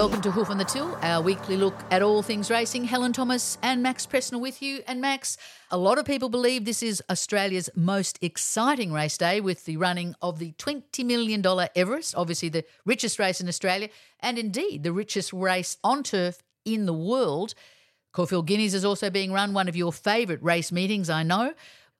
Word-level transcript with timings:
Welcome 0.00 0.22
to 0.22 0.30
Hoof 0.30 0.48
on 0.48 0.56
the 0.56 0.64
Till, 0.64 0.98
our 1.02 1.20
weekly 1.20 1.58
look 1.58 1.74
at 1.90 2.00
all 2.00 2.22
things 2.22 2.50
racing. 2.50 2.84
Helen 2.84 3.12
Thomas 3.12 3.58
and 3.62 3.82
Max 3.82 4.06
Presnell 4.06 4.40
with 4.40 4.62
you. 4.62 4.80
And 4.86 5.02
Max, 5.02 5.36
a 5.70 5.76
lot 5.76 5.98
of 5.98 6.06
people 6.06 6.30
believe 6.30 6.64
this 6.64 6.82
is 6.82 7.02
Australia's 7.10 7.68
most 7.76 8.18
exciting 8.22 8.94
race 8.94 9.18
day 9.18 9.42
with 9.42 9.66
the 9.66 9.76
running 9.76 10.14
of 10.22 10.38
the 10.38 10.52
$20 10.52 11.04
million 11.04 11.44
Everest, 11.76 12.14
obviously 12.16 12.48
the 12.48 12.64
richest 12.86 13.18
race 13.18 13.42
in 13.42 13.48
Australia, 13.48 13.90
and 14.20 14.38
indeed 14.38 14.84
the 14.84 14.92
richest 14.94 15.34
race 15.34 15.76
on 15.84 16.02
turf 16.02 16.42
in 16.64 16.86
the 16.86 16.94
world. 16.94 17.52
Caulfield 18.14 18.46
Guineas 18.46 18.72
is 18.72 18.86
also 18.86 19.10
being 19.10 19.34
run, 19.34 19.52
one 19.52 19.68
of 19.68 19.76
your 19.76 19.92
favourite 19.92 20.42
race 20.42 20.72
meetings, 20.72 21.10
I 21.10 21.24
know. 21.24 21.52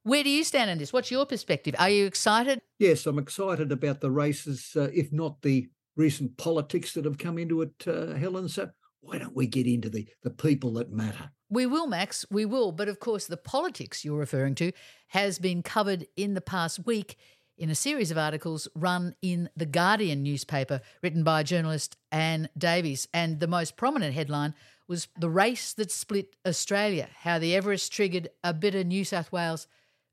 Where 0.05 0.25
do 0.25 0.31
you 0.31 0.45
stand 0.45 0.71
on 0.71 0.79
this? 0.79 0.91
What's 0.91 1.11
your 1.11 1.27
perspective? 1.27 1.75
Are 1.79 1.91
you 1.91 2.07
excited? 2.07 2.63
Yes, 2.79 3.05
I'm 3.05 3.19
excited 3.19 3.71
about 3.71 4.01
the 4.01 4.11
races, 4.11 4.75
uh, 4.75 4.89
if 4.95 5.13
not 5.13 5.43
the 5.43 5.69
recent 6.01 6.37
politics 6.37 6.95
that 6.95 7.05
have 7.05 7.19
come 7.19 7.39
into 7.39 7.63
it, 7.63 7.75
uh, 7.87 8.15
Helen. 8.15 8.49
So 8.49 8.71
why 9.01 9.19
don't 9.19 9.37
we 9.37 9.47
get 9.47 9.67
into 9.67 9.91
the, 9.91 10.09
the 10.23 10.31
people 10.31 10.73
that 10.75 10.91
matter? 10.91 11.31
We 11.51 11.67
will, 11.67 11.87
Max, 11.87 12.25
we 12.31 12.45
will. 12.45 12.73
But 12.73 12.89
of 12.89 13.01
course, 13.01 13.27
the 13.27 13.37
politics 13.37 14.05
you're 14.05 14.19
referring 14.19 14.55
to 14.57 14.73
has 15.09 15.39
been 15.39 15.63
covered 15.63 16.07
in 16.17 16.35
the 16.35 16.41
past 16.41 16.87
week 16.87 17.17
in 17.59 17.69
a 17.69 17.75
series 17.75 18.11
of 18.11 18.17
articles 18.17 18.67
run 18.75 19.15
in 19.21 19.51
The 19.55 19.67
Guardian 19.67 20.23
newspaper, 20.23 20.81
written 21.03 21.23
by 21.23 21.43
journalist 21.43 21.97
Anne 22.11 22.49
Davies. 22.57 23.07
And 23.13 23.39
the 23.39 23.47
most 23.47 23.77
prominent 23.77 24.15
headline 24.15 24.55
was 24.89 25.09
The 25.19 25.29
Race 25.29 25.75
That 25.75 25.91
Split 25.91 26.35
Australia 26.47 27.09
How 27.19 27.39
the 27.39 27.55
Everest 27.55 27.93
Triggered 27.93 28.31
a 28.43 28.55
Bitter 28.55 28.83
New 28.83 29.05
South 29.05 29.31
Wales 29.31 29.67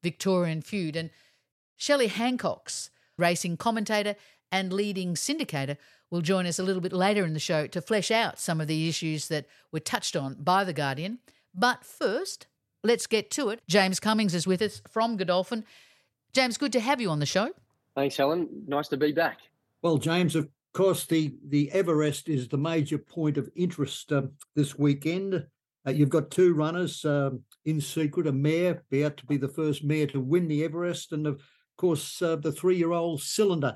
Victorian 0.04 0.62
Feud. 0.62 0.98
And 0.98 1.10
Shelley 1.78 2.08
Hancox 2.08 2.90
racing 3.18 3.58
commentator 3.58 4.16
and 4.52 4.72
leading 4.74 5.16
syndicator 5.16 5.78
will 6.10 6.22
join 6.22 6.46
us 6.46 6.60
a 6.60 6.64
little 6.64 6.82
bit 6.82 6.94
later 6.94 7.26
in 7.26 7.34
the 7.34 7.40
show 7.40 7.68
to 7.68 7.82
flesh 7.82 8.12
out 8.12 8.40
some 8.40 8.62
of 8.62 8.68
the 8.68 8.88
issues 8.88 9.28
that 9.28 9.46
were 9.72 9.80
touched 9.80 10.16
on 10.16 10.36
by 10.40 10.64
The 10.64 10.74
Guardian. 10.74 11.20
But 11.54 11.84
first, 11.84 12.48
let's 12.84 13.08
get 13.08 13.30
to 13.32 13.50
it. 13.50 13.62
James 13.68 14.00
Cummings 14.00 14.34
is 14.34 14.48
with 14.48 14.62
us 14.62 14.82
from 14.90 15.18
Godolphin. 15.18 15.66
James, 16.34 16.58
good 16.58 16.72
to 16.74 16.80
have 16.80 17.02
you 17.02 17.10
on 17.10 17.20
the 17.20 17.26
show. 17.26 17.52
Thanks, 17.96 18.16
Helen. 18.16 18.48
Nice 18.68 18.88
to 18.90 18.98
be 18.98 19.12
back. 19.12 19.40
Well, 19.82 19.98
James, 19.98 20.36
of 20.36 20.48
course, 20.74 21.06
the, 21.06 21.36
the 21.48 21.72
Everest 21.72 22.30
is 22.30 22.48
the 22.48 22.58
major 22.58 22.98
point 22.98 23.38
of 23.38 23.50
interest 23.56 24.12
uh, 24.12 24.24
this 24.56 24.78
weekend. 24.78 25.46
Uh, 25.86 25.92
you've 25.92 26.10
got 26.10 26.30
two 26.30 26.54
runners 26.54 27.04
um, 27.06 27.42
in 27.66 27.82
secret, 27.82 28.28
a 28.28 28.32
mare, 28.32 28.84
about 28.92 29.18
to 29.18 29.26
be 29.26 29.38
the 29.38 29.48
first 29.48 29.84
mare 29.84 30.08
to 30.08 30.20
win 30.20 30.48
the 30.48 30.64
Everest, 30.64 31.12
and 31.12 31.26
of 31.26 31.42
course, 31.78 32.22
uh, 32.22 32.36
the 32.36 32.52
three 32.52 32.76
year 32.76 32.92
old 32.92 33.22
cylinder. 33.22 33.76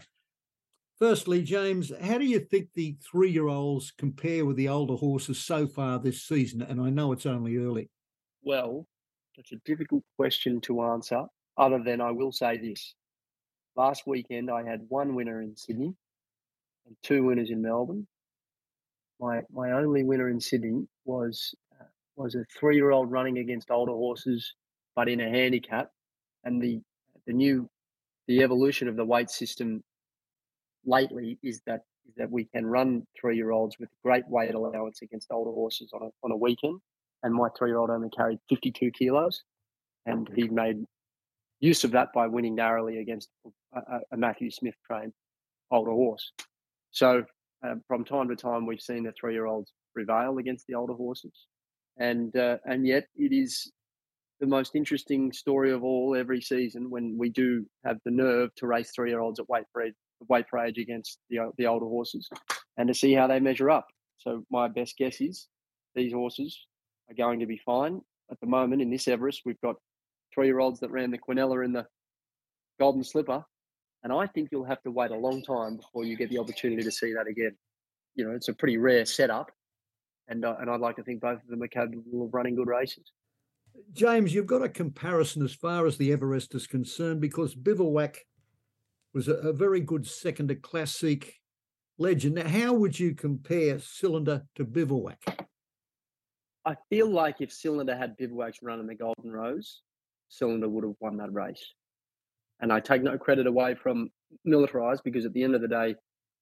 Firstly, 1.02 1.42
James, 1.42 1.92
how 2.00 2.20
do 2.20 2.26
you 2.26 2.40
think 2.40 2.68
the 2.76 2.96
three 3.02 3.32
year 3.32 3.48
olds 3.48 3.92
compare 3.98 4.46
with 4.46 4.56
the 4.56 4.70
older 4.70 4.94
horses 4.94 5.44
so 5.44 5.66
far 5.66 5.98
this 5.98 6.22
season? 6.22 6.62
And 6.62 6.80
I 6.80 6.92
know 6.92 7.12
it's 7.12 7.26
only 7.26 7.58
early. 7.58 7.90
Well, 8.44 8.86
it's 9.36 9.52
a 9.52 9.56
difficult 9.66 10.04
question 10.16 10.62
to 10.62 10.84
answer, 10.84 11.24
other 11.58 11.82
than 11.84 12.02
I 12.02 12.12
will 12.12 12.32
say 12.32 12.60
this. 12.60 12.94
Last 13.76 14.04
weekend, 14.06 14.52
I 14.52 14.64
had 14.64 14.82
one 14.90 15.16
winner 15.16 15.42
in 15.42 15.56
Sydney 15.56 15.92
and 16.86 16.96
two 17.02 17.24
winners 17.24 17.50
in 17.50 17.64
Melbourne. 17.64 18.06
My, 19.20 19.42
my 19.52 19.72
only 19.72 20.04
winner 20.04 20.30
in 20.30 20.40
Sydney 20.40 20.86
was 21.06 21.56
uh, 21.80 21.86
was 22.16 22.36
a 22.36 22.46
three 22.60 22.76
year 22.76 22.92
old 22.92 23.10
running 23.10 23.40
against 23.40 23.72
older 23.72 23.92
horses, 23.92 24.54
but 24.96 25.10
in 25.10 25.20
a 25.20 25.30
handicap. 25.32 25.90
And 26.44 26.62
the 26.62 26.80
the 27.26 27.34
new 27.34 27.68
the 28.28 28.44
evolution 28.44 28.88
of 28.88 28.96
the 28.96 29.06
weight 29.06 29.32
system 29.32 29.84
lately 30.86 31.38
is 31.44 31.62
that 31.68 31.82
is 32.08 32.16
that 32.16 32.32
we 32.32 32.46
can 32.46 32.66
run 32.66 33.06
three 33.20 33.36
year 33.36 33.52
olds 33.52 33.78
with 33.80 33.90
great 34.04 34.28
weight 34.28 34.54
allowance 34.54 35.02
against 35.02 35.32
older 35.32 35.52
horses 35.52 35.92
on 35.94 36.04
a, 36.04 36.10
on 36.24 36.32
a 36.32 36.38
weekend. 36.38 36.80
And 37.24 37.34
my 37.34 37.50
three 37.58 37.70
year 37.70 37.78
old 37.78 37.90
only 37.90 38.10
carried 38.10 38.40
52 38.50 38.92
kilos. 38.92 39.44
And 40.06 40.28
he 40.36 40.48
made 40.48 40.84
use 41.60 41.84
of 41.84 41.92
that 41.92 42.10
by 42.14 42.28
winning 42.28 42.56
narrowly 42.56 42.98
against 42.98 43.30
a, 43.74 44.00
a 44.12 44.18
Matthew 44.18 44.50
Smith 44.50 44.74
trained 44.86 45.14
older 45.70 45.92
horse. 45.92 46.32
So 46.90 47.24
uh, 47.64 47.76
from 47.88 48.04
time 48.04 48.28
to 48.30 48.36
time, 48.36 48.66
we've 48.66 48.82
seen 48.82 49.04
the 49.04 49.14
three 49.20 49.34
year 49.34 49.46
olds 49.46 49.72
prevail 49.94 50.38
against 50.40 50.66
the 50.68 50.76
older 50.76 50.94
horses. 50.94 51.48
And, 51.98 52.36
uh, 52.36 52.58
and 52.66 52.88
yet 52.88 53.06
it 53.16 53.32
is 53.32 53.72
the 54.40 54.48
most 54.48 54.76
interesting 54.76 55.32
story 55.32 55.72
of 55.72 55.84
all 55.84 56.16
every 56.16 56.42
season 56.42 56.90
when 56.90 57.16
we 57.18 57.30
do 57.30 57.66
have 57.86 58.00
the 58.06 58.12
nerve 58.12 58.50
to 58.56 58.66
race 58.66 58.92
three 58.96 59.12
year 59.12 59.20
olds 59.20 59.40
at 59.40 59.48
weight 59.48 59.66
for 59.72 59.84
weight 60.28 60.46
for 60.50 60.60
age 60.60 60.78
against 60.78 61.20
the 61.30 61.40
the 61.58 61.68
older 61.68 61.86
horses, 61.86 62.30
and 62.78 62.88
to 62.88 62.94
see 62.94 63.14
how 63.14 63.28
they 63.28 63.40
measure 63.40 63.70
up. 63.70 63.88
So 64.18 64.44
my 64.52 64.68
best 64.68 64.98
guess 64.98 65.20
is 65.20 65.48
these 65.96 66.14
horses 66.14 66.58
are 67.10 67.16
going 67.16 67.40
to 67.40 67.46
be 67.46 67.60
fine. 67.66 68.02
At 68.30 68.40
the 68.40 68.48
moment 68.48 68.82
in 68.82 68.90
this 68.90 69.08
Everest, 69.08 69.42
we've 69.46 69.60
got 69.62 69.76
three 70.34 70.48
year 70.48 70.60
olds 70.60 70.80
that 70.80 70.92
ran 70.92 71.12
the 71.12 71.18
Quinella 71.18 71.66
in 71.66 71.74
the 71.74 71.86
Golden 72.80 73.04
Slipper, 73.04 73.44
and 74.04 74.14
I 74.14 74.28
think 74.28 74.50
you'll 74.52 74.66
have 74.66 74.82
to 74.84 74.92
wait 74.92 75.12
a 75.12 75.16
long 75.16 75.44
time 75.44 75.78
before 75.78 76.06
you 76.06 76.16
get 76.16 76.30
the 76.30 76.40
opportunity 76.40 76.84
to 76.84 76.92
see 76.92 77.14
that 77.14 77.28
again. 77.28 77.56
You 78.16 78.26
know, 78.26 78.32
it's 78.32 78.48
a 78.48 78.54
pretty 78.54 78.78
rare 78.78 79.06
setup, 79.06 79.52
and 80.28 80.46
uh, 80.46 80.56
and 80.60 80.70
I'd 80.70 80.80
like 80.80 80.96
to 80.98 81.04
think 81.04 81.22
both 81.22 81.42
of 81.42 81.48
them 81.48 81.62
are 81.64 81.68
capable 81.68 82.26
of 82.26 82.34
running 82.34 82.56
good 82.56 82.68
races. 82.68 83.12
James, 83.94 84.34
you've 84.34 84.48
got 84.48 84.64
a 84.64 84.70
comparison 84.70 85.44
as 85.44 85.54
far 85.54 85.86
as 85.86 85.98
the 85.98 86.12
Everest 86.12 86.56
is 86.56 86.68
concerned 86.68 87.22
because 87.22 87.56
Bivouac 87.56 88.18
was 89.14 89.28
a, 89.28 89.34
a 89.34 89.54
very 89.54 89.80
good 89.80 90.08
second 90.08 90.50
to 90.50 90.56
Classique 90.56 91.36
Legend. 91.98 92.36
Now, 92.36 92.48
how 92.48 92.74
would 92.74 93.00
you 93.00 93.14
compare 93.14 93.80
Cylinder 93.80 94.44
to 94.56 94.64
Bivouac? 94.64 95.48
I 96.66 96.76
feel 96.90 97.10
like 97.10 97.42
if 97.42 97.52
Cylinder 97.52 97.96
had 97.96 98.18
Bivouac's 98.18 98.62
run 98.62 98.80
in 98.80 98.88
the 98.88 98.96
Golden 98.96 99.32
Rose, 99.32 99.82
Cylinder 100.30 100.70
would 100.70 100.84
have 100.84 100.96
won 101.00 101.18
that 101.18 101.34
race. 101.34 101.74
And 102.60 102.72
I 102.72 102.80
take 102.80 103.02
no 103.02 103.18
credit 103.18 103.48
away 103.48 103.76
from 103.76 104.10
Militarized 104.46 105.04
because 105.04 105.26
at 105.26 105.34
the 105.34 105.44
end 105.44 105.56
of 105.56 105.62
the 105.62 105.68
day, 105.68 105.96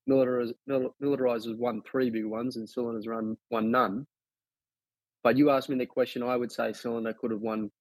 Militarized, 0.06 0.54
Militarized 1.00 1.48
has 1.48 1.56
won 1.56 1.82
three 1.90 2.10
big 2.10 2.26
ones 2.26 2.58
and 2.58 2.68
Cylinder's 2.68 3.08
run 3.08 3.38
won 3.50 3.72
none. 3.72 4.06
But 5.24 5.38
you 5.38 5.50
asked 5.50 5.70
me 5.70 5.78
the 5.78 5.86
question, 5.86 6.24
I 6.24 6.36
would 6.36 6.52
say 6.52 6.74
Cylinder 6.74 7.14
could 7.14 7.32
have 7.32 7.42
won 7.42 7.72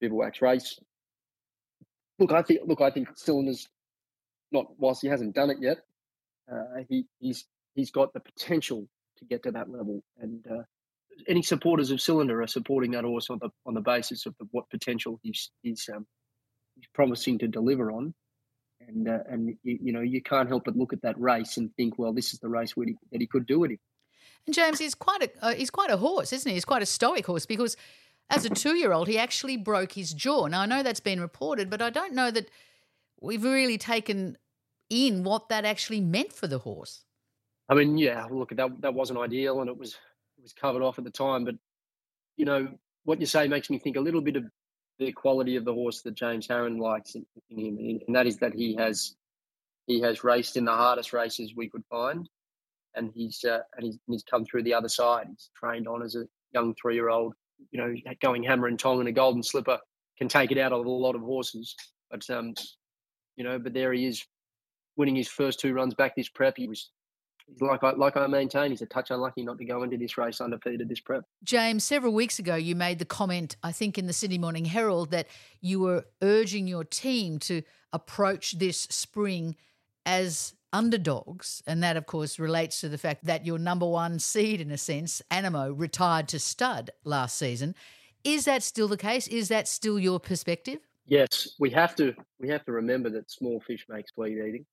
Bivouac's 0.00 0.42
race. 0.42 0.78
Look, 2.18 2.32
I 2.32 2.42
think 2.42 2.60
look, 2.66 2.80
I 2.80 2.90
think 2.90 3.08
Cylinder's 3.16 3.68
not 4.52 4.66
whilst 4.78 5.02
he 5.02 5.08
hasn't 5.08 5.34
done 5.34 5.50
it 5.50 5.58
yet, 5.60 5.78
uh, 6.50 6.82
he, 6.88 7.06
he's 7.18 7.46
he's 7.74 7.90
got 7.90 8.12
the 8.12 8.20
potential 8.20 8.86
to 9.18 9.24
get 9.24 9.42
to 9.44 9.52
that 9.52 9.70
level. 9.70 10.02
And 10.18 10.44
uh, 10.50 10.62
any 11.28 11.42
supporters 11.42 11.90
of 11.90 12.00
Cylinder 12.00 12.42
are 12.42 12.46
supporting 12.46 12.92
that 12.92 13.04
horse 13.04 13.30
on 13.30 13.38
the 13.40 13.50
on 13.64 13.74
the 13.74 13.80
basis 13.80 14.26
of 14.26 14.34
the, 14.38 14.46
what 14.50 14.68
potential 14.70 15.18
he's 15.22 15.50
he's 15.62 15.88
um, 15.94 16.06
he's 16.74 16.86
promising 16.94 17.38
to 17.38 17.48
deliver 17.48 17.90
on. 17.90 18.14
And 18.86 19.08
uh, 19.08 19.18
and 19.28 19.56
you, 19.62 19.78
you, 19.82 19.92
know 19.92 20.00
you 20.00 20.22
can't 20.22 20.48
help 20.48 20.64
but 20.64 20.76
look 20.76 20.92
at 20.92 21.02
that 21.02 21.18
race 21.18 21.56
and 21.56 21.74
think, 21.76 21.98
well, 21.98 22.12
this 22.12 22.32
is 22.32 22.40
the 22.40 22.48
race 22.48 22.74
he, 22.76 22.96
that 23.10 23.20
he 23.20 23.26
could 23.26 23.46
do 23.46 23.64
it 23.64 23.72
in. 23.72 23.78
And 24.46 24.54
James, 24.54 24.80
is 24.80 24.94
quite 24.94 25.22
a 25.22 25.30
uh, 25.44 25.54
he's 25.54 25.70
quite 25.70 25.90
a 25.90 25.96
horse, 25.96 26.32
isn't 26.32 26.48
he? 26.48 26.54
He's 26.54 26.64
quite 26.64 26.82
a 26.82 26.86
stoic 26.86 27.26
horse 27.26 27.46
because 27.46 27.76
as 28.28 28.44
a 28.44 28.50
two 28.50 28.76
year 28.76 28.92
old, 28.92 29.08
he 29.08 29.18
actually 29.18 29.56
broke 29.56 29.92
his 29.92 30.12
jaw. 30.12 30.46
Now 30.46 30.60
I 30.60 30.66
know 30.66 30.82
that's 30.82 31.00
been 31.00 31.20
reported, 31.20 31.70
but 31.70 31.80
I 31.80 31.90
don't 31.90 32.12
know 32.12 32.30
that 32.30 32.50
we've 33.20 33.42
really 33.42 33.78
taken 33.78 34.36
in 34.90 35.24
what 35.24 35.48
that 35.48 35.64
actually 35.64 36.00
meant 36.00 36.32
for 36.32 36.46
the 36.46 36.58
horse. 36.58 37.04
I 37.68 37.74
mean, 37.74 37.98
yeah, 37.98 38.26
look, 38.30 38.50
that 38.50 38.80
that 38.80 38.94
wasn't 38.94 39.18
ideal, 39.18 39.60
and 39.60 39.68
it 39.68 39.76
was 39.76 39.94
it 40.38 40.42
was 40.42 40.52
covered 40.52 40.82
off 40.82 40.98
at 40.98 41.04
the 41.04 41.10
time. 41.10 41.44
But 41.44 41.56
you 42.36 42.44
know, 42.44 42.68
what 43.04 43.20
you 43.20 43.26
say 43.26 43.48
makes 43.48 43.70
me 43.70 43.78
think 43.78 43.96
a 43.96 44.00
little 44.00 44.20
bit 44.20 44.36
of 44.36 44.44
the 44.98 45.12
quality 45.12 45.56
of 45.56 45.64
the 45.64 45.74
horse 45.74 46.02
that 46.02 46.14
James 46.14 46.46
Harron 46.46 46.78
likes 46.78 47.14
in, 47.14 47.26
in 47.50 47.58
him, 47.78 48.00
and 48.06 48.16
that 48.16 48.26
is 48.26 48.38
that 48.38 48.54
he 48.54 48.74
has 48.76 49.16
he 49.86 50.00
has 50.00 50.24
raced 50.24 50.56
in 50.56 50.64
the 50.64 50.72
hardest 50.72 51.12
races 51.12 51.54
we 51.56 51.68
could 51.68 51.84
find, 51.90 52.28
and 52.94 53.10
he's 53.14 53.44
uh, 53.44 53.60
and 53.76 53.86
he's, 53.86 53.98
he's 54.06 54.22
come 54.22 54.44
through 54.44 54.62
the 54.62 54.74
other 54.74 54.88
side. 54.88 55.26
He's 55.28 55.50
trained 55.56 55.88
on 55.88 56.02
as 56.02 56.14
a 56.14 56.26
young 56.52 56.74
three 56.80 56.94
year 56.94 57.08
old. 57.08 57.34
You 57.70 57.80
know, 57.80 57.94
going 58.20 58.42
hammer 58.42 58.68
and 58.68 58.78
tong 58.78 59.00
in 59.00 59.06
a 59.06 59.12
golden 59.12 59.42
slipper 59.42 59.78
can 60.18 60.28
take 60.28 60.52
it 60.52 60.58
out 60.58 60.72
of 60.72 60.84
a 60.84 60.90
lot 60.90 61.14
of 61.14 61.22
horses, 61.22 61.74
but 62.10 62.28
um, 62.30 62.54
you 63.36 63.44
know, 63.44 63.58
but 63.58 63.74
there 63.74 63.92
he 63.92 64.06
is 64.06 64.24
winning 64.96 65.16
his 65.16 65.28
first 65.28 65.60
two 65.60 65.72
runs 65.72 65.94
back 65.94 66.16
this 66.16 66.28
prep. 66.28 66.56
He 66.56 66.68
was 66.68 66.90
like 67.60 67.82
I, 67.84 67.92
like 67.92 68.16
I 68.16 68.26
maintain, 68.26 68.70
he's 68.70 68.82
a 68.82 68.86
touch 68.86 69.10
unlucky 69.10 69.42
not 69.42 69.58
to 69.58 69.64
go 69.64 69.82
into 69.82 69.96
this 69.96 70.18
race 70.18 70.40
undefeated 70.40 70.88
this 70.88 71.00
prep. 71.00 71.24
James, 71.44 71.84
several 71.84 72.12
weeks 72.12 72.38
ago, 72.38 72.56
you 72.56 72.74
made 72.74 72.98
the 72.98 73.04
comment, 73.04 73.56
I 73.62 73.72
think 73.72 73.98
in 73.98 74.06
the 74.06 74.12
Sydney 74.12 74.38
Morning 74.38 74.64
Herald, 74.64 75.10
that 75.12 75.28
you 75.60 75.80
were 75.80 76.04
urging 76.22 76.66
your 76.66 76.84
team 76.84 77.38
to 77.40 77.62
approach 77.92 78.58
this 78.58 78.80
spring 78.80 79.56
as 80.04 80.54
underdogs. 80.72 81.62
And 81.66 81.82
that, 81.82 81.96
of 81.96 82.06
course, 82.06 82.38
relates 82.38 82.80
to 82.80 82.88
the 82.88 82.98
fact 82.98 83.24
that 83.24 83.46
your 83.46 83.58
number 83.58 83.88
one 83.88 84.18
seed, 84.18 84.60
in 84.60 84.70
a 84.70 84.78
sense, 84.78 85.22
Animo, 85.30 85.72
retired 85.72 86.28
to 86.28 86.38
stud 86.38 86.90
last 87.04 87.38
season. 87.38 87.74
Is 88.24 88.44
that 88.46 88.62
still 88.64 88.88
the 88.88 88.96
case? 88.96 89.28
Is 89.28 89.48
that 89.48 89.68
still 89.68 90.00
your 90.00 90.18
perspective? 90.18 90.80
Yes, 91.06 91.54
we 91.60 91.70
have 91.70 91.94
to. 91.94 92.12
We 92.40 92.48
have 92.48 92.64
to 92.64 92.72
remember 92.72 93.08
that 93.10 93.30
small 93.30 93.60
fish 93.60 93.86
makes 93.88 94.10
fleet 94.10 94.36
eating 94.36 94.66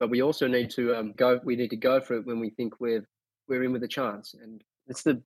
but 0.00 0.10
we 0.10 0.22
also 0.22 0.48
need 0.48 0.70
to 0.70 0.96
um, 0.96 1.12
go. 1.12 1.38
We 1.44 1.54
need 1.54 1.70
to 1.70 1.76
go 1.76 2.00
for 2.00 2.14
it 2.14 2.26
when 2.26 2.40
we 2.40 2.50
think 2.50 2.80
we've 2.80 3.06
we're 3.46 3.62
in 3.62 3.72
with 3.72 3.82
a 3.82 3.88
chance. 3.88 4.34
And 4.40 4.62
it's 4.86 5.02
the 5.02 5.22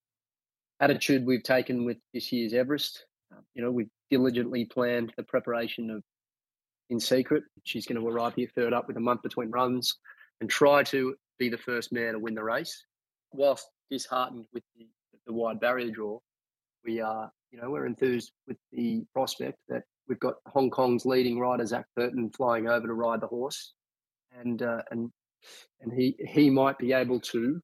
attitude 0.81 1.25
we've 1.25 1.43
taken 1.43 1.85
with 1.85 1.99
this 2.13 2.33
year's 2.33 2.53
Everest. 2.53 3.07
Um, 3.33 3.45
you 3.55 3.63
know, 3.63 3.71
we've 3.71 3.91
diligently 4.11 4.65
planned 4.65 5.13
the 5.17 5.23
preparation 5.23 5.91
of 5.91 6.03
in 6.91 6.99
secret. 7.01 7.45
She's 7.63 7.87
going 7.87 8.01
to 8.01 8.09
arrive 8.09 8.35
here 8.35 8.49
third 8.55 8.73
up 8.73 8.89
with 8.89 8.97
a 8.97 9.01
month 9.01 9.23
between 9.23 9.51
runs 9.51 9.97
and 10.41 10.51
try 10.51 10.83
to 10.85 11.15
be 11.39 11.49
the 11.49 11.59
first 11.59 11.93
mare 11.93 12.13
to 12.13 12.19
win 12.19 12.35
the 12.35 12.43
race. 12.43 12.85
Whilst 13.33 13.69
disheartened 13.91 14.47
with 14.53 14.63
the, 14.77 14.87
the 15.27 15.33
wide 15.33 15.61
barrier 15.61 15.91
draw, 15.91 16.19
we 16.85 17.01
are, 17.01 17.31
you 17.51 17.61
know, 17.61 17.71
we're 17.71 17.87
enthused 17.87 18.33
with 18.47 18.57
the 18.73 19.05
prospect 19.13 19.59
that 19.69 19.83
we've 20.09 20.21
got 20.21 20.35
Hong 20.47 20.71
Kong's 20.71 21.07
leading 21.07 21.39
rider 21.39 21.67
Zac 21.67 21.87
Purton 21.97 22.31
flying 22.31 22.69
over 22.69 22.87
to 22.87 22.95
ride 22.95 23.21
the 23.21 23.27
horse, 23.27 23.73
and 24.41 24.63
uh, 24.63 24.83
and 24.91 25.11
and 25.81 25.93
he 25.93 26.17
he 26.27 26.51
might 26.51 26.79
be 26.79 26.93
able 26.93 27.21
to 27.21 27.61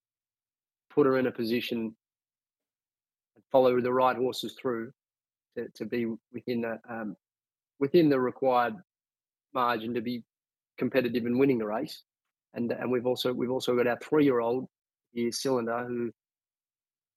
put 0.90 1.06
her 1.06 1.18
in 1.18 1.26
a 1.26 1.32
position 1.32 1.94
and 3.34 3.44
follow 3.50 3.80
the 3.80 3.92
right 3.92 4.16
horses 4.16 4.56
through 4.60 4.90
to, 5.56 5.68
to 5.74 5.84
be 5.84 6.06
within 6.32 6.62
the 6.62 6.78
um, 6.88 7.16
within 7.78 8.08
the 8.08 8.20
required 8.20 8.74
margin 9.54 9.94
to 9.94 10.00
be 10.00 10.22
competitive 10.78 11.26
in 11.26 11.38
winning 11.38 11.58
the 11.58 11.66
race. 11.66 12.02
And 12.54 12.72
and 12.72 12.90
we've 12.90 13.06
also 13.06 13.32
we've 13.32 13.50
also 13.50 13.76
got 13.76 13.86
our 13.86 13.98
three 14.02 14.24
year 14.24 14.40
old 14.40 14.66
year 15.12 15.32
cylinder 15.32 15.84
who 15.86 16.10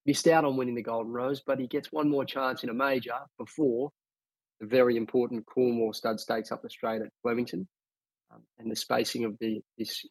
missed 0.05 0.27
out 0.27 0.45
on 0.45 0.57
winning 0.57 0.75
the 0.75 0.83
Golden 0.83 1.11
Rose, 1.11 1.41
but 1.45 1.59
he 1.59 1.67
gets 1.67 1.91
one 1.91 2.09
more 2.09 2.25
chance 2.25 2.63
in 2.63 2.69
a 2.69 2.73
major 2.73 3.17
before 3.37 3.89
the 4.59 4.67
very 4.67 4.97
important 4.97 5.45
Coolmore 5.45 5.95
Stud 5.95 6.19
Stakes 6.19 6.51
up 6.51 6.61
the 6.61 6.69
straight 6.69 7.01
at 7.01 7.09
Flemington. 7.21 7.67
Um, 8.33 8.41
and 8.59 8.71
the 8.71 8.75
spacing 8.75 9.25
of 9.25 9.37
the 9.39 9.61
this 9.77 10.05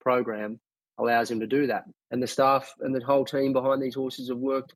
program 0.00 0.60
allows 0.98 1.30
him 1.30 1.40
to 1.40 1.46
do 1.46 1.66
that. 1.68 1.84
And 2.10 2.22
the 2.22 2.26
staff 2.26 2.72
and 2.80 2.94
the 2.94 3.04
whole 3.04 3.24
team 3.24 3.52
behind 3.52 3.82
these 3.82 3.94
horses 3.94 4.28
have 4.28 4.38
worked 4.38 4.74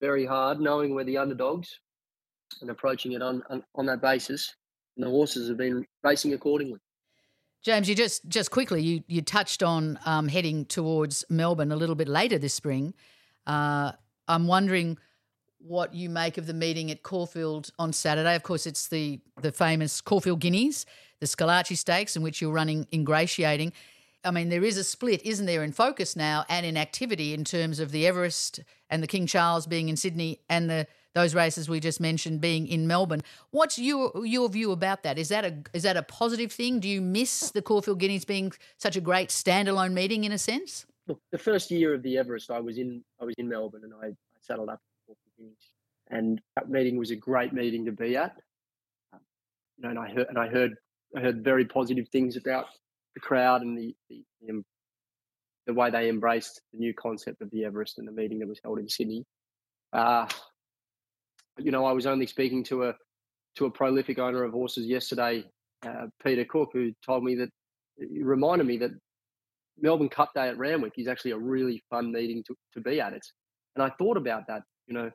very 0.00 0.26
hard, 0.26 0.60
knowing 0.60 0.94
we're 0.94 1.04
the 1.04 1.18
underdogs 1.18 1.80
and 2.60 2.70
approaching 2.70 3.12
it 3.12 3.22
on, 3.22 3.42
on, 3.50 3.62
on 3.74 3.86
that 3.86 4.00
basis. 4.00 4.54
And 4.96 5.06
the 5.06 5.10
horses 5.10 5.48
have 5.48 5.58
been 5.58 5.86
racing 6.02 6.32
accordingly. 6.32 6.80
James, 7.62 7.88
you 7.88 7.94
just 7.94 8.26
just 8.28 8.50
quickly 8.50 8.82
you 8.82 9.02
you 9.08 9.20
touched 9.20 9.62
on 9.62 9.98
um, 10.06 10.28
heading 10.28 10.64
towards 10.64 11.24
Melbourne 11.28 11.72
a 11.72 11.76
little 11.76 11.96
bit 11.96 12.08
later 12.08 12.38
this 12.38 12.54
spring. 12.54 12.94
Uh, 13.46 13.92
I'm 14.28 14.46
wondering 14.46 14.96
what 15.58 15.92
you 15.92 16.08
make 16.08 16.38
of 16.38 16.46
the 16.46 16.54
meeting 16.54 16.90
at 16.90 17.02
Caulfield 17.02 17.70
on 17.78 17.92
Saturday. 17.92 18.36
Of 18.36 18.44
course, 18.44 18.66
it's 18.66 18.88
the 18.88 19.20
the 19.42 19.50
famous 19.50 20.00
Caulfield 20.00 20.40
Guineas, 20.40 20.86
the 21.20 21.26
Schillaci 21.26 21.76
Stakes, 21.76 22.16
in 22.16 22.22
which 22.22 22.40
you're 22.40 22.52
running 22.52 22.86
ingratiating. 22.92 23.72
I 24.24 24.30
mean, 24.30 24.48
there 24.48 24.64
is 24.64 24.76
a 24.76 24.84
split, 24.84 25.24
isn't 25.24 25.46
there, 25.46 25.62
in 25.62 25.72
focus 25.72 26.16
now 26.16 26.44
and 26.48 26.66
in 26.66 26.76
activity 26.76 27.34
in 27.34 27.44
terms 27.44 27.78
of 27.78 27.92
the 27.92 28.06
Everest 28.06 28.60
and 28.90 29.02
the 29.02 29.06
King 29.06 29.26
Charles 29.26 29.66
being 29.66 29.88
in 29.88 29.96
Sydney 29.96 30.40
and 30.48 30.68
the 30.68 30.86
those 31.14 31.34
races 31.34 31.68
we 31.68 31.80
just 31.80 32.00
mentioned 32.00 32.40
being 32.40 32.68
in 32.68 32.86
Melbourne. 32.86 33.22
What's 33.50 33.78
your 33.78 34.24
your 34.24 34.48
view 34.48 34.72
about 34.72 35.02
that? 35.02 35.18
Is 35.18 35.28
that 35.30 35.44
a 35.44 35.54
is 35.72 35.82
that 35.82 35.96
a 35.96 36.02
positive 36.02 36.52
thing? 36.52 36.80
Do 36.80 36.88
you 36.88 37.00
miss 37.00 37.50
the 37.50 37.62
Caulfield 37.62 37.98
Guineas 37.98 38.24
being 38.24 38.52
such 38.76 38.96
a 38.96 39.00
great 39.00 39.30
standalone 39.30 39.92
meeting 39.92 40.24
in 40.24 40.32
a 40.32 40.38
sense? 40.38 40.86
Look, 41.06 41.20
the 41.32 41.38
first 41.38 41.70
year 41.70 41.94
of 41.94 42.02
the 42.02 42.18
Everest, 42.18 42.50
I 42.50 42.60
was 42.60 42.78
in 42.78 43.02
I 43.20 43.24
was 43.24 43.34
in 43.38 43.48
Melbourne 43.48 43.82
and 43.84 43.92
I, 43.94 44.08
I 44.08 44.40
saddled 44.40 44.68
up 44.68 44.80
Caulfield 45.06 45.32
Guineas, 45.36 45.70
and 46.08 46.40
that 46.56 46.68
meeting 46.68 46.96
was 46.96 47.10
a 47.10 47.16
great 47.16 47.52
meeting 47.52 47.84
to 47.86 47.92
be 47.92 48.16
at. 48.16 48.36
Um, 49.12 49.20
you 49.76 49.84
know, 49.84 49.90
and 49.90 49.98
I 49.98 50.08
heard 50.10 50.26
and 50.28 50.38
I 50.38 50.48
heard 50.48 50.76
Heard 51.16 51.42
very 51.42 51.64
positive 51.64 52.08
things 52.10 52.36
about 52.36 52.66
the 53.14 53.20
crowd 53.20 53.62
and 53.62 53.76
the, 53.76 53.94
the, 54.08 54.22
the, 54.42 54.62
the 55.66 55.74
way 55.74 55.90
they 55.90 56.08
embraced 56.08 56.60
the 56.72 56.78
new 56.78 56.92
concept 56.94 57.40
of 57.40 57.50
the 57.50 57.64
Everest 57.64 57.98
and 57.98 58.06
the 58.06 58.12
meeting 58.12 58.38
that 58.40 58.48
was 58.48 58.60
held 58.62 58.78
in 58.78 58.88
Sydney. 58.88 59.24
Uh, 59.92 60.26
you 61.58 61.70
know, 61.70 61.84
I 61.84 61.92
was 61.92 62.06
only 62.06 62.26
speaking 62.26 62.62
to 62.64 62.84
a 62.84 62.94
to 63.56 63.66
a 63.66 63.70
prolific 63.70 64.18
owner 64.18 64.44
of 64.44 64.52
horses 64.52 64.86
yesterday, 64.86 65.44
uh, 65.84 66.06
Peter 66.22 66.44
Cook, 66.44 66.70
who 66.72 66.92
told 67.04 67.24
me 67.24 67.34
that 67.36 67.48
he 67.98 68.22
reminded 68.22 68.66
me 68.66 68.76
that 68.78 68.92
Melbourne 69.80 70.08
Cup 70.08 70.30
Day 70.34 70.48
at 70.48 70.58
Randwick 70.58 70.92
is 70.96 71.08
actually 71.08 71.32
a 71.32 71.38
really 71.38 71.82
fun 71.90 72.12
meeting 72.12 72.44
to, 72.46 72.54
to 72.74 72.80
be 72.80 73.00
at. 73.00 73.12
It, 73.12 73.26
and 73.74 73.82
I 73.82 73.90
thought 73.98 74.16
about 74.16 74.46
that. 74.48 74.62
You 74.86 74.94
know, 74.94 75.10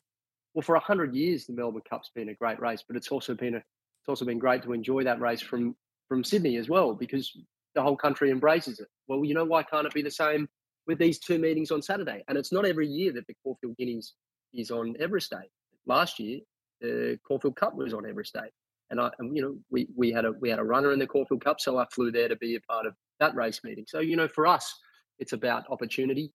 well, 0.54 0.62
for 0.62 0.76
hundred 0.78 1.16
years, 1.16 1.46
the 1.46 1.54
Melbourne 1.54 1.82
Cup's 1.90 2.12
been 2.14 2.30
a 2.30 2.36
great 2.36 2.60
race, 2.60 2.84
but 2.88 2.98
it's 2.98 3.10
also 3.10 3.34
been 3.34 3.56
a 3.56 3.58
it's 3.58 4.10
also 4.10 4.26
been 4.26 4.40
great 4.40 4.64
to 4.64 4.74
enjoy 4.74 5.04
that 5.06 5.22
race 5.22 5.42
from 5.42 5.76
from 6.14 6.24
Sydney 6.24 6.58
as 6.58 6.70
well 6.70 6.94
because 6.94 7.36
the 7.74 7.82
whole 7.82 7.98
country 7.98 8.30
embraces 8.30 8.80
it. 8.80 8.88
Well, 9.08 9.26
you 9.26 9.34
know, 9.34 9.46
why 9.46 9.64
can't 9.64 9.88
it 9.88 9.94
be 9.96 10.04
the 10.04 10.12
same 10.12 10.48
with 10.86 11.00
these 11.00 11.18
two 11.18 11.40
meetings 11.40 11.72
on 11.72 11.82
Saturday? 11.82 12.24
And 12.28 12.38
it's 12.38 12.52
not 12.52 12.68
every 12.68 12.88
year 12.88 13.12
that 13.14 13.26
the 13.26 13.34
Caulfield 13.44 13.76
Guineas 13.78 14.14
is 14.54 14.70
on 14.70 14.94
Everest 15.00 15.32
Day. 15.32 15.50
Last 15.88 16.20
year, 16.20 16.42
the 16.82 17.18
Caulfield 17.28 17.56
Cup 17.56 17.74
was 17.74 17.96
on 17.96 18.08
Everest 18.08 18.36
Day, 18.36 18.52
and 18.92 19.02
I, 19.02 19.10
and, 19.18 19.36
you 19.36 19.42
know, 19.42 19.58
we 19.72 19.88
we 19.96 20.12
had 20.12 20.24
a 20.24 20.34
we 20.34 20.52
had 20.52 20.60
a 20.60 20.64
runner 20.64 20.92
in 20.92 21.00
the 21.00 21.08
Caulfield 21.08 21.44
Cup, 21.44 21.60
so 21.60 21.80
I 21.80 21.86
flew 21.92 22.12
there 22.12 22.28
to 22.28 22.36
be 22.36 22.56
a 22.56 22.62
part 22.62 22.86
of 22.86 22.94
that 23.20 23.34
race 23.34 23.62
meeting. 23.64 23.86
So 23.88 24.00
you 24.00 24.16
know, 24.16 24.28
for 24.28 24.46
us, 24.46 24.72
it's 25.18 25.34
about 25.34 25.64
opportunity. 25.72 26.32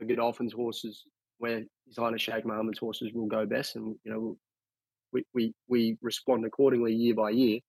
For 0.00 0.06
Godolphin's 0.06 0.52
horses, 0.52 1.04
where 1.38 1.62
Highness 1.96 2.22
Sheikh 2.22 2.44
Mohammed's 2.44 2.80
horses 2.80 3.12
will 3.14 3.28
go 3.28 3.46
best, 3.46 3.76
and 3.76 3.94
you 4.04 4.12
know, 4.12 4.36
we 5.12 5.24
we 5.32 5.54
we 5.68 5.96
respond 6.02 6.44
accordingly 6.44 6.92
year 6.92 7.14
by 7.14 7.30
year. 7.30 7.60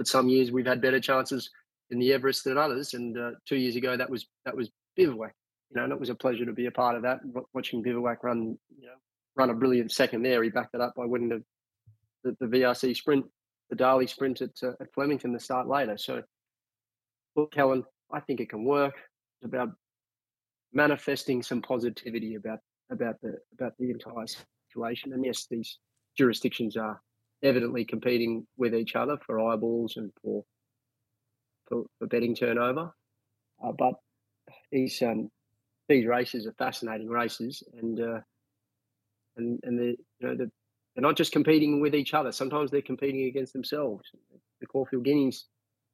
But 0.00 0.08
some 0.08 0.30
years 0.30 0.50
we've 0.50 0.64
had 0.64 0.80
better 0.80 0.98
chances 0.98 1.50
in 1.90 1.98
the 1.98 2.10
Everest 2.14 2.44
than 2.44 2.56
others, 2.56 2.94
and 2.94 3.18
uh, 3.18 3.32
two 3.46 3.56
years 3.56 3.76
ago 3.76 3.98
that 3.98 4.08
was 4.08 4.28
that 4.46 4.56
was 4.56 4.70
Bivouac. 4.96 5.34
You 5.68 5.76
know, 5.76 5.84
and 5.84 5.92
it 5.92 6.00
was 6.00 6.08
a 6.08 6.14
pleasure 6.14 6.46
to 6.46 6.54
be 6.54 6.64
a 6.64 6.70
part 6.70 6.96
of 6.96 7.02
that. 7.02 7.20
Watching 7.52 7.82
Bivouac 7.82 8.24
run, 8.24 8.58
you 8.78 8.86
know, 8.86 8.94
run 9.36 9.50
a 9.50 9.54
brilliant 9.54 9.92
second 9.92 10.22
there. 10.22 10.42
He 10.42 10.48
backed 10.48 10.74
it 10.74 10.80
up 10.80 10.94
by 10.96 11.04
winning 11.04 11.28
the 11.28 11.44
the, 12.24 12.34
the 12.40 12.46
VRC 12.46 12.96
sprint, 12.96 13.26
the 13.68 13.76
Darley 13.76 14.06
sprint 14.06 14.40
at, 14.40 14.52
uh, 14.62 14.72
at 14.80 14.90
Flemington 14.94 15.34
the 15.34 15.38
start 15.38 15.68
later. 15.68 15.98
So, 15.98 16.22
look, 17.36 17.52
Helen, 17.54 17.84
I 18.10 18.20
think 18.20 18.40
it 18.40 18.48
can 18.48 18.64
work. 18.64 18.94
It's 18.94 19.44
about 19.44 19.68
manifesting 20.72 21.42
some 21.42 21.60
positivity 21.60 22.36
about 22.36 22.60
about 22.90 23.16
the 23.20 23.36
about 23.52 23.74
the 23.78 23.90
entire 23.90 24.24
situation. 24.70 25.12
And 25.12 25.26
yes, 25.26 25.46
these 25.50 25.76
jurisdictions 26.16 26.78
are 26.78 26.98
evidently 27.42 27.84
competing 27.84 28.46
with 28.56 28.74
each 28.74 28.94
other 28.94 29.16
for 29.24 29.40
eyeballs 29.40 29.96
and 29.96 30.12
for 30.22 30.44
for, 31.68 31.84
for 31.98 32.06
betting 32.06 32.34
turnover. 32.34 32.92
Uh, 33.62 33.72
but 33.72 33.94
these 34.72 35.00
um, 35.02 35.30
these 35.88 36.06
races 36.06 36.46
are 36.46 36.52
fascinating 36.52 37.08
races, 37.08 37.62
and 37.80 38.00
uh, 38.00 38.20
and 39.36 39.60
and 39.62 39.78
they 39.78 39.84
you 39.84 39.96
know 40.20 40.36
they're, 40.36 40.50
they're 40.94 41.02
not 41.02 41.16
just 41.16 41.32
competing 41.32 41.80
with 41.80 41.94
each 41.94 42.14
other. 42.14 42.32
Sometimes 42.32 42.70
they're 42.70 42.82
competing 42.82 43.26
against 43.26 43.52
themselves. 43.52 44.04
The 44.60 44.66
Caulfield 44.66 45.04
Guineas, 45.04 45.46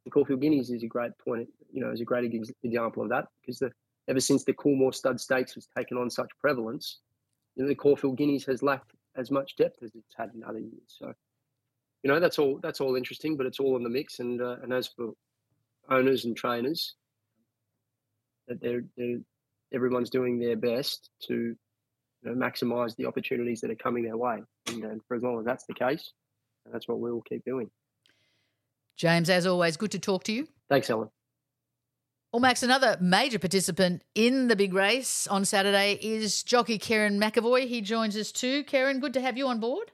the 0.05 0.11
Caulfield 0.11 0.41
Guineas 0.41 0.71
is 0.71 0.83
a 0.83 0.89
great 0.89 1.13
point. 1.19 1.49
You 1.73 1.83
know, 1.83 1.91
is 1.91 2.01
a 2.01 2.05
great 2.05 2.33
example 2.63 3.03
of 3.03 3.09
that 3.11 3.27
because 3.41 3.59
the 3.59 3.71
ever 4.09 4.21
since 4.21 4.45
the 4.45 4.53
Coolmore 4.53 4.95
Stud 4.95 5.21
Stakes 5.21 5.55
was 5.55 5.69
taken 5.77 5.99
on 5.99 6.11
such 6.11 6.31
prevalence, 6.41 7.01
you 7.57 7.63
know, 7.63 7.69
the 7.69 7.75
Caulfield 7.75 8.17
Guineas 8.17 8.45
has 8.45 8.63
lacked 8.63 8.93
as 9.17 9.31
much 9.31 9.57
depth 9.57 9.83
as 9.83 9.95
it's 9.95 10.15
had 10.17 10.31
in 10.35 10.45
other 10.45 10.59
years. 10.59 10.89
So, 10.89 11.13
you 12.07 12.13
know, 12.13 12.21
that's 12.21 12.39
all 12.39 12.61
that's 12.63 12.81
all 12.81 12.95
interesting, 12.95 13.37
but 13.37 13.47
it's 13.47 13.59
all 13.59 13.77
in 13.77 13.83
the 13.83 13.89
mix. 13.89 14.21
And 14.21 14.41
uh, 14.41 14.59
and 14.63 14.73
as 14.73 14.87
for 14.87 15.11
owners 15.91 16.25
and 16.25 16.37
trainers, 16.37 16.95
that 18.47 18.61
they're, 18.61 18.85
they're 18.97 19.19
everyone's 19.75 20.09
doing 20.09 20.39
their 20.39 20.55
best 20.55 21.11
to 21.23 21.35
you 21.35 21.57
know, 22.23 22.33
maximize 22.33 22.95
the 22.95 23.07
opportunities 23.07 23.61
that 23.61 23.73
are 23.73 23.75
coming 23.75 24.05
their 24.05 24.17
way. 24.17 24.39
And, 24.69 24.85
and 24.85 25.01
for 25.09 25.17
as 25.17 25.25
long 25.25 25.41
as 25.41 25.45
that's 25.45 25.67
the 25.67 25.75
case, 25.75 26.13
that's 26.73 26.87
what 26.87 27.01
we 27.01 27.11
will 27.11 27.23
keep 27.23 27.45
doing. 27.45 27.69
James, 28.97 29.29
as 29.29 29.45
always, 29.45 29.77
good 29.77 29.91
to 29.91 29.99
talk 29.99 30.23
to 30.25 30.33
you. 30.33 30.47
Thanks, 30.69 30.89
Ellen. 30.89 31.11
Well, 32.33 32.41
Max, 32.41 32.63
another 32.63 32.99
major 33.01 33.41
participant 33.41 34.05
in 34.15 34.47
the 34.47 34.55
big 34.55 34.75
race 34.75 35.27
on 35.27 35.45
Saturday 35.45 35.99
is 36.01 36.45
jockey 36.45 36.79
Kerrin 36.79 37.19
McEvoy. 37.19 37.67
He 37.67 37.81
joins 37.81 38.17
us 38.17 38.31
too. 38.31 38.63
Kerrin, 38.63 39.01
good 39.01 39.15
to 39.15 39.21
have 39.21 39.37
you 39.37 39.49
on 39.49 39.59
board. 39.59 39.91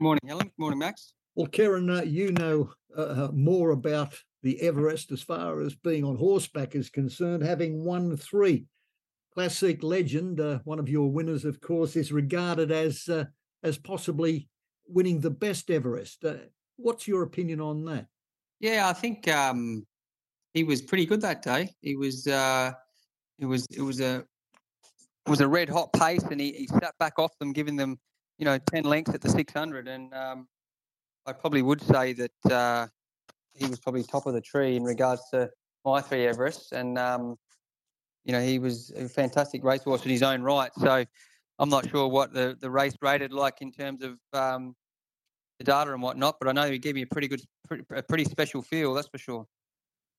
Morning, 0.00 0.20
Helen. 0.28 0.50
Morning, 0.58 0.78
Max. 0.78 1.14
Well, 1.34 1.48
Kerrin, 1.48 1.98
uh, 1.98 2.02
you 2.02 2.30
know 2.32 2.70
uh, 2.96 3.02
uh, 3.02 3.30
more 3.32 3.70
about 3.70 4.14
the 4.42 4.60
Everest 4.60 5.10
as 5.10 5.22
far 5.22 5.60
as 5.60 5.74
being 5.74 6.04
on 6.04 6.16
horseback 6.16 6.76
is 6.76 6.88
concerned, 6.88 7.42
having 7.42 7.84
won 7.84 8.16
three. 8.16 8.66
Classique 9.34 9.82
Legend, 9.82 10.40
uh, 10.40 10.60
one 10.64 10.78
of 10.78 10.88
your 10.88 11.10
winners, 11.10 11.44
of 11.44 11.60
course, 11.60 11.96
is 11.96 12.12
regarded 12.12 12.70
as 12.70 13.08
uh, 13.08 13.24
as 13.64 13.76
possibly 13.76 14.48
winning 14.86 15.20
the 15.20 15.30
best 15.30 15.70
Everest. 15.70 16.24
Uh, 16.24 16.34
what's 16.76 17.08
your 17.08 17.24
opinion 17.24 17.60
on 17.60 17.84
that? 17.86 18.06
Yeah, 18.60 18.88
I 18.88 18.92
think 18.92 19.28
um, 19.28 19.84
he 20.54 20.64
was 20.64 20.80
pretty 20.80 21.06
good 21.06 21.20
that 21.22 21.42
day. 21.42 21.70
He 21.80 21.96
was 21.96 22.26
uh, 22.26 22.72
it 23.38 23.46
was 23.46 23.66
it 23.70 23.82
was 23.82 24.00
a 24.00 24.24
it 25.26 25.30
was 25.30 25.40
a 25.40 25.48
red 25.48 25.68
hot 25.68 25.92
pace, 25.92 26.22
and 26.22 26.40
he, 26.40 26.52
he 26.52 26.66
sat 26.68 26.94
back 27.00 27.18
off 27.18 27.36
them, 27.38 27.52
giving 27.52 27.76
them 27.76 27.98
you 28.38 28.44
know 28.44 28.58
ten 28.58 28.84
lengths 28.84 29.14
at 29.14 29.20
the 29.20 29.28
six 29.28 29.52
hundred. 29.52 29.88
And 29.88 30.12
um, 30.14 30.48
I 31.26 31.32
probably 31.32 31.62
would 31.62 31.82
say 31.82 32.12
that 32.14 32.52
uh, 32.52 32.86
he 33.52 33.66
was 33.66 33.78
probably 33.78 34.02
top 34.02 34.26
of 34.26 34.34
the 34.34 34.40
tree 34.40 34.76
in 34.76 34.84
regards 34.84 35.22
to 35.32 35.50
my 35.84 36.00
three 36.00 36.26
Everests. 36.26 36.72
And 36.72 36.98
um, 36.98 37.36
you 38.24 38.32
know, 38.32 38.40
he 38.40 38.58
was 38.58 38.92
a 38.96 39.08
fantastic 39.08 39.64
racehorse 39.64 40.04
in 40.04 40.10
his 40.10 40.22
own 40.22 40.42
right. 40.42 40.70
So 40.78 41.04
I'm 41.58 41.68
not 41.70 41.88
sure 41.88 42.08
what 42.08 42.32
the, 42.32 42.56
the 42.60 42.70
race 42.70 42.94
rated 43.00 43.32
like 43.32 43.62
in 43.62 43.72
terms 43.72 44.02
of 44.02 44.18
um, 44.32 44.76
the 45.58 45.64
data 45.64 45.92
and 45.92 46.02
whatnot, 46.02 46.36
but 46.38 46.48
I 46.48 46.52
know 46.52 46.70
he 46.70 46.78
gave 46.78 46.94
me 46.94 47.02
a 47.02 47.06
pretty 47.06 47.26
good, 47.26 47.42
a 47.90 48.02
pretty 48.02 48.24
special 48.24 48.62
feel, 48.62 48.94
that's 48.94 49.08
for 49.08 49.18
sure. 49.18 49.46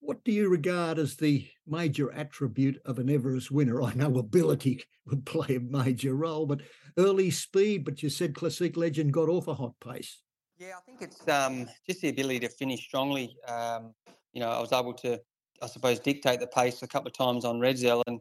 What 0.01 0.23
do 0.23 0.31
you 0.31 0.49
regard 0.49 0.97
as 0.97 1.17
the 1.17 1.47
major 1.67 2.11
attribute 2.13 2.81
of 2.85 2.99
an 2.99 3.09
Everest 3.09 3.51
winner? 3.51 3.81
I 3.83 3.93
know 3.93 4.17
ability 4.17 4.83
would 5.05 5.25
play 5.25 5.55
a 5.55 5.59
major 5.59 6.15
role, 6.15 6.45
but 6.45 6.61
early 6.97 7.31
speed. 7.31 7.85
But 7.85 8.01
you 8.01 8.09
said 8.09 8.33
Classique 8.33 8.77
Legend 8.77 9.13
got 9.13 9.29
off 9.29 9.47
a 9.47 9.53
hot 9.53 9.73
pace. 9.83 10.21
Yeah, 10.57 10.73
I 10.77 10.81
think 10.85 11.01
it's 11.01 11.27
um, 11.27 11.69
just 11.87 12.01
the 12.01 12.09
ability 12.09 12.39
to 12.41 12.49
finish 12.49 12.81
strongly. 12.81 13.35
Um, 13.47 13.93
you 14.33 14.41
know, 14.41 14.49
I 14.49 14.59
was 14.59 14.73
able 14.73 14.93
to, 14.95 15.19
I 15.61 15.67
suppose, 15.67 15.99
dictate 15.99 16.39
the 16.39 16.47
pace 16.47 16.81
a 16.81 16.87
couple 16.87 17.07
of 17.07 17.13
times 17.13 17.45
on 17.45 17.59
Redzel, 17.59 18.03
and 18.07 18.19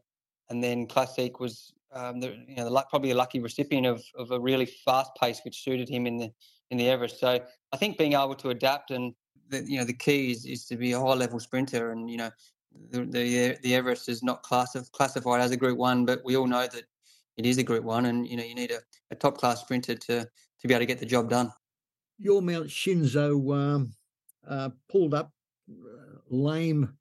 and 0.51 0.63
then 0.63 0.87
Classic 0.87 1.41
was, 1.41 1.73
um, 1.93 2.21
the, 2.21 2.37
you 2.49 2.57
know, 2.57 2.65
the, 2.65 2.85
probably 2.89 3.11
a 3.11 3.15
lucky 3.15 3.41
recipient 3.41 3.87
of, 3.87 4.03
of 4.17 4.31
a 4.31 4.41
really 4.41 4.67
fast 4.67 5.11
pace, 5.21 5.41
which 5.45 5.63
suited 5.63 5.89
him 5.89 6.07
in 6.07 6.17
the 6.17 6.31
in 6.71 6.79
the 6.79 6.89
Everest. 6.89 7.19
So 7.19 7.41
I 7.73 7.77
think 7.77 7.99
being 7.99 8.13
able 8.13 8.35
to 8.37 8.51
adapt 8.51 8.91
and 8.91 9.15
the, 9.49 9.65
you 9.65 9.79
know 9.79 9.85
the 9.85 9.93
key 9.93 10.31
is, 10.31 10.45
is 10.45 10.65
to 10.67 10.77
be 10.77 10.93
a 10.93 11.01
high 11.01 11.15
level 11.15 11.41
sprinter, 11.41 11.91
and 11.93 12.11
you 12.11 12.17
know 12.17 12.31
the 12.91 13.05
the, 13.05 13.59
the 13.63 13.75
Everest 13.75 14.09
is 14.09 14.23
not 14.23 14.43
classif- 14.43 14.91
classified 14.93 15.41
as 15.41 15.51
a 15.51 15.57
Group 15.57 15.79
One, 15.79 16.05
but 16.05 16.25
we 16.25 16.37
all 16.37 16.47
know 16.47 16.67
that 16.67 16.85
it 17.37 17.47
is 17.47 17.59
a 17.59 17.63
Group 17.63 17.85
One, 17.85 18.07
and 18.07 18.27
you 18.27 18.37
know 18.37 18.45
you 18.45 18.55
need 18.55 18.71
a, 18.71 18.81
a 19.11 19.15
top 19.15 19.39
class 19.39 19.61
sprinter 19.61 19.95
to 19.95 20.21
to 20.25 20.69
be 20.69 20.75
able 20.75 20.81
to 20.81 20.87
get 20.87 20.99
the 20.99 21.07
job 21.07 21.31
done. 21.31 21.53
Your 22.19 22.43
Mount 22.43 22.67
Shinzo 22.67 23.55
um, 23.55 23.93
uh, 24.47 24.71
pulled 24.91 25.15
up 25.15 25.33
uh, 25.71 26.19
lame 26.29 26.97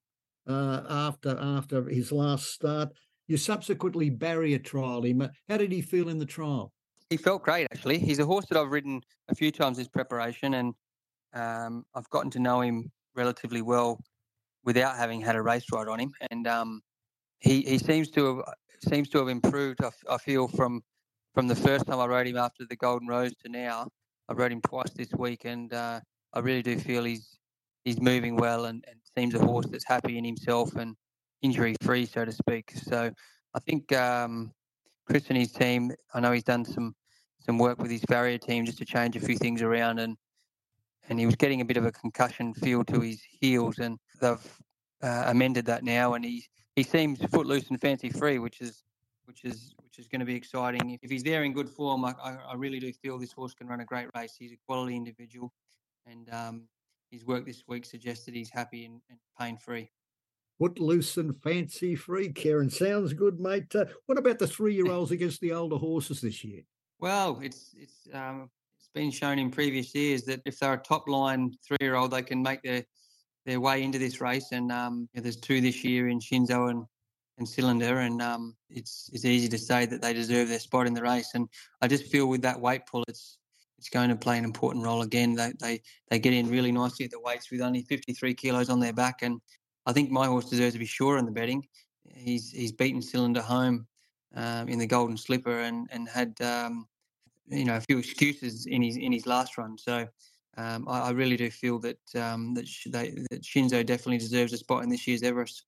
uh, 0.48 0.82
after 0.90 1.38
after 1.40 1.84
his 1.90 2.12
last 2.12 2.52
start. 2.52 2.90
You 3.28 3.36
subsequently 3.36 4.10
barrier 4.10 4.60
trial 4.60 5.04
him. 5.04 5.28
How 5.50 5.58
did 5.58 5.72
he 5.72 5.82
feel 5.82 6.08
in 6.08 6.18
the 6.18 6.26
trial? 6.26 6.72
He 7.10 7.18
felt 7.18 7.44
great, 7.44 7.68
actually. 7.72 8.00
He's 8.00 8.20
a 8.20 8.26
horse 8.26 8.46
that 8.50 8.58
I've 8.58 8.72
ridden 8.72 9.02
a 9.30 9.36
few 9.36 9.52
times 9.52 9.78
this 9.78 9.88
preparation, 9.88 10.56
and 10.56 10.74
um, 11.38 11.86
I've 11.96 12.10
gotten 12.10 12.32
to 12.32 12.40
know 12.40 12.62
him 12.62 12.92
relatively 13.16 13.62
well 13.62 14.00
without 14.64 14.98
having 14.98 15.22
had 15.22 15.36
a 15.36 15.42
race 15.42 15.66
ride 15.72 15.88
on 15.88 16.00
him, 16.00 16.12
and 16.32 16.48
um, 16.48 16.82
he 17.40 17.62
he 17.62 17.78
seems 17.78 18.10
to 18.12 18.26
have 18.26 18.56
seems 18.88 19.10
to 19.10 19.20
have 19.20 19.28
improved. 19.28 19.80
I, 20.10 20.18
feel 20.18 20.48
from 20.48 20.82
from 21.34 21.48
the 21.48 21.56
first 21.56 21.86
time 21.88 22.00
I 22.00 22.06
rode 22.06 22.28
him 22.28 22.38
after 22.38 22.66
the 22.70 22.76
Golden 22.76 23.08
Rose 23.08 23.34
to 23.44 23.50
now. 23.50 23.88
I 24.30 24.34
rode 24.34 24.52
him 24.52 24.62
twice 24.62 24.92
this 24.96 25.12
week, 25.18 25.46
and 25.46 25.72
uh, 25.74 26.00
I 26.34 26.40
really 26.40 26.62
do 26.62 26.78
feel 26.78 27.04
he's 27.04 27.38
he's 27.86 28.02
moving 28.02 28.36
well 28.36 28.66
and, 28.66 28.84
and 28.88 29.00
seems 29.18 29.34
a 29.34 29.40
horse 29.40 29.68
that's 29.68 29.88
happy 29.88 30.18
in 30.18 30.26
himself 30.26 30.76
and 30.76 30.96
injury 31.42 31.76
free, 31.82 32.06
so 32.06 32.26
to 32.26 32.32
speak. 32.32 32.72
So 32.72 33.12
I 33.54 33.60
think 33.60 33.94
um, 33.94 34.52
Chris 35.06 35.26
and 35.30 35.38
his 35.38 35.52
team. 35.52 35.92
I 36.14 36.20
know 36.20 36.32
he's 36.32 36.44
done 36.44 36.66
some 36.66 36.96
some 37.40 37.58
work 37.58 37.80
with 37.82 37.92
his 37.92 38.04
farrier 38.10 38.38
team 38.38 38.66
just 38.66 38.78
to 38.80 38.86
change 38.86 39.16
a 39.16 39.22
few 39.22 39.38
things 39.38 39.62
around 39.62 40.00
and 40.00 40.18
and 41.10 41.20
he 41.20 41.26
was 41.26 41.36
getting 41.36 41.62
a 41.62 41.66
bit 41.66 41.78
of 41.78 41.86
a 41.86 41.92
concussion 41.92 42.54
feel 42.54 42.84
to 42.86 43.02
his 43.02 43.22
heels, 43.40 43.80
and 43.80 43.98
they've 44.20 44.62
uh, 45.02 45.24
amended 45.28 45.66
that 45.66 45.84
now, 45.84 46.14
and 46.14 46.26
he 46.26 46.46
he 46.76 46.84
seems 46.84 47.20
footloose 47.32 47.70
and 47.70 47.80
fancy 47.82 48.10
free, 48.10 48.40
which 48.40 48.62
is 48.62 48.84
which 49.26 49.44
is 49.44 49.74
which 49.84 50.00
is 50.00 50.08
going 50.08 50.20
to 50.20 50.26
be 50.26 50.36
exciting. 50.36 50.98
If 51.02 51.10
he's 51.10 51.24
there 51.24 51.44
in 51.44 51.54
good 51.54 51.70
form, 51.70 52.06
I, 52.06 52.14
I 52.24 52.54
really 52.56 52.80
do 52.80 52.92
feel 52.94 53.18
this 53.18 53.32
horse 53.32 53.54
can 53.54 53.68
run 53.68 53.82
a 53.82 53.86
great 53.86 54.08
race. 54.16 54.36
He's 54.38 54.54
a 54.54 54.58
quality 54.68 54.96
individual, 54.96 55.54
and 56.06 56.30
um, 56.34 56.64
his 57.12 57.26
work 57.26 57.46
this 57.46 57.64
week 57.68 57.86
suggests 57.86 58.26
that 58.26 58.36
he's 58.36 58.50
happy 58.50 58.86
and, 58.86 59.02
and 59.10 59.20
pain 59.40 59.58
free. 59.58 59.90
Footloose 60.60 61.18
and 61.18 61.40
fancy 61.44 61.96
free, 61.96 62.30
Kerrin. 62.30 62.72
Sounds 62.72 63.14
good, 63.14 63.40
mate. 63.40 63.76
Uh, 63.76 63.86
what 64.08 64.18
about 64.18 64.40
the 64.40 64.48
three 64.48 64.76
year 64.76 64.92
olds 64.92 65.12
against 65.18 65.42
the 65.42 65.54
older 65.54 65.78
horses 65.78 66.22
this 66.22 66.44
year? 66.44 66.62
Well, 67.00 67.40
it's 67.44 67.76
it's 67.78 68.08
um, 68.14 68.50
been 68.98 69.12
shown 69.12 69.38
in 69.40 69.52
previous 69.52 69.94
years 69.94 70.24
that 70.24 70.42
if 70.46 70.60
they're 70.60 70.74
a 70.74 70.78
top 70.78 71.08
line 71.08 71.56
three 71.66 71.78
year 71.80 71.96
old, 71.96 72.12
they 72.12 72.24
can 72.24 72.42
make 72.42 72.62
their 72.64 72.84
their 73.46 73.62
way 73.62 73.84
into 73.84 74.00
this 74.00 74.20
race. 74.20 74.52
And 74.52 74.72
um, 74.72 75.08
yeah, 75.14 75.22
there's 75.22 75.38
two 75.38 75.62
this 75.62 75.84
year 75.84 76.10
in 76.10 76.20
Shinzo 76.20 76.70
and 76.70 76.86
and 77.38 77.48
Cylinder, 77.48 78.00
and 78.00 78.20
um, 78.22 78.56
it's 78.70 79.10
it's 79.14 79.24
easy 79.24 79.48
to 79.50 79.58
say 79.58 79.86
that 79.86 80.02
they 80.02 80.14
deserve 80.14 80.50
their 80.50 80.60
spot 80.60 80.88
in 80.88 80.94
the 80.94 81.04
race. 81.04 81.32
And 81.36 81.48
I 81.82 81.88
just 81.88 82.08
feel 82.12 82.28
with 82.28 82.42
that 82.42 82.60
weight 82.60 82.82
pull, 82.88 83.04
it's 83.08 83.38
it's 83.78 83.90
going 83.90 84.10
to 84.10 84.16
play 84.16 84.40
an 84.40 84.44
important 84.44 84.84
role 84.84 85.04
again. 85.04 85.36
They 85.36 85.54
they 85.60 85.82
they 86.10 86.20
get 86.20 86.34
in 86.34 86.50
really 86.50 86.72
nicely 86.72 87.06
at 87.06 87.12
the 87.12 87.20
weights 87.20 87.52
with 87.52 87.62
only 87.62 87.84
53 87.84 88.34
kilos 88.34 88.70
on 88.70 88.80
their 88.80 88.94
back, 88.94 89.22
and 89.22 89.40
I 89.86 89.94
think 89.94 90.10
my 90.10 90.26
horse 90.26 90.50
deserves 90.50 90.74
to 90.74 90.80
be 90.80 90.86
sure 90.86 91.20
in 91.20 91.26
the 91.26 91.32
betting. 91.32 91.68
He's 92.16 92.52
he's 92.52 92.72
beaten 92.72 93.02
Cylinder 93.02 93.42
home 93.42 93.86
um, 94.34 94.68
in 94.68 94.80
the 94.80 94.88
Golden 94.88 95.18
Slipper 95.18 95.60
and 95.60 95.88
and 95.92 96.10
had 96.10 96.34
um, 96.42 96.88
you 97.50 97.66
know 97.66 97.78
a 97.78 97.82
few 97.82 97.98
excuses 97.98 98.66
in 98.66 98.82
his 98.82 98.98
in 98.98 99.12
his 99.12 99.26
last 99.26 99.58
run. 99.58 99.78
So 99.78 100.08
um, 100.58 100.88
I, 100.88 101.02
I, 101.02 101.10
really 101.12 101.38
do 101.38 101.50
feel 101.52 101.80
that 101.80 102.00
um, 102.16 102.54
that, 102.56 102.66
they, 102.88 103.12
that 103.30 103.44
Shinzo 103.44 103.86
definitely 103.86 104.18
deserves 104.18 104.54
a 104.54 104.58
spot 104.58 104.84
in 104.84 104.90
this 104.90 105.08
year's 105.08 105.24
Everest. 105.24 105.64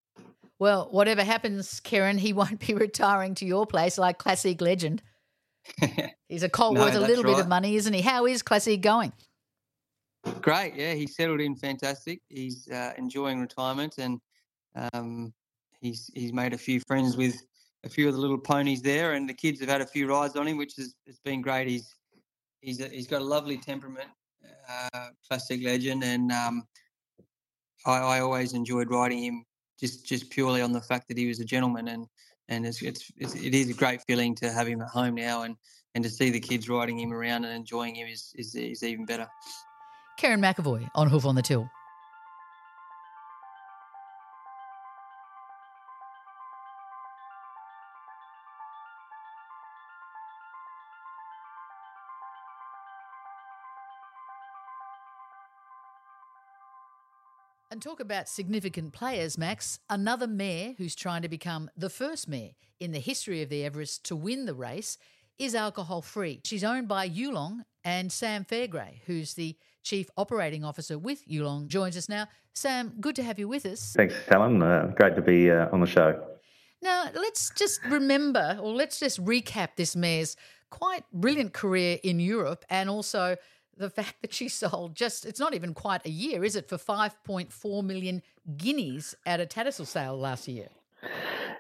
Well, 0.57 0.89
whatever 0.91 1.23
happens, 1.23 1.79
Kerrin, 1.79 2.17
he 2.17 2.33
won't 2.39 2.65
be 2.65 2.73
retiring 2.73 3.35
to 3.35 3.45
your 3.45 3.65
place 3.65 3.97
like 3.97 4.17
Classic 4.17 4.59
Legend. 4.59 5.01
He's 6.27 6.43
a 6.43 6.49
colt 6.49 6.75
no, 6.75 6.81
worth 6.81 6.95
a 6.95 6.99
little 6.99 7.23
right. 7.23 7.35
bit 7.35 7.41
of 7.41 7.47
money, 7.47 7.75
isn't 7.75 7.93
he? 7.93 8.01
How 8.01 8.25
is 8.25 8.41
Classic 8.41 8.81
going? 8.81 9.13
Great, 10.41 10.75
yeah. 10.75 10.93
He 10.93 11.07
settled 11.07 11.39
in 11.39 11.55
fantastic. 11.55 12.21
He's 12.27 12.67
uh, 12.69 12.93
enjoying 12.97 13.39
retirement, 13.39 13.95
and 13.97 14.19
um, 14.75 15.33
he's 15.81 16.09
he's 16.13 16.33
made 16.33 16.53
a 16.53 16.57
few 16.57 16.81
friends 16.81 17.15
with 17.15 17.41
a 17.83 17.89
few 17.89 18.07
of 18.07 18.13
the 18.13 18.19
little 18.19 18.37
ponies 18.37 18.81
there, 18.81 19.13
and 19.13 19.27
the 19.27 19.33
kids 19.33 19.59
have 19.59 19.69
had 19.69 19.81
a 19.81 19.85
few 19.85 20.07
rides 20.07 20.35
on 20.35 20.47
him, 20.47 20.57
which 20.57 20.75
has, 20.77 20.95
has 21.07 21.19
been 21.19 21.41
great. 21.41 21.67
He's 21.67 21.95
he's 22.61 22.81
a, 22.81 22.89
he's 22.89 23.07
got 23.07 23.21
a 23.21 23.25
lovely 23.25 23.57
temperament, 23.57 24.09
uh, 24.67 25.09
Classique 25.29 25.63
Legend, 25.63 26.03
and 26.03 26.31
um, 26.31 26.67
I, 27.85 27.97
I, 27.97 28.19
always 28.19 28.53
enjoyed 28.53 28.89
riding 28.89 29.23
him 29.23 29.45
just 29.79 30.05
just 30.05 30.29
purely 30.29 30.61
on 30.61 30.71
the 30.71 30.81
fact 30.81 31.07
that 31.07 31.17
he 31.17 31.27
was 31.27 31.39
a 31.39 31.45
gentleman, 31.45 31.87
and 31.87 32.07
and 32.49 32.65
it's, 32.65 32.81
it's, 32.81 33.11
it's 33.17 33.35
it 33.35 33.55
is 33.55 33.69
a 33.69 33.73
great 33.73 34.01
feeling 34.07 34.35
to 34.35 34.51
have 34.51 34.67
him 34.67 34.81
at 34.81 34.89
home 34.89 35.15
now, 35.15 35.43
and 35.43 35.55
and 35.95 36.03
to 36.03 36.09
see 36.09 36.29
the 36.29 36.39
kids 36.39 36.69
riding 36.69 36.99
him 36.99 37.13
around 37.13 37.45
and 37.45 37.53
enjoying 37.53 37.95
him 37.95 38.07
is 38.07 38.33
is, 38.35 38.55
is 38.55 38.83
even 38.83 39.05
better. 39.05 39.27
Kerrin 40.19 40.41
McEvoy 40.41 40.87
on 40.95 41.09
Hoof 41.09 41.25
on 41.25 41.35
the 41.35 41.41
Till. 41.41 41.69
And 57.71 57.83
talk 57.83 57.99
about 57.99 58.27
significant 58.27 58.93
players, 58.93 59.37
Max. 59.37 59.77
Another 59.91 60.25
mare 60.25 60.73
who's 60.79 60.95
trying 60.95 61.21
to 61.21 61.29
become 61.29 61.69
the 61.77 61.89
first 61.89 62.27
mare 62.27 62.51
in 62.79 62.93
the 62.93 62.99
history 62.99 63.43
of 63.43 63.49
the 63.49 63.63
Everest 63.63 64.03
to 64.05 64.15
win 64.15 64.45
the 64.45 64.55
race 64.55 64.97
is 65.37 65.53
alcohol 65.53 66.01
free. 66.01 66.41
She's 66.43 66.63
owned 66.63 66.87
by 66.87 67.07
Yulong 67.07 67.59
and 67.83 68.11
Sam 68.11 68.43
Fairgray, 68.43 69.01
who's 69.05 69.35
the 69.35 69.55
Chief 69.83 70.09
Operating 70.17 70.65
Officer 70.65 70.97
with 70.97 71.27
Yulong, 71.27 71.67
joins 71.67 71.95
us 71.95 72.09
now. 72.09 72.27
Sam, 72.55 72.93
good 72.99 73.15
to 73.17 73.23
have 73.23 73.37
you 73.37 73.47
with 73.47 73.67
us. 73.67 73.93
Thanks, 73.95 74.15
Helen. 74.27 74.63
Uh, 74.63 74.91
great 74.95 75.15
to 75.15 75.21
be 75.21 75.51
uh, 75.51 75.67
on 75.71 75.79
the 75.79 75.87
show. 75.87 76.19
Now, 76.81 77.05
let's 77.13 77.51
just 77.51 77.85
remember, 77.85 78.57
or 78.59 78.73
let's 78.73 78.99
just 78.99 79.23
recap 79.23 79.75
this 79.75 79.95
mare's 79.95 80.35
quite 80.71 81.03
brilliant 81.13 81.53
career 81.53 81.99
in 82.03 82.19
Europe 82.19 82.65
and 82.69 82.89
also 82.89 83.35
the 83.79 83.89
fact 83.89 84.21
that 84.21 84.33
she 84.33 84.47
sold 84.61 84.95
just, 84.95 85.25
it's 85.25 85.39
not 85.39 85.55
even 85.55 85.73
quite 85.73 86.05
a 86.05 86.11
year, 86.11 86.43
is 86.43 86.55
it, 86.55 86.69
for 86.69 86.77
5.4 86.77 87.83
million 87.83 88.21
guineas 88.57 89.15
at 89.25 89.39
a 89.39 89.45
Tattersall 89.45 89.87
sale 89.87 90.17
last 90.17 90.47
year? 90.47 90.69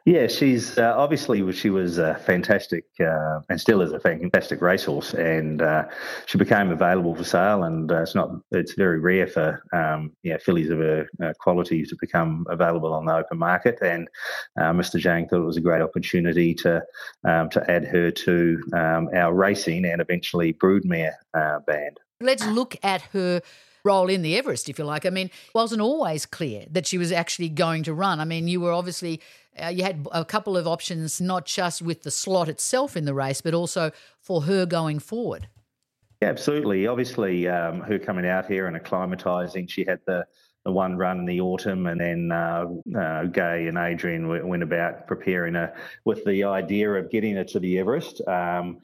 Yeah, 0.05 0.27
she's 0.27 0.77
uh, 0.77 0.93
obviously 0.97 1.51
she 1.51 1.69
was 1.69 1.97
a 1.97 2.15
fantastic 2.15 2.85
uh, 2.99 3.41
and 3.49 3.59
still 3.59 3.81
is 3.81 3.91
a 3.91 3.99
fantastic 3.99 4.61
racehorse, 4.61 5.13
and 5.13 5.61
uh, 5.61 5.85
she 6.25 6.37
became 6.37 6.71
available 6.71 7.13
for 7.15 7.23
sale. 7.23 7.63
And 7.63 7.91
uh, 7.91 8.01
it's 8.01 8.15
not 8.15 8.31
it's 8.51 8.73
very 8.73 8.99
rare 8.99 9.27
for 9.27 9.61
um, 9.73 10.11
yeah 10.23 10.37
fillies 10.37 10.69
of 10.69 10.79
her 10.79 11.07
uh, 11.21 11.33
quality 11.39 11.83
to 11.83 11.97
become 11.99 12.45
available 12.49 12.93
on 12.93 13.05
the 13.05 13.13
open 13.13 13.37
market. 13.37 13.77
And 13.81 14.09
uh, 14.57 14.71
Mr. 14.71 14.99
Zhang 14.99 15.29
thought 15.29 15.41
it 15.41 15.45
was 15.45 15.57
a 15.57 15.61
great 15.61 15.81
opportunity 15.81 16.53
to 16.55 16.81
um, 17.25 17.49
to 17.49 17.69
add 17.69 17.85
her 17.85 18.09
to 18.09 18.63
um, 18.73 19.09
our 19.13 19.33
racing 19.33 19.85
and 19.85 20.01
eventually 20.01 20.53
broodmare 20.53 21.13
band. 21.67 21.99
Let's 22.21 22.45
look 22.45 22.75
at 22.83 23.01
her 23.13 23.41
role 23.85 24.09
in 24.09 24.21
the 24.21 24.35
Everest, 24.35 24.67
if 24.67 24.77
you 24.77 24.83
like. 24.83 25.05
I 25.05 25.09
mean, 25.09 25.27
it 25.27 25.55
wasn't 25.55 25.81
always 25.81 26.25
clear 26.25 26.65
that 26.71 26.85
she 26.85 26.97
was 26.97 27.13
actually 27.13 27.47
going 27.47 27.83
to 27.83 27.93
run. 27.93 28.19
I 28.19 28.25
mean, 28.25 28.47
you 28.49 28.59
were 28.59 28.73
obviously, 28.73 29.21
uh, 29.61 29.67
you 29.67 29.83
had 29.83 30.05
a 30.11 30.25
couple 30.25 30.57
of 30.57 30.67
options, 30.67 31.21
not 31.21 31.45
just 31.45 31.81
with 31.81 32.03
the 32.03 32.11
slot 32.11 32.49
itself 32.49 32.97
in 32.97 33.05
the 33.05 33.13
race, 33.13 33.39
but 33.39 33.53
also 33.53 33.91
for 34.19 34.41
her 34.41 34.65
going 34.65 34.99
forward. 34.99 35.47
Yeah, 36.21 36.27
absolutely. 36.27 36.87
Obviously, 36.87 37.47
um, 37.47 37.79
her 37.81 37.97
coming 37.97 38.27
out 38.27 38.45
here 38.47 38.67
and 38.67 38.75
acclimatising, 38.75 39.69
she 39.69 39.85
had 39.85 40.01
the 40.05 40.25
the 40.65 40.71
one 40.73 40.97
run 40.97 41.19
in 41.19 41.25
the 41.25 41.39
autumn, 41.39 41.87
and 41.87 42.01
then 42.01 42.31
uh, 42.33 42.65
uh, 42.97 43.23
Gai 43.23 43.67
and 43.67 43.77
Adrian 43.77 44.27
went 44.27 44.61
about 44.61 45.07
preparing 45.07 45.53
her 45.53 45.73
with 46.03 46.25
the 46.25 46.43
idea 46.43 46.91
of 46.91 47.09
getting 47.09 47.35
her 47.37 47.45
to 47.45 47.59
the 47.61 47.79
Everest. 47.79 48.21
Um, 48.27 48.81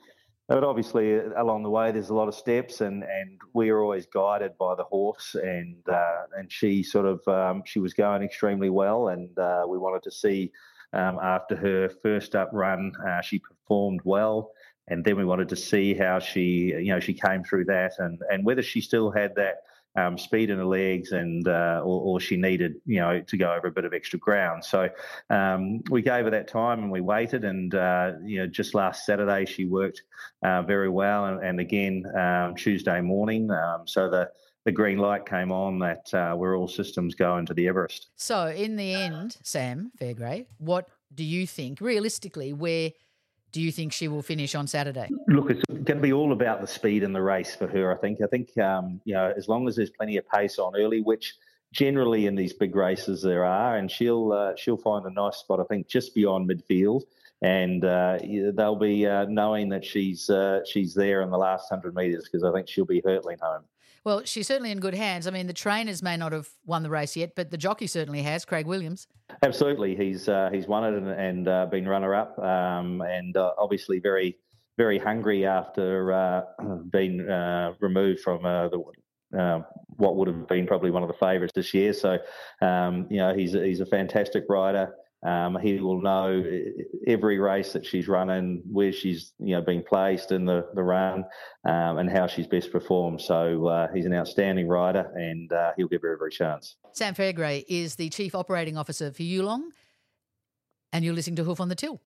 but 0.47 0.63
obviously, 0.63 1.17
along 1.17 1.63
the 1.63 1.69
way, 1.69 1.91
there's 1.91 2.09
a 2.09 2.13
lot 2.13 2.27
of 2.27 2.35
steps, 2.35 2.81
and, 2.81 3.03
and 3.03 3.39
we 3.53 3.69
are 3.69 3.81
always 3.81 4.05
guided 4.05 4.57
by 4.57 4.75
the 4.75 4.83
horse. 4.83 5.35
And 5.35 5.77
uh, 5.91 6.23
and 6.37 6.51
she 6.51 6.83
sort 6.83 7.07
of 7.07 7.27
um, 7.27 7.63
she 7.65 7.79
was 7.79 7.93
going 7.93 8.21
extremely 8.21 8.69
well, 8.69 9.07
and 9.07 9.37
uh, 9.39 9.65
we 9.67 9.77
wanted 9.77 10.03
to 10.03 10.11
see 10.11 10.51
um, 10.93 11.19
after 11.21 11.55
her 11.55 11.89
first 12.03 12.35
up 12.35 12.49
run, 12.53 12.91
uh, 13.07 13.21
she 13.21 13.39
performed 13.39 14.01
well, 14.03 14.51
and 14.87 15.03
then 15.03 15.17
we 15.17 15.25
wanted 15.25 15.49
to 15.49 15.55
see 15.55 15.95
how 15.95 16.19
she 16.19 16.73
you 16.77 16.93
know 16.93 16.99
she 16.99 17.13
came 17.13 17.43
through 17.43 17.65
that, 17.65 17.93
and 17.97 18.21
and 18.29 18.45
whether 18.45 18.61
she 18.61 18.81
still 18.81 19.09
had 19.09 19.33
that 19.35 19.63
um, 19.95 20.17
speed 20.17 20.49
in 20.49 20.57
her 20.57 20.65
legs, 20.65 21.11
and 21.11 21.47
uh, 21.47 21.81
or, 21.83 22.01
or, 22.01 22.19
she 22.19 22.35
needed 22.35 22.75
you 22.85 22.99
know 22.99 23.21
to 23.21 23.37
go 23.37 23.53
over 23.53 23.67
a 23.67 23.71
bit 23.71 23.85
of 23.85 23.93
extra 23.93 24.19
ground. 24.19 24.63
So 24.63 24.89
um, 25.29 25.81
we 25.89 26.01
gave 26.01 26.25
her 26.25 26.31
that 26.31 26.47
time, 26.47 26.79
and 26.79 26.91
we 26.91 27.01
waited. 27.01 27.43
And 27.43 27.73
uh, 27.73 28.13
you 28.23 28.39
know, 28.39 28.47
just 28.47 28.75
last 28.75 29.05
Saturday 29.05 29.45
she 29.45 29.65
worked 29.65 30.03
uh, 30.43 30.61
very 30.63 30.89
well, 30.89 31.25
and, 31.25 31.43
and 31.43 31.59
again 31.59 32.03
um, 32.17 32.55
Tuesday 32.55 33.01
morning. 33.01 33.49
Um, 33.51 33.87
so 33.87 34.09
the 34.09 34.29
the 34.65 34.71
green 34.71 34.97
light 34.97 35.25
came 35.25 35.51
on 35.51 35.79
that 35.79 36.13
uh, 36.13 36.35
we're 36.35 36.57
all 36.57 36.67
systems 36.67 37.13
going 37.13 37.45
to 37.45 37.53
the 37.53 37.67
Everest. 37.67 38.07
So 38.15 38.47
in 38.47 38.75
the 38.75 38.93
end, 38.93 39.37
Sam 39.43 39.91
Fairgray, 40.01 40.47
what 40.57 40.87
do 41.13 41.23
you 41.23 41.47
think 41.47 41.81
realistically 41.81 42.51
where? 42.51 42.91
Do 43.55 43.61
you 43.61 43.71
think 43.71 43.93
she 43.93 44.09
will 44.09 44.21
finish 44.21 44.53
on 44.53 44.67
Saturday? 44.67 45.07
Look, 45.29 45.49
it's 45.49 45.63
going 45.69 45.97
to 45.99 46.01
be 46.01 46.11
all 46.11 46.33
about 46.33 46.59
the 46.59 46.67
speed 46.67 47.03
in 47.03 47.13
the 47.13 47.21
race 47.21 47.55
for 47.55 47.67
her. 47.67 47.89
I 47.89 47.95
think. 47.95 48.19
I 48.21 48.27
think 48.27 48.55
um, 48.57 48.99
you 49.05 49.13
know, 49.13 49.33
as 49.37 49.47
long 49.47 49.65
as 49.69 49.77
there's 49.77 49.91
plenty 49.91 50.17
of 50.17 50.27
pace 50.27 50.59
on 50.59 50.75
early, 50.75 50.99
which 50.99 51.35
generally 51.71 52.25
in 52.25 52.35
these 52.35 52.51
big 52.51 52.75
races 52.75 53.21
there 53.21 53.45
are, 53.45 53.77
and 53.77 53.89
she'll 53.89 54.33
uh, 54.33 54.51
she'll 54.57 54.75
find 54.75 55.05
a 55.05 55.09
nice 55.09 55.37
spot. 55.37 55.61
I 55.61 55.63
think 55.63 55.87
just 55.87 56.13
beyond 56.13 56.49
midfield, 56.49 57.03
and 57.43 57.85
uh, 57.85 58.19
they'll 58.55 58.75
be 58.75 59.07
uh, 59.07 59.23
knowing 59.29 59.69
that 59.69 59.85
she's 59.85 60.29
uh, 60.29 60.59
she's 60.65 60.93
there 60.93 61.21
in 61.21 61.29
the 61.29 61.37
last 61.37 61.69
hundred 61.69 61.95
metres 61.95 62.27
because 62.29 62.43
I 62.43 62.51
think 62.51 62.67
she'll 62.67 62.83
be 62.83 63.01
hurtling 63.05 63.37
home. 63.41 63.63
Well, 64.05 64.21
she's 64.23 64.45
certainly 64.45 64.69
in 64.69 64.79
good 64.79 64.93
hands. 64.93 65.25
I 65.25 65.31
mean, 65.31 65.47
the 65.47 65.53
trainers 65.53 66.03
may 66.03 66.15
not 66.15 66.31
have 66.31 66.47
won 66.63 66.83
the 66.83 66.91
race 66.91 67.15
yet, 67.15 67.31
but 67.35 67.49
the 67.49 67.57
jockey 67.57 67.87
certainly 67.87 68.21
has, 68.21 68.45
Craig 68.45 68.67
Williams. 68.67 69.07
Absolutely, 69.41 69.95
he's 69.95 70.29
uh, 70.29 70.51
he's 70.53 70.67
won 70.67 70.83
it 70.85 70.95
and, 70.95 71.09
and 71.09 71.47
uh, 71.47 71.65
been 71.65 71.87
runner 71.87 72.13
up, 72.13 72.37
um, 72.37 73.01
and 73.01 73.35
uh, 73.35 73.51
obviously 73.57 73.99
very 73.99 74.37
very 74.77 74.99
hungry 74.99 75.45
after 75.47 76.13
uh, 76.13 76.41
being 76.91 77.27
uh, 77.27 77.73
removed 77.81 78.19
from 78.19 78.45
uh, 78.45 78.69
the. 78.69 78.79
what 79.97 80.15
would 80.15 80.27
have 80.27 80.47
been 80.47 80.67
probably 80.67 80.91
one 80.91 81.01
of 81.01 81.07
the 81.07 81.15
favourites 81.15 81.53
this 81.55 81.73
year. 81.73 81.91
So, 81.91 82.19
um, 82.61 83.07
you 83.09 83.17
know, 83.17 83.33
he's 83.33 83.53
he's 83.53 83.79
a 83.79 83.87
fantastic 83.87 84.43
rider. 84.47 84.93
Um, 85.25 85.57
he 85.59 85.79
will 85.79 86.01
know 86.01 86.43
every 87.07 87.39
race 87.39 87.73
that 87.73 87.85
she's 87.85 88.07
running, 88.07 88.61
where 88.71 88.91
she's 88.91 89.33
you 89.39 89.55
know 89.55 89.61
being 89.61 89.83
placed 89.83 90.31
in 90.31 90.45
the 90.45 90.67
the 90.75 90.83
run, 90.83 91.25
um, 91.65 91.97
and 91.97 92.09
how 92.09 92.27
she's 92.27 92.47
best 92.47 92.71
performed. 92.71 93.21
So 93.21 93.67
uh, 93.67 93.87
he's 93.93 94.05
an 94.05 94.13
outstanding 94.13 94.67
rider, 94.67 95.11
and 95.15 95.51
uh, 95.51 95.71
he'll 95.77 95.87
give 95.87 96.03
her 96.03 96.13
every 96.13 96.31
chance. 96.31 96.75
Sam 96.93 97.15
Fairgray 97.15 97.65
is 97.67 97.95
the 97.95 98.09
chief 98.09 98.35
operating 98.35 98.77
officer 98.77 99.11
for 99.11 99.23
Yulong, 99.23 99.69
and 100.93 101.03
you're 101.03 101.15
listening 101.15 101.37
to 101.37 101.43
Hoof 101.43 101.59
on 101.59 101.69
the 101.69 101.75
Till. 101.75 102.01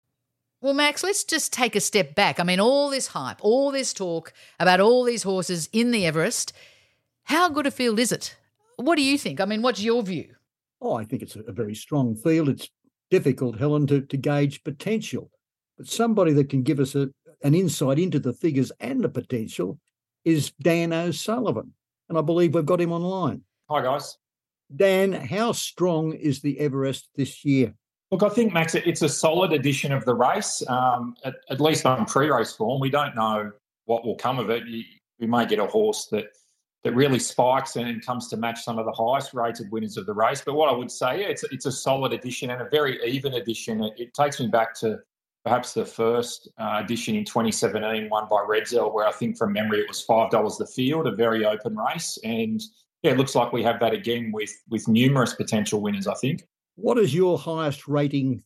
Well, 0.61 0.75
Max, 0.75 1.05
let's 1.05 1.25
just 1.25 1.53
take 1.53 1.77
a 1.77 1.81
step 1.81 2.15
back. 2.15 2.41
I 2.41 2.43
mean, 2.43 2.59
all 2.59 2.91
this 2.91 3.09
hype, 3.09 3.45
all 3.45 3.71
this 3.71 3.93
talk 3.93 4.33
about 4.59 4.81
all 4.81 5.05
these 5.05 5.23
horses 5.23 5.69
in 5.73 5.91
the 5.91 6.07
Everest. 6.07 6.53
How 7.25 7.49
good 7.49 7.67
a 7.67 7.71
field 7.71 7.99
is 7.99 8.13
it? 8.13 8.37
What 8.77 8.97
do 8.97 9.03
you 9.03 9.19
think? 9.19 9.41
I 9.41 9.45
mean, 9.45 9.63
what's 9.63 9.83
your 9.83 10.03
view? 10.03 10.35
Oh, 10.81 10.95
I 10.95 11.05
think 11.05 11.23
it's 11.23 11.37
a 11.37 11.53
very 11.53 11.75
strong 11.75 12.17
field. 12.17 12.49
It's 12.49 12.69
difficult, 13.11 13.59
Helen, 13.59 13.87
to, 13.89 14.01
to 14.01 14.17
gauge 14.17 14.63
potential. 14.65 15.31
But 15.77 15.89
somebody 15.89 16.33
that 16.35 16.51
can 16.51 16.63
give 16.63 16.81
us 16.81 16.95
a, 16.95 17.09
an 17.43 17.55
insight 17.55 17.99
into 17.99 18.19
the 18.19 18.33
figures 18.33 18.73
and 18.81 19.03
the 19.03 19.09
potential 19.09 19.79
is 20.25 20.53
Dan 20.61 20.93
O'Sullivan. 20.93 21.75
And 22.09 22.19
I 22.19 22.23
believe 22.23 22.55
we've 22.55 22.67
got 22.67 22.81
him 22.81 22.93
online. 22.93 23.43
Hi, 23.71 23.83
guys. 23.83 24.17
Dan, 24.75 25.13
how 25.13 25.53
strong 25.53 26.13
is 26.13 26.41
the 26.41 26.59
Everest 26.59 27.09
this 27.15 27.45
year? 27.45 27.75
Look, 28.11 28.23
I 28.23 28.29
think, 28.29 28.53
Max, 28.53 28.75
it's 28.75 29.03
a 29.03 29.09
solid 29.09 29.53
edition 29.53 29.93
of 29.93 30.05
the 30.05 30.15
race, 30.15 30.63
um, 30.69 31.15
at, 31.25 31.35
at, 31.51 31.61
least 31.61 31.87
on 31.87 32.07
pre 32.07 32.31
race 32.31 32.53
form. 32.53 32.81
We 32.81 32.91
don't 32.91 33.15
know 33.17 33.51
what 33.87 34.05
will 34.05 34.17
come 34.17 34.39
of 34.39 34.51
it. 34.51 34.63
we 34.65 35.27
may 35.27 35.47
get 35.47 35.59
a 35.59 35.67
horse 35.67 36.07
that 36.13 36.27
that 36.85 36.95
really 36.95 37.19
spikes 37.19 37.77
and 37.77 38.05
comes 38.05 38.29
to 38.29 38.37
match 38.37 38.63
some 38.63 38.79
of 38.79 38.85
the 38.85 38.93
highest 38.93 39.33
rated 39.33 39.71
winners 39.73 39.97
of 39.97 40.05
the 40.05 40.13
race. 40.13 40.43
But 40.45 40.55
what 40.55 40.69
I 40.69 40.77
would 40.77 40.91
say, 40.91 41.23
yeah, 41.23 41.29
it's 41.29 41.43
it's 41.45 41.67
a 41.67 41.73
solid 41.73 42.13
edition 42.13 42.51
and 42.51 42.61
a 42.61 42.69
very 42.71 43.03
even 43.05 43.35
edition. 43.35 43.83
It, 43.83 43.95
it 43.97 44.15
takes 44.15 44.39
me 44.39 44.49
back 44.49 44.75
to 44.81 44.99
perhaps 45.45 45.73
the 45.73 45.85
first 45.85 46.49
uh, 46.59 46.81
edition 46.85 47.17
in 47.17 47.25
2017, 47.25 48.09
won 48.11 48.29
by 48.29 48.45
Redzel, 48.49 48.93
where 48.93 49.07
I 49.07 49.13
think 49.13 49.37
from 49.37 49.53
memory 49.53 49.81
it 49.81 49.89
was 49.89 50.03
five 50.03 50.31
dollars 50.31 50.59
the 50.59 50.67
field, 50.67 51.07
a 51.07 51.13
very 51.15 51.47
open 51.47 51.75
race, 51.75 52.19
and 52.23 52.63
yeah, 53.03 53.13
it 53.13 53.17
looks 53.17 53.35
like 53.35 53.53
we 53.53 53.63
have 53.63 53.81
that 53.81 53.95
again 53.95 54.31
with 54.31 54.53
with 54.69 54.87
numerous 54.87 55.33
potential 55.35 55.81
winners. 55.81 56.07
I 56.07 56.15
think. 56.15 56.47
What 56.77 56.99
is 56.99 57.15
your 57.15 57.39
highest 57.39 57.89
rating 57.89 58.43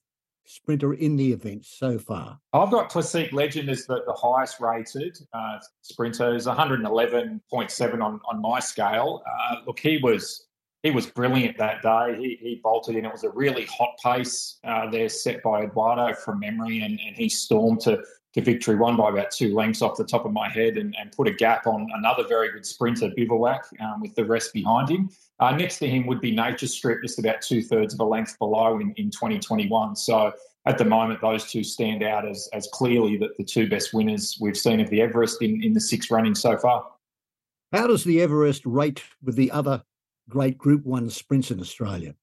sprinter 0.48 0.94
in 0.94 1.16
the 1.16 1.32
event 1.32 1.64
so 1.64 1.98
far? 1.98 2.38
I've 2.52 2.70
got 2.70 2.90
Classique 2.90 3.32
Legend 3.32 3.68
as 3.68 3.87
the, 3.87 4.02
the 4.06 4.14
highest 4.14 4.61
rated 4.61 5.18
uh, 5.32 5.58
sprinter. 5.82 6.34
Is 6.34 6.46
111.7 6.46 8.02
on, 8.02 8.20
on 8.30 8.42
my 8.42 8.61
scale. 8.61 9.22
Uh, 9.26 9.56
look, 9.66 9.78
he 9.78 9.98
was 10.02 10.46
he 10.82 10.90
was 10.90 11.06
brilliant 11.06 11.58
that 11.58 11.82
day. 11.82 12.16
He, 12.18 12.38
he 12.40 12.61
bolted 12.62 12.96
in. 12.96 13.04
It 13.04 13.12
was 13.12 13.24
a 13.24 13.30
really 13.30 13.66
hot 13.66 13.96
pace 14.02 14.58
uh, 14.64 14.88
there 14.90 15.08
set 15.08 15.42
by 15.42 15.64
Eduardo 15.64 16.14
from 16.14 16.40
memory, 16.40 16.80
and, 16.80 16.98
and 17.04 17.16
he 17.16 17.28
stormed 17.28 17.80
to, 17.80 18.02
to 18.38 18.44
victory, 18.44 18.77
won 18.77 18.96
by 18.96 19.11
about 19.11 19.31
two 19.31 19.55
lengths 19.55 19.83
off 19.83 19.96
the 19.96 20.05
top 20.05 20.24
of 20.24 20.33
my 20.33 20.48
head, 20.48 20.77
and, 20.77 20.94
and 21.01 21.12
put 21.12 21.27
a 21.27 21.33
gap 21.33 21.66
on 21.66 21.88
another 21.94 22.24
very 22.27 22.51
good 22.53 22.64
sprinter, 22.64 23.11
Bivouac, 23.16 23.66
um, 23.81 24.01
with 24.01 24.14
the 24.14 24.24
rest 24.24 24.53
behind 24.53 24.88
him. 24.88 25.11
Uh, 25.40 25.53
next 25.53 25.79
to 25.79 25.88
him 25.88 26.07
would 26.07 26.20
be 26.20 26.35
Nature 26.35 26.66
Strip, 26.66 27.03
just 27.03 27.18
about 27.18 27.42
two 27.42 27.62
thirds 27.62 27.94
of 27.94 28.01
a 28.01 28.05
length 28.05 28.38
below 28.38 28.79
in, 28.79 28.92
in 28.96 29.11
2021. 29.11 29.96
So 29.96 30.33
at 30.66 30.79
the 30.79 30.85
moment, 30.85 31.20
those 31.20 31.51
two 31.51 31.64
stand 31.64 32.03
out 32.03 32.27
as, 32.27 32.48
as 32.53 32.68
clearly 32.72 33.16
the, 33.16 33.29
the 33.38 33.44
two 33.44 33.68
best 33.68 33.92
winners 33.92 34.38
we've 34.40 34.57
seen 34.57 34.81
of 34.81 34.90
the 34.90 35.01
Everest 35.01 35.42
in, 35.42 35.62
in 35.62 35.72
the 35.72 35.81
six 35.81 36.11
running 36.11 36.35
so 36.35 36.57
far. 36.57 36.87
How 37.72 37.87
does 37.87 38.05
the 38.05 38.20
Everest 38.22 38.64
rate 38.64 39.03
with 39.22 39.37
the 39.37 39.51
other 39.51 39.83
great 40.29 40.59
Group 40.59 40.85
One 40.85 41.11
sprints 41.11 41.51
in 41.51 41.61
Australia? 41.61 42.14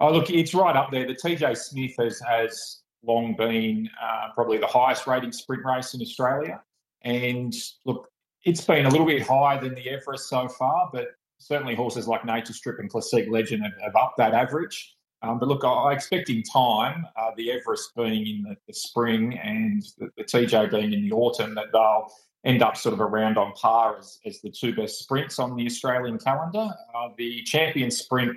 Oh, 0.00 0.12
look, 0.12 0.30
it's 0.30 0.54
right 0.54 0.76
up 0.76 0.90
there. 0.92 1.06
The 1.06 1.14
TJ 1.14 1.56
Smith 1.56 1.94
has, 1.98 2.20
has 2.20 2.82
long 3.08 3.34
been 3.34 3.88
uh, 4.00 4.28
probably 4.34 4.58
the 4.58 4.66
highest 4.66 5.06
rating 5.06 5.32
sprint 5.32 5.64
race 5.64 5.94
in 5.94 6.02
Australia. 6.02 6.62
And 7.02 7.54
look, 7.84 8.08
it's 8.44 8.64
been 8.64 8.86
a 8.86 8.90
little 8.90 9.06
bit 9.06 9.22
higher 9.22 9.60
than 9.60 9.74
the 9.74 9.88
Everest 9.88 10.28
so 10.28 10.48
far, 10.48 10.90
but 10.92 11.08
certainly 11.38 11.74
horses 11.74 12.06
like 12.06 12.24
Nature 12.24 12.52
Strip 12.52 12.78
and 12.78 12.90
Classique 12.90 13.28
Legend 13.30 13.62
have, 13.62 13.72
have 13.82 13.96
upped 13.96 14.18
that 14.18 14.34
average. 14.34 14.94
Um, 15.22 15.38
but 15.38 15.48
look, 15.48 15.64
I, 15.64 15.68
I, 15.68 15.92
expect 15.94 16.30
in 16.30 16.42
time, 16.44 17.04
uh, 17.16 17.30
the 17.36 17.50
Everest 17.50 17.94
being 17.96 18.26
in 18.26 18.42
the, 18.42 18.56
the 18.68 18.74
spring 18.74 19.36
and 19.38 19.82
the, 19.98 20.10
the, 20.16 20.22
TJ 20.22 20.70
being 20.70 20.92
in 20.92 21.02
the 21.02 21.12
autumn, 21.12 21.56
that 21.56 21.72
they'll 21.72 22.06
end 22.44 22.62
up 22.62 22.76
sort 22.76 22.92
of 22.92 23.00
around 23.00 23.36
on 23.36 23.52
par 23.54 23.98
as, 23.98 24.20
as 24.24 24.40
the 24.42 24.50
two 24.50 24.74
best 24.74 25.00
sprints 25.00 25.40
on 25.40 25.56
the 25.56 25.66
Australian 25.66 26.18
calendar. 26.18 26.68
Uh, 26.94 27.08
the 27.16 27.42
champion 27.42 27.90
sprint 27.90 28.36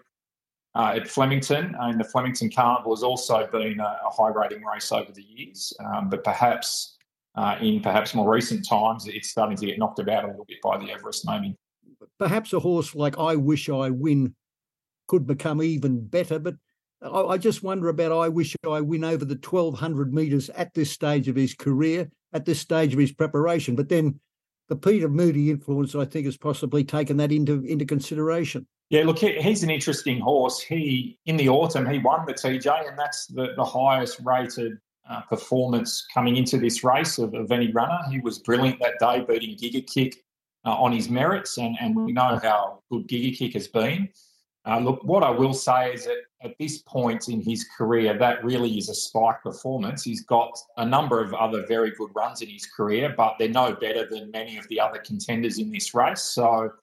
uh, 0.75 0.93
at 0.95 1.07
Flemington 1.07 1.75
and 1.79 1.99
the 1.99 2.03
Flemington 2.03 2.49
Carnival 2.49 2.95
has 2.95 3.03
also 3.03 3.47
been 3.51 3.79
a, 3.79 3.99
a 4.05 4.09
high 4.09 4.29
rating 4.29 4.63
race 4.63 4.91
over 4.91 5.11
the 5.11 5.23
years, 5.23 5.73
um, 5.83 6.09
but 6.09 6.23
perhaps 6.23 6.97
uh, 7.35 7.57
in 7.61 7.81
perhaps 7.81 8.13
more 8.13 8.29
recent 8.29 8.67
times, 8.67 9.07
it's 9.07 9.29
starting 9.29 9.57
to 9.57 9.65
get 9.65 9.79
knocked 9.79 9.99
about 9.99 10.25
a 10.25 10.27
little 10.27 10.45
bit 10.45 10.61
by 10.61 10.77
the 10.77 10.91
Everest, 10.91 11.25
maybe 11.25 11.55
perhaps 12.19 12.53
a 12.53 12.59
horse 12.59 12.93
like 12.95 13.17
I 13.17 13.35
Wish 13.35 13.69
I 13.69 13.89
Win 13.89 14.35
could 15.07 15.25
become 15.25 15.61
even 15.61 16.05
better. 16.05 16.39
But 16.39 16.55
I, 17.01 17.37
just 17.37 17.63
wonder 17.63 17.89
about 17.89 18.11
I 18.11 18.29
Wish 18.29 18.55
I 18.67 18.81
Win 18.81 19.03
over 19.03 19.25
the 19.25 19.35
1200 19.35 20.13
metres 20.13 20.49
at 20.51 20.73
this 20.73 20.91
stage 20.91 21.27
of 21.27 21.35
his 21.35 21.53
career, 21.53 22.09
at 22.33 22.45
this 22.45 22.59
stage 22.59 22.93
of 22.93 22.99
his 22.99 23.11
preparation. 23.11 23.75
But 23.75 23.89
then 23.89 24.19
the 24.69 24.75
Peter 24.75 25.09
Moody 25.09 25.49
influence, 25.49 25.95
I 25.95 26.05
think, 26.05 26.25
has 26.25 26.37
possibly 26.37 26.83
taken 26.83 27.17
that 27.17 27.31
into, 27.31 27.63
into 27.65 27.85
consideration. 27.85 28.67
Yeah, 28.91 29.05
look, 29.05 29.19
he, 29.19 29.41
he's 29.41 29.63
an 29.63 29.69
interesting 29.69 30.19
horse. 30.19 30.59
He 30.59 31.17
in 31.25 31.37
the 31.37 31.47
autumn 31.47 31.89
he 31.89 31.97
won 31.97 32.25
the 32.25 32.33
TJ, 32.33 32.89
and 32.89 32.99
that's 32.99 33.25
the, 33.27 33.53
the 33.55 33.63
highest 33.63 34.19
rated 34.19 34.77
uh, 35.09 35.21
performance 35.21 36.05
coming 36.13 36.35
into 36.35 36.57
this 36.57 36.83
race 36.83 37.17
of, 37.17 37.33
of, 37.33 37.53
any 37.53 37.71
runner. 37.71 37.99
He 38.09 38.19
was 38.19 38.39
brilliant 38.39 38.79
that 38.81 38.99
day, 38.99 39.25
beating 39.25 39.55
Giga 39.55 39.87
Kick 39.87 40.17
uh, 40.65 40.73
on 40.73 40.91
his 40.91 41.09
merits, 41.09 41.57
and, 41.57 41.77
and 41.79 41.95
we 41.95 42.11
know 42.11 42.37
how 42.43 42.83
good 42.91 43.07
Giga 43.07 43.37
Kick 43.37 43.53
has 43.53 43.69
been. 43.69 44.09
Uh, 44.67 44.79
look, 44.79 45.01
what 45.05 45.23
I 45.23 45.29
will 45.29 45.53
say 45.53 45.93
is 45.93 46.03
that 46.03 46.17
at 46.43 46.57
this 46.59 46.79
point 46.79 47.29
in 47.29 47.41
his 47.41 47.65
career, 47.77 48.17
that 48.17 48.43
really 48.43 48.77
is 48.77 48.89
a 48.89 48.93
spike 48.93 49.41
performance. 49.41 50.03
He's 50.03 50.25
got 50.25 50.51
a 50.75 50.85
number 50.85 51.23
of 51.23 51.33
other 51.33 51.65
very 51.65 51.91
good 51.91 52.09
runs 52.13 52.41
in 52.41 52.49
his 52.49 52.65
career, 52.65 53.13
but 53.15 53.37
they're 53.39 53.47
no 53.47 53.73
better 53.73 54.05
than 54.05 54.31
many 54.31 54.57
of 54.57 54.67
the 54.67 54.81
other 54.81 54.99
contenders 54.99 55.59
in 55.59 55.71
this 55.71 55.93
race. 55.93 56.21
So 56.21 56.73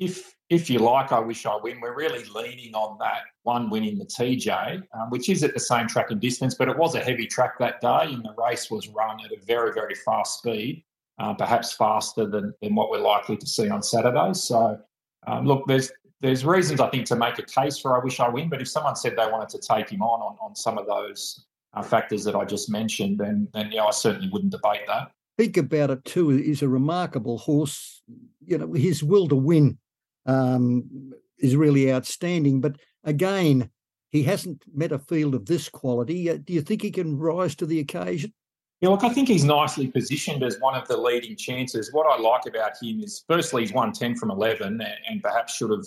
if 0.00 0.34
if 0.48 0.68
you 0.68 0.80
like, 0.80 1.12
I 1.12 1.20
wish 1.20 1.46
I 1.46 1.56
win. 1.62 1.80
We're 1.80 1.94
really 1.94 2.24
leaning 2.34 2.74
on 2.74 2.98
that 2.98 3.20
one 3.44 3.70
win 3.70 3.84
in 3.84 3.98
the 3.98 4.04
TJ, 4.04 4.82
um, 4.94 5.10
which 5.10 5.28
is 5.28 5.44
at 5.44 5.54
the 5.54 5.60
same 5.60 5.86
track 5.86 6.10
and 6.10 6.20
distance, 6.20 6.56
but 6.56 6.68
it 6.68 6.76
was 6.76 6.96
a 6.96 7.00
heavy 7.00 7.26
track 7.28 7.56
that 7.60 7.80
day, 7.80 8.12
and 8.12 8.24
the 8.24 8.34
race 8.36 8.68
was 8.70 8.88
run 8.88 9.20
at 9.24 9.30
a 9.30 9.44
very 9.44 9.72
very 9.72 9.94
fast 9.94 10.38
speed, 10.38 10.82
uh, 11.20 11.34
perhaps 11.34 11.74
faster 11.74 12.26
than 12.26 12.52
than 12.62 12.74
what 12.74 12.90
we're 12.90 12.98
likely 12.98 13.36
to 13.36 13.46
see 13.46 13.68
on 13.68 13.82
Saturday. 13.82 14.32
So, 14.32 14.80
um, 15.26 15.46
look, 15.46 15.64
there's 15.68 15.92
there's 16.20 16.44
reasons 16.44 16.80
I 16.80 16.88
think 16.88 17.06
to 17.06 17.16
make 17.16 17.38
a 17.38 17.42
case 17.42 17.78
for 17.78 17.94
I 18.00 18.02
wish 18.02 18.20
I 18.20 18.28
win, 18.28 18.48
but 18.48 18.60
if 18.60 18.68
someone 18.68 18.96
said 18.96 19.12
they 19.16 19.30
wanted 19.30 19.50
to 19.50 19.58
take 19.58 19.90
him 19.90 20.02
on 20.02 20.20
on, 20.20 20.36
on 20.40 20.56
some 20.56 20.78
of 20.78 20.86
those 20.86 21.44
uh, 21.74 21.82
factors 21.82 22.24
that 22.24 22.34
I 22.34 22.46
just 22.46 22.70
mentioned, 22.70 23.18
then 23.18 23.48
then 23.52 23.70
yeah, 23.70 23.84
I 23.84 23.90
certainly 23.90 24.30
wouldn't 24.30 24.52
debate 24.52 24.86
that. 24.86 25.12
Think 25.36 25.58
about 25.58 25.90
it 25.90 26.04
too. 26.04 26.30
He's 26.30 26.62
a 26.62 26.68
remarkable 26.68 27.38
horse. 27.38 28.02
You 28.44 28.58
know, 28.58 28.72
his 28.72 29.04
will 29.04 29.28
to 29.28 29.36
win 29.36 29.78
um, 30.26 31.12
is 31.38 31.56
really 31.56 31.92
outstanding. 31.92 32.60
But 32.60 32.76
again, 33.04 33.70
he 34.10 34.22
hasn't 34.24 34.64
met 34.72 34.92
a 34.92 34.98
field 34.98 35.34
of 35.34 35.46
this 35.46 35.68
quality. 35.68 36.36
Do 36.38 36.52
you 36.52 36.62
think 36.62 36.82
he 36.82 36.90
can 36.90 37.18
rise 37.18 37.54
to 37.56 37.66
the 37.66 37.80
occasion? 37.80 38.32
Yeah, 38.80 38.88
look, 38.88 39.04
I 39.04 39.10
think 39.10 39.28
he's 39.28 39.44
nicely 39.44 39.88
positioned 39.88 40.42
as 40.42 40.58
one 40.58 40.74
of 40.74 40.88
the 40.88 40.96
leading 40.96 41.36
chances. 41.36 41.92
What 41.92 42.06
I 42.06 42.20
like 42.20 42.46
about 42.46 42.82
him 42.82 43.00
is, 43.00 43.24
firstly, 43.28 43.62
he's 43.62 43.74
won 43.74 43.92
10 43.92 44.16
from 44.16 44.30
11 44.30 44.80
and 45.08 45.22
perhaps 45.22 45.54
should 45.54 45.70
have 45.70 45.84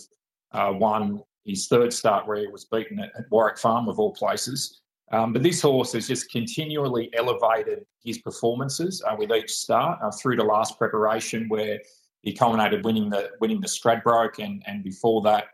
uh, 0.51 0.73
won 0.73 1.23
his 1.43 1.67
third 1.67 1.91
start 1.91 2.27
where 2.27 2.37
he 2.37 2.47
was 2.47 2.65
beaten 2.65 2.99
at, 2.99 3.11
at 3.17 3.25
Warwick 3.31 3.57
Farm, 3.57 3.89
of 3.89 3.99
all 3.99 4.13
places. 4.13 4.79
Um, 5.11 5.33
but 5.33 5.43
this 5.43 5.61
horse 5.61 5.93
has 5.93 6.07
just 6.07 6.31
continually 6.31 7.09
elevated 7.13 7.85
his 8.03 8.19
performances 8.19 9.03
uh, 9.07 9.15
with 9.17 9.31
each 9.31 9.51
start 9.51 9.99
uh, 10.03 10.11
through 10.11 10.37
to 10.37 10.43
last 10.43 10.77
preparation, 10.77 11.49
where 11.49 11.79
he 12.23 12.33
culminated 12.33 12.83
winning 12.83 13.09
the 13.09 13.31
winning 13.39 13.61
the 13.61 13.67
Stradbroke, 13.67 14.43
and 14.43 14.63
and 14.65 14.83
before 14.83 15.21
that, 15.23 15.45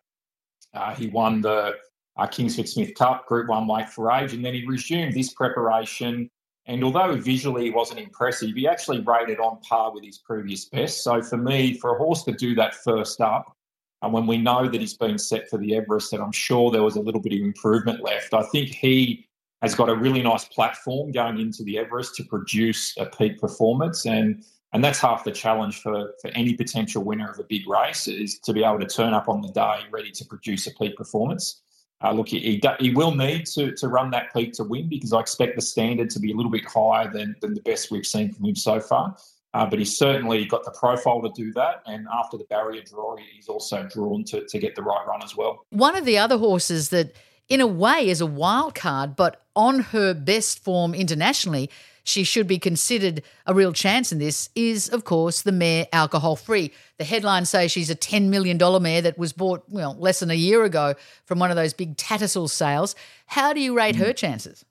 uh, 0.73 0.93
he 0.95 1.07
won 1.07 1.41
the 1.41 1.75
uh, 2.17 2.27
Kingsford 2.27 2.69
Smith 2.69 2.95
Cup 2.95 3.25
Group 3.27 3.49
One 3.49 3.67
Weight 3.67 3.89
for 3.89 4.11
Age, 4.11 4.33
and 4.33 4.45
then 4.45 4.53
he 4.53 4.65
resumed 4.65 5.13
this 5.13 5.33
preparation. 5.33 6.29
And 6.65 6.83
although 6.83 7.15
visually 7.15 7.63
he 7.63 7.69
wasn't 7.71 7.99
impressive, 7.99 8.51
he 8.55 8.67
actually 8.67 9.01
rated 9.01 9.39
on 9.39 9.59
par 9.61 9.91
with 9.91 10.03
his 10.03 10.19
previous 10.19 10.65
best. 10.65 11.03
So 11.03 11.19
for 11.23 11.37
me, 11.37 11.73
for 11.73 11.95
a 11.95 11.97
horse 11.97 12.23
to 12.25 12.31
do 12.31 12.53
that 12.55 12.75
first 12.75 13.19
up, 13.21 13.57
and 14.01 14.13
when 14.13 14.27
we 14.27 14.37
know 14.37 14.67
that 14.67 14.79
he's 14.79 14.95
been 14.95 15.17
set 15.17 15.49
for 15.49 15.57
the 15.57 15.75
Everest, 15.75 16.13
and 16.13 16.21
I'm 16.21 16.31
sure 16.31 16.69
there 16.69 16.83
was 16.83 16.95
a 16.95 17.01
little 17.01 17.21
bit 17.21 17.33
of 17.33 17.39
improvement 17.39 18.03
left, 18.03 18.33
I 18.33 18.43
think 18.43 18.69
he 18.69 19.27
has 19.61 19.75
got 19.75 19.89
a 19.89 19.95
really 19.95 20.21
nice 20.21 20.45
platform 20.45 21.11
going 21.11 21.39
into 21.39 21.63
the 21.63 21.77
Everest 21.77 22.15
to 22.15 22.23
produce 22.23 22.95
a 22.97 23.05
peak 23.07 23.39
performance. 23.39 24.05
And 24.05 24.43
and 24.73 24.83
that's 24.83 24.99
half 24.99 25.23
the 25.23 25.31
challenge 25.31 25.81
for, 25.81 26.13
for 26.21 26.29
any 26.31 26.53
potential 26.53 27.03
winner 27.03 27.29
of 27.29 27.39
a 27.39 27.43
big 27.43 27.67
race 27.67 28.07
is 28.07 28.39
to 28.39 28.53
be 28.53 28.63
able 28.63 28.79
to 28.79 28.85
turn 28.85 29.13
up 29.13 29.27
on 29.27 29.41
the 29.41 29.49
day 29.49 29.79
ready 29.91 30.11
to 30.11 30.25
produce 30.25 30.67
a 30.67 30.71
peak 30.75 30.95
performance. 30.95 31.61
Uh, 32.01 32.13
look, 32.13 32.29
he, 32.29 32.61
he, 32.79 32.91
will 32.91 33.13
need 33.13 33.45
to, 33.45 33.73
to 33.73 33.89
run 33.89 34.09
that 34.11 34.33
peak 34.33 34.53
to 34.53 34.63
win 34.63 34.87
because 34.87 35.11
I 35.11 35.19
expect 35.19 35.55
the 35.55 35.61
standard 35.61 36.09
to 36.11 36.19
be 36.19 36.31
a 36.31 36.35
little 36.35 36.51
bit 36.51 36.65
higher 36.65 37.11
than, 37.11 37.35
than 37.41 37.53
the 37.53 37.61
best 37.61 37.91
we've 37.91 38.05
seen 38.05 38.31
from 38.31 38.45
him 38.45 38.55
so 38.55 38.79
far. 38.79 39.17
Uh, 39.53 39.65
but 39.65 39.79
he's 39.79 39.97
certainly 39.97 40.45
got 40.45 40.63
the 40.63 40.71
profile 40.71 41.21
to 41.23 41.29
do 41.35 41.51
that. 41.53 41.81
And 41.87 42.07
after 42.13 42.37
the 42.37 42.45
barrier 42.45 42.83
draw, 42.83 43.17
he's 43.17 43.49
also 43.49 43.83
drawn 43.83 44.23
to, 44.25 44.45
to 44.45 44.59
get 44.59 44.75
the 44.75 44.83
right 44.83 45.05
run 45.07 45.23
as 45.23 45.35
well. 45.35 45.65
One 45.71 45.95
of 45.95 46.05
the 46.05 46.19
other 46.19 46.37
horses 46.37 46.89
that 46.89 47.15
in 47.49 47.59
a 47.59 47.67
way 47.67 48.07
is 48.07 48.21
a 48.21 48.27
wild 48.27 48.75
card, 48.75 49.15
but 49.15 49.41
on 49.55 49.79
her 49.79 50.13
best 50.13 50.63
form 50.63 50.93
internationally, 50.93 51.69
she 52.09 52.23
should 52.23 52.47
be 52.47 52.57
considered 52.57 53.21
a 53.45 53.53
real 53.53 53.71
chance 53.71 54.11
in 54.11 54.17
this, 54.17 54.49
is, 54.55 54.89
of 54.89 55.03
course, 55.03 55.43
the 55.43 55.51
mare 55.51 55.87
alcohol 55.93 56.35
free. 56.35 56.73
The 56.97 57.03
headlines 57.03 57.49
say 57.49 57.67
she's 57.67 57.89
a 57.89 57.95
$10 57.95 58.29
million 58.29 58.57
mare 58.81 59.01
that 59.01 59.17
was 59.17 59.31
bought, 59.31 59.63
well, 59.69 59.95
less 59.99 60.19
than 60.19 60.31
a 60.31 60.35
year 60.35 60.63
ago 60.63 60.95
from 61.25 61.39
one 61.39 61.51
of 61.51 61.55
those 61.55 61.73
big 61.73 61.95
Tattersall 61.97 62.49
sales. 62.49 62.95
How 63.27 63.53
do 63.53 63.61
you 63.61 63.77
rate 63.77 63.95
her 63.95 64.11
chances? 64.11 64.65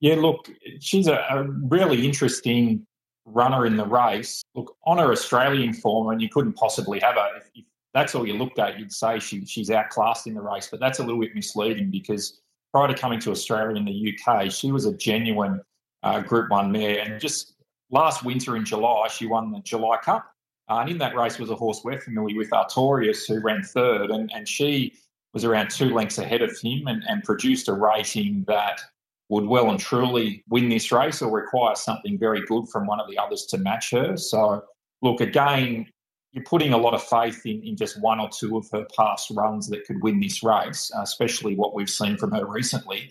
Yeah, 0.00 0.16
look, 0.16 0.50
she's 0.80 1.06
a, 1.06 1.24
a 1.30 1.44
really 1.44 2.06
interesting 2.06 2.86
runner 3.26 3.66
in 3.66 3.76
the 3.76 3.86
race. 3.86 4.42
Look, 4.54 4.76
on 4.84 4.98
her 4.98 5.12
Australian 5.12 5.74
form, 5.74 6.08
and 6.10 6.22
you 6.22 6.28
couldn't 6.28 6.54
possibly 6.54 6.98
have 7.00 7.16
her. 7.16 7.36
If, 7.36 7.50
if 7.54 7.64
that's 7.92 8.14
all 8.14 8.26
you 8.26 8.34
looked 8.34 8.58
at, 8.58 8.78
you'd 8.78 8.92
say 8.92 9.18
she, 9.18 9.44
she's 9.44 9.70
outclassed 9.70 10.26
in 10.26 10.34
the 10.34 10.42
race. 10.42 10.68
But 10.70 10.80
that's 10.80 10.98
a 10.98 11.02
little 11.02 11.20
bit 11.20 11.34
misleading 11.34 11.90
because 11.90 12.40
prior 12.72 12.88
to 12.88 12.94
coming 12.94 13.20
to 13.20 13.30
Australia 13.30 13.76
in 13.76 13.84
the 13.84 14.14
UK, 14.14 14.50
she 14.50 14.72
was 14.72 14.86
a 14.86 14.94
genuine 14.96 15.60
uh, 16.06 16.20
Group 16.20 16.50
One 16.50 16.70
mare. 16.70 17.00
And 17.00 17.20
just 17.20 17.54
last 17.90 18.24
winter 18.24 18.56
in 18.56 18.64
July, 18.64 19.08
she 19.08 19.26
won 19.26 19.50
the 19.50 19.60
July 19.60 19.98
Cup. 20.02 20.32
Uh, 20.68 20.78
and 20.78 20.90
in 20.90 20.98
that 20.98 21.16
race 21.16 21.38
was 21.38 21.50
a 21.50 21.54
horse 21.54 21.82
we're 21.84 22.00
familiar 22.00 22.36
with, 22.36 22.50
Artorias, 22.50 23.26
who 23.26 23.40
ran 23.40 23.62
third. 23.62 24.10
And, 24.10 24.30
and 24.34 24.48
she 24.48 24.94
was 25.34 25.44
around 25.44 25.70
two 25.70 25.92
lengths 25.92 26.18
ahead 26.18 26.42
of 26.42 26.56
him 26.58 26.86
and, 26.86 27.02
and 27.08 27.22
produced 27.22 27.68
a 27.68 27.72
rating 27.72 28.44
that 28.48 28.80
would 29.28 29.46
well 29.46 29.70
and 29.70 29.80
truly 29.80 30.44
win 30.48 30.68
this 30.68 30.92
race 30.92 31.20
or 31.20 31.30
require 31.30 31.74
something 31.74 32.16
very 32.18 32.44
good 32.46 32.68
from 32.68 32.86
one 32.86 33.00
of 33.00 33.08
the 33.10 33.18
others 33.18 33.44
to 33.46 33.58
match 33.58 33.90
her. 33.90 34.16
So, 34.16 34.64
look, 35.02 35.20
again, 35.20 35.86
you're 36.32 36.44
putting 36.44 36.72
a 36.72 36.78
lot 36.78 36.94
of 36.94 37.02
faith 37.02 37.44
in, 37.44 37.62
in 37.62 37.76
just 37.76 38.00
one 38.00 38.20
or 38.20 38.28
two 38.28 38.56
of 38.56 38.68
her 38.70 38.86
past 38.96 39.30
runs 39.34 39.68
that 39.68 39.84
could 39.84 40.02
win 40.02 40.20
this 40.20 40.42
race, 40.42 40.90
especially 41.00 41.56
what 41.56 41.74
we've 41.74 41.90
seen 41.90 42.16
from 42.16 42.30
her 42.32 42.46
recently. 42.46 43.10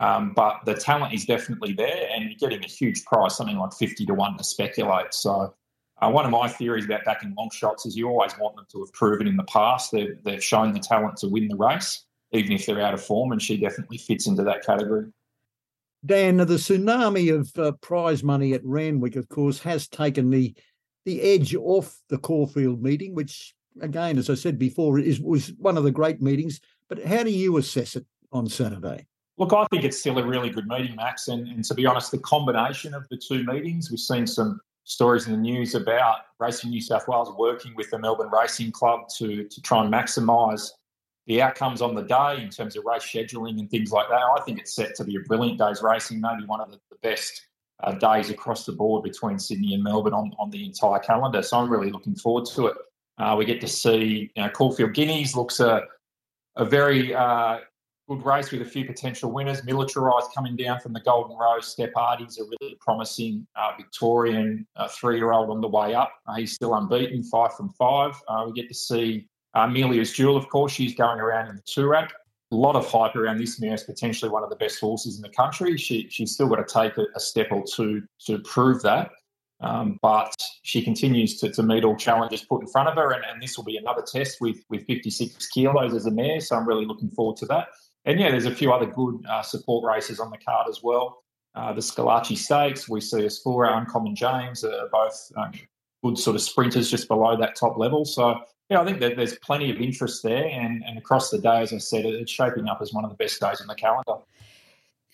Um, 0.00 0.32
but 0.34 0.60
the 0.64 0.74
talent 0.74 1.14
is 1.14 1.24
definitely 1.24 1.72
there, 1.72 2.08
and 2.12 2.24
you're 2.24 2.50
getting 2.50 2.64
a 2.64 2.68
huge 2.68 3.04
price, 3.04 3.36
something 3.36 3.56
like 3.56 3.72
50 3.72 4.06
to 4.06 4.14
1 4.14 4.36
to 4.36 4.44
speculate. 4.44 5.14
So, 5.14 5.54
uh, 6.02 6.10
one 6.10 6.24
of 6.24 6.32
my 6.32 6.48
theories 6.48 6.84
about 6.84 7.04
backing 7.04 7.34
long 7.38 7.50
shots 7.52 7.86
is 7.86 7.96
you 7.96 8.08
always 8.08 8.32
want 8.38 8.56
them 8.56 8.66
to 8.72 8.80
have 8.80 8.92
proven 8.92 9.28
in 9.28 9.36
the 9.36 9.44
past 9.44 9.92
they've, 9.92 10.16
they've 10.24 10.42
shown 10.42 10.72
the 10.72 10.80
talent 10.80 11.16
to 11.18 11.28
win 11.28 11.46
the 11.46 11.56
race, 11.56 12.04
even 12.32 12.52
if 12.52 12.66
they're 12.66 12.80
out 12.80 12.94
of 12.94 13.02
form, 13.02 13.30
and 13.30 13.40
she 13.40 13.56
definitely 13.56 13.98
fits 13.98 14.26
into 14.26 14.42
that 14.42 14.66
category. 14.66 15.06
Dan, 16.04 16.36
the 16.36 16.44
tsunami 16.44 17.32
of 17.32 17.56
uh, 17.58 17.72
prize 17.80 18.22
money 18.22 18.52
at 18.52 18.64
Randwick, 18.64 19.16
of 19.16 19.28
course, 19.28 19.60
has 19.60 19.88
taken 19.88 20.30
the 20.30 20.54
the 21.06 21.20
edge 21.20 21.54
off 21.54 22.00
the 22.08 22.18
Caulfield 22.18 22.82
meeting, 22.82 23.14
which 23.14 23.54
again, 23.80 24.18
as 24.18 24.30
I 24.30 24.34
said 24.34 24.58
before, 24.58 24.98
is 24.98 25.20
was 25.20 25.52
one 25.58 25.76
of 25.76 25.84
the 25.84 25.90
great 25.90 26.20
meetings. 26.20 26.60
But 26.88 27.04
how 27.04 27.22
do 27.22 27.30
you 27.30 27.56
assess 27.56 27.96
it 27.96 28.04
on 28.32 28.48
Saturday? 28.48 29.06
Look, 29.36 29.52
I 29.52 29.66
think 29.70 29.84
it's 29.84 29.98
still 29.98 30.18
a 30.18 30.26
really 30.26 30.50
good 30.50 30.66
meeting, 30.68 30.94
Max. 30.94 31.28
And, 31.28 31.48
and 31.48 31.64
to 31.64 31.74
be 31.74 31.86
honest, 31.86 32.10
the 32.10 32.18
combination 32.18 32.94
of 32.94 33.06
the 33.10 33.16
two 33.16 33.44
meetings, 33.44 33.90
we've 33.90 33.98
seen 33.98 34.26
some 34.26 34.60
stories 34.84 35.26
in 35.26 35.32
the 35.32 35.38
news 35.38 35.74
about 35.74 36.18
Racing 36.38 36.70
New 36.70 36.80
South 36.80 37.08
Wales 37.08 37.32
working 37.36 37.74
with 37.74 37.90
the 37.90 37.98
Melbourne 37.98 38.30
Racing 38.30 38.70
Club 38.70 39.08
to, 39.16 39.44
to 39.44 39.62
try 39.62 39.82
and 39.82 39.92
maximise 39.92 40.70
the 41.26 41.40
outcomes 41.40 41.80
on 41.80 41.94
the 41.94 42.02
day 42.02 42.42
in 42.42 42.50
terms 42.50 42.76
of 42.76 42.84
race 42.84 43.02
scheduling 43.02 43.58
and 43.58 43.70
things 43.70 43.90
like 43.90 44.08
that. 44.08 44.20
I 44.20 44.40
think 44.44 44.60
it's 44.60 44.74
set 44.74 44.94
to 44.96 45.04
be 45.04 45.16
a 45.16 45.20
brilliant 45.20 45.58
day's 45.58 45.82
racing, 45.82 46.20
maybe 46.20 46.44
one 46.44 46.60
of 46.60 46.70
the, 46.70 46.78
the 46.90 46.98
best 47.02 47.46
uh, 47.82 47.92
days 47.92 48.30
across 48.30 48.66
the 48.66 48.72
board 48.72 49.02
between 49.02 49.38
Sydney 49.38 49.74
and 49.74 49.82
Melbourne 49.82 50.12
on, 50.12 50.32
on 50.38 50.50
the 50.50 50.64
entire 50.64 50.98
calendar. 50.98 51.42
So 51.42 51.58
I'm 51.58 51.70
really 51.70 51.90
looking 51.90 52.14
forward 52.14 52.44
to 52.54 52.66
it. 52.68 52.76
Uh, 53.16 53.34
we 53.38 53.46
get 53.46 53.60
to 53.62 53.68
see, 53.68 54.30
you 54.34 54.42
know, 54.42 54.50
Caulfield 54.50 54.92
Guineas 54.92 55.34
looks 55.34 55.60
a, 55.60 55.82
a 56.56 56.64
very 56.64 57.14
uh, 57.14 57.60
good 58.08 58.24
race 58.24 58.50
with 58.50 58.62
a 58.62 58.64
few 58.64 58.84
potential 58.84 59.30
winners. 59.30 59.62
Militarised 59.62 60.34
coming 60.34 60.56
down 60.56 60.80
from 60.80 60.92
the 60.92 61.00
Golden 61.00 61.36
Rose. 61.36 61.66
Step 61.66 61.92
Hardy's 61.96 62.38
a 62.38 62.42
really 62.42 62.76
promising 62.80 63.46
uh, 63.56 63.72
Victorian 63.76 64.66
uh, 64.76 64.88
three-year-old 64.88 65.50
on 65.50 65.60
the 65.60 65.68
way 65.68 65.94
up. 65.94 66.12
Uh, 66.26 66.34
he's 66.34 66.52
still 66.52 66.74
unbeaten, 66.74 67.22
five 67.22 67.54
from 67.54 67.70
five. 67.70 68.14
we 68.46 68.52
get 68.52 68.68
to 68.68 68.74
see 68.74 69.26
Amelia's 69.54 70.12
Jewel, 70.12 70.36
of 70.36 70.48
course. 70.48 70.72
She's 70.72 70.94
going 70.94 71.20
around 71.20 71.48
in 71.48 71.56
the 71.56 71.62
Toorak 71.62 72.10
a 72.52 72.56
lot 72.56 72.76
of 72.76 72.86
hype 72.86 73.16
around 73.16 73.38
this 73.38 73.60
mare 73.60 73.74
as 73.74 73.82
potentially 73.82 74.30
one 74.30 74.44
of 74.44 74.50
the 74.50 74.56
best 74.56 74.80
horses 74.80 75.16
in 75.16 75.22
the 75.22 75.28
country. 75.30 75.76
She 75.76 76.08
she's 76.08 76.32
still 76.32 76.48
got 76.48 76.66
to 76.66 76.72
take 76.72 76.96
a, 76.96 77.06
a 77.16 77.20
step 77.20 77.48
or 77.50 77.64
two 77.64 78.02
to 78.26 78.38
prove 78.40 78.82
that. 78.82 79.10
Um, 79.60 79.98
but 80.02 80.34
she 80.62 80.82
continues 80.82 81.40
to, 81.40 81.50
to 81.52 81.62
meet 81.62 81.84
all 81.84 81.96
challenges 81.96 82.42
put 82.42 82.60
in 82.60 82.66
front 82.66 82.88
of 82.88 82.96
her, 82.96 83.12
and, 83.12 83.24
and 83.24 83.40
this 83.40 83.56
will 83.56 83.64
be 83.64 83.76
another 83.76 84.02
test 84.02 84.38
with 84.40 84.58
with 84.68 84.86
56 84.86 85.46
kilos 85.48 85.94
as 85.94 86.06
a 86.06 86.10
mare. 86.10 86.40
So 86.40 86.56
I'm 86.56 86.66
really 86.66 86.86
looking 86.86 87.10
forward 87.10 87.36
to 87.38 87.46
that. 87.46 87.68
And 88.04 88.20
yeah, 88.20 88.30
there's 88.30 88.46
a 88.46 88.54
few 88.54 88.72
other 88.72 88.86
good 88.86 89.24
uh, 89.28 89.42
support 89.42 89.84
races 89.84 90.20
on 90.20 90.30
the 90.30 90.38
card 90.38 90.68
as 90.68 90.82
well. 90.82 91.22
Uh, 91.54 91.72
the 91.72 91.80
Schillaci 91.80 92.36
Stakes, 92.36 92.88
we 92.88 93.00
see 93.00 93.18
Asfoora, 93.18 93.76
Uncommon 93.78 94.14
James 94.14 94.64
are 94.64 94.88
both 94.90 95.32
um, 95.36 95.52
good 96.02 96.18
sort 96.18 96.36
of 96.36 96.42
sprinters 96.42 96.90
just 96.90 97.08
below 97.08 97.36
that 97.36 97.56
top 97.56 97.78
level. 97.78 98.04
So 98.04 98.40
yeah, 98.70 98.80
I 98.80 98.84
think 98.84 99.00
that 99.00 99.16
there's 99.16 99.38
plenty 99.38 99.70
of 99.70 99.76
interest 99.76 100.22
there, 100.22 100.46
and, 100.46 100.82
and 100.86 100.98
across 100.98 101.30
the 101.30 101.38
day, 101.38 101.60
as 101.60 101.72
I 101.72 101.78
said, 101.78 102.06
it's 102.06 102.30
shaping 102.30 102.66
up 102.68 102.80
as 102.80 102.92
one 102.92 103.04
of 103.04 103.10
the 103.10 103.16
best 103.16 103.40
days 103.40 103.60
on 103.60 103.66
the 103.66 103.74
calendar. 103.74 104.24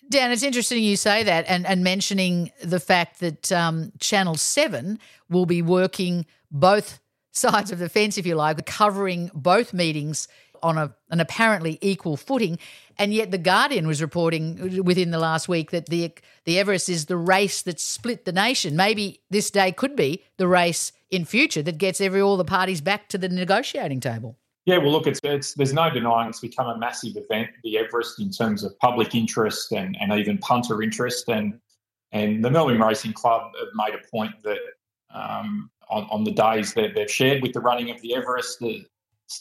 Dan, 0.09 0.31
it's 0.31 0.43
interesting 0.43 0.83
you 0.83 0.97
say 0.97 1.23
that 1.23 1.45
and, 1.47 1.65
and 1.65 1.83
mentioning 1.83 2.51
the 2.61 2.79
fact 2.79 3.19
that 3.19 3.51
um, 3.51 3.91
Channel 3.99 4.35
7 4.35 4.99
will 5.29 5.45
be 5.45 5.61
working 5.61 6.25
both 6.49 6.99
sides 7.31 7.71
of 7.71 7.79
the 7.79 7.87
fence, 7.87 8.17
if 8.17 8.25
you 8.25 8.35
like, 8.35 8.65
covering 8.65 9.31
both 9.33 9.73
meetings 9.73 10.27
on 10.63 10.77
a, 10.77 10.93
an 11.09 11.19
apparently 11.19 11.77
equal 11.81 12.17
footing. 12.17 12.59
And 12.97 13.13
yet, 13.13 13.31
the 13.31 13.37
Guardian 13.37 13.87
was 13.87 14.01
reporting 14.01 14.83
within 14.83 15.11
the 15.11 15.19
last 15.19 15.47
week 15.47 15.71
that 15.71 15.87
the 15.87 16.11
the 16.45 16.59
Everest 16.59 16.89
is 16.89 17.05
the 17.05 17.17
race 17.17 17.61
that 17.63 17.79
split 17.79 18.25
the 18.25 18.31
nation. 18.31 18.75
Maybe 18.75 19.21
this 19.29 19.51
day 19.51 19.71
could 19.71 19.95
be 19.95 20.23
the 20.37 20.47
race 20.47 20.91
in 21.09 21.25
future 21.25 21.61
that 21.63 21.77
gets 21.77 22.01
every 22.01 22.21
all 22.21 22.37
the 22.37 22.45
parties 22.45 22.81
back 22.81 23.09
to 23.09 23.17
the 23.17 23.29
negotiating 23.29 23.99
table. 23.99 24.37
Yeah, 24.65 24.77
well, 24.77 24.91
look, 24.91 25.07
it's, 25.07 25.19
it's 25.23 25.55
there's 25.55 25.73
no 25.73 25.89
denying 25.89 26.29
it's 26.29 26.39
become 26.39 26.67
a 26.67 26.77
massive 26.77 27.17
event, 27.17 27.49
the 27.63 27.79
Everest, 27.79 28.19
in 28.19 28.29
terms 28.29 28.63
of 28.63 28.77
public 28.79 29.15
interest 29.15 29.71
and, 29.71 29.97
and 29.99 30.13
even 30.13 30.37
punter 30.37 30.81
interest. 30.83 31.27
And 31.29 31.59
and 32.11 32.43
the 32.43 32.51
Melbourne 32.51 32.79
Racing 32.79 33.13
Club 33.13 33.51
have 33.59 33.69
made 33.73 33.95
a 33.95 34.07
point 34.09 34.33
that 34.43 34.59
um, 35.13 35.69
on, 35.89 36.07
on 36.11 36.23
the 36.23 36.31
days 36.31 36.73
that 36.75 36.93
they've 36.93 37.11
shared 37.11 37.41
with 37.41 37.53
the 37.53 37.59
running 37.59 37.89
of 37.89 38.01
the 38.01 38.15
Everest, 38.15 38.59
that 38.59 38.85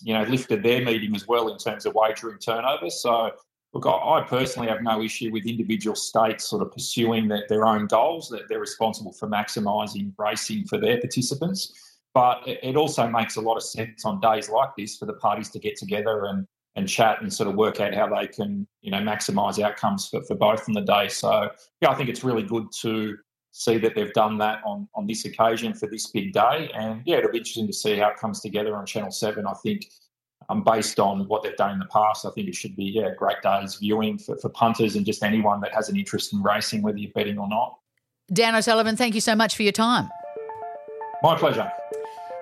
you 0.02 0.14
know 0.14 0.22
lifted 0.24 0.62
their 0.62 0.84
meeting 0.84 1.14
as 1.14 1.26
well 1.26 1.48
in 1.48 1.58
terms 1.58 1.86
of 1.86 1.94
wagering 1.94 2.38
turnover. 2.38 2.90
So 2.90 3.30
look, 3.72 3.86
I, 3.86 3.90
I 3.90 4.24
personally 4.28 4.68
have 4.68 4.82
no 4.82 5.02
issue 5.02 5.30
with 5.32 5.46
individual 5.46 5.96
states 5.96 6.48
sort 6.48 6.62
of 6.62 6.72
pursuing 6.72 7.28
their, 7.28 7.44
their 7.48 7.66
own 7.66 7.86
goals. 7.86 8.28
That 8.28 8.48
they're 8.48 8.60
responsible 8.60 9.12
for 9.12 9.28
maximising 9.28 10.12
racing 10.18 10.66
for 10.66 10.78
their 10.78 11.00
participants. 11.00 11.72
But 12.12 12.42
it 12.46 12.76
also 12.76 13.06
makes 13.08 13.36
a 13.36 13.40
lot 13.40 13.56
of 13.56 13.62
sense 13.62 14.04
on 14.04 14.20
days 14.20 14.48
like 14.48 14.70
this 14.76 14.96
for 14.96 15.06
the 15.06 15.14
parties 15.14 15.48
to 15.50 15.60
get 15.60 15.76
together 15.76 16.24
and, 16.24 16.46
and 16.74 16.88
chat 16.88 17.22
and 17.22 17.32
sort 17.32 17.48
of 17.48 17.54
work 17.54 17.80
out 17.80 17.94
how 17.94 18.08
they 18.08 18.26
can, 18.26 18.66
you 18.80 18.90
know, 18.90 18.98
maximise 18.98 19.62
outcomes 19.62 20.08
for, 20.08 20.22
for 20.24 20.34
both 20.34 20.68
on 20.68 20.74
the 20.74 20.80
day. 20.80 21.06
So, 21.06 21.50
yeah, 21.80 21.90
I 21.90 21.94
think 21.94 22.08
it's 22.08 22.24
really 22.24 22.42
good 22.42 22.66
to 22.80 23.16
see 23.52 23.78
that 23.78 23.94
they've 23.94 24.12
done 24.12 24.38
that 24.38 24.60
on, 24.64 24.88
on 24.94 25.06
this 25.06 25.24
occasion 25.24 25.74
for 25.74 25.86
this 25.88 26.06
big 26.08 26.32
day. 26.32 26.70
And, 26.74 27.02
yeah, 27.04 27.16
it'll 27.16 27.32
be 27.32 27.38
interesting 27.38 27.66
to 27.66 27.72
see 27.72 27.96
how 27.96 28.10
it 28.10 28.16
comes 28.16 28.40
together 28.40 28.76
on 28.76 28.86
Channel 28.86 29.10
7. 29.10 29.46
I 29.46 29.54
think 29.54 29.90
um, 30.48 30.62
based 30.64 30.98
on 30.98 31.26
what 31.28 31.42
they've 31.42 31.56
done 31.56 31.72
in 31.72 31.78
the 31.78 31.86
past, 31.86 32.24
I 32.24 32.30
think 32.30 32.48
it 32.48 32.54
should 32.54 32.76
be, 32.76 32.84
yeah, 32.84 33.10
great 33.16 33.42
days 33.42 33.76
viewing 33.76 34.18
for, 34.18 34.36
for 34.38 34.48
punters 34.48 34.96
and 34.96 35.04
just 35.04 35.22
anyone 35.22 35.60
that 35.60 35.74
has 35.74 35.88
an 35.88 35.96
interest 35.96 36.32
in 36.32 36.42
racing, 36.42 36.82
whether 36.82 36.98
you're 36.98 37.12
betting 37.12 37.38
or 37.38 37.48
not. 37.48 37.78
Dan 38.32 38.54
O'Sullivan, 38.54 38.96
thank 38.96 39.14
you 39.14 39.20
so 39.20 39.34
much 39.34 39.56
for 39.56 39.62
your 39.62 39.72
time. 39.72 40.08
My 41.22 41.36
pleasure. 41.36 41.70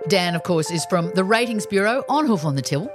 Dan, 0.08 0.34
of 0.34 0.42
course, 0.42 0.70
is 0.70 0.84
from 0.86 1.10
the 1.14 1.24
Ratings 1.24 1.66
Bureau 1.66 2.04
on 2.08 2.26
Hoof 2.26 2.44
on 2.44 2.54
the 2.54 2.62
Till. 2.62 2.90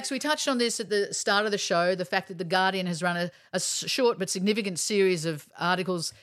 Max, 0.00 0.10
we 0.10 0.18
touched 0.18 0.48
on 0.48 0.56
this 0.56 0.80
at 0.80 0.88
the 0.88 1.12
start 1.12 1.44
of 1.44 1.52
the 1.52 1.58
show 1.58 1.94
the 1.94 2.06
fact 2.06 2.28
that 2.28 2.38
The 2.38 2.44
Guardian 2.44 2.86
has 2.86 3.02
run 3.02 3.18
a, 3.18 3.30
a 3.52 3.60
short 3.60 4.18
but 4.18 4.30
significant 4.30 4.78
series 4.78 5.26
of 5.26 5.46
articles 5.58 6.14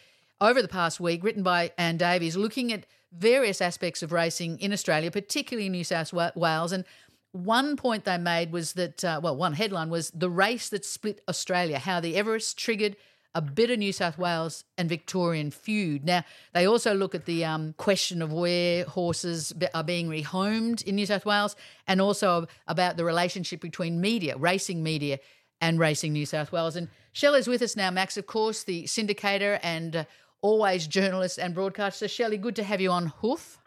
over 0.41 0.63
the 0.63 0.67
past 0.67 0.99
week 0.99 1.23
written 1.23 1.43
by 1.43 1.71
Anne 1.77 1.97
Davies 1.97 2.35
looking 2.35 2.73
at 2.73 2.87
various 3.11 3.61
aspects 3.61 4.01
of 4.01 4.11
racing 4.11 4.57
in 4.61 4.73
Australia, 4.73 5.11
particularly 5.11 5.69
New 5.69 5.83
South 5.83 6.11
Wales. 6.11 6.71
And 6.71 6.85
one 7.33 7.75
point 7.75 8.03
they 8.03 8.17
made 8.17 8.51
was 8.51 8.73
that, 8.73 9.05
uh, 9.05 9.19
well, 9.21 9.35
one 9.35 9.53
headline 9.53 9.91
was 9.91 10.09
the 10.09 10.31
race 10.31 10.69
that 10.69 10.83
split 10.83 11.21
Australia, 11.29 11.77
how 11.77 11.99
the 11.99 12.15
Everest 12.15 12.57
triggered 12.57 12.95
a 13.37 13.41
bitter 13.41 13.77
New 13.77 13.93
South 13.93 14.17
Wales 14.17 14.63
and 14.79 14.89
Victorian 14.89 15.51
feud. 15.51 16.03
Now, 16.03 16.23
they 16.53 16.65
also 16.65 16.95
look 16.95 17.13
at 17.13 17.25
the 17.25 17.45
um, 17.45 17.75
question 17.77 18.23
of 18.23 18.33
where 18.33 18.83
horses 18.85 19.53
are 19.75 19.83
being 19.83 20.09
rehomed 20.09 20.81
in 20.81 20.95
New 20.95 21.05
South 21.05 21.23
Wales 21.23 21.55
and 21.85 22.01
also 22.01 22.47
about 22.67 22.97
the 22.97 23.05
relationship 23.05 23.61
between 23.61 24.01
media, 24.01 24.35
racing 24.37 24.81
media, 24.81 25.19
and 25.61 25.79
Racing 25.79 26.13
New 26.13 26.25
South 26.25 26.51
Wales. 26.51 26.75
And 26.75 26.89
Shelley's 27.13 27.47
with 27.47 27.61
us 27.61 27.75
now, 27.75 27.91
Max, 27.91 28.17
of 28.17 28.25
course, 28.25 28.63
the 28.63 28.85
syndicator 28.85 29.59
and 29.61 29.95
uh, 29.95 30.03
always 30.41 30.87
journalist 30.87 31.37
and 31.37 31.53
broadcaster. 31.53 32.07
Shelley, 32.07 32.37
good 32.37 32.55
to 32.55 32.63
have 32.63 32.81
you 32.81 32.89
on 32.89 33.13
Hoof. 33.21 33.59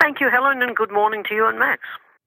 Thank 0.00 0.20
you, 0.20 0.30
Helen, 0.30 0.62
and 0.62 0.74
good 0.74 0.90
morning 0.90 1.22
to 1.28 1.34
you 1.34 1.46
and 1.46 1.60
Max. 1.60 1.80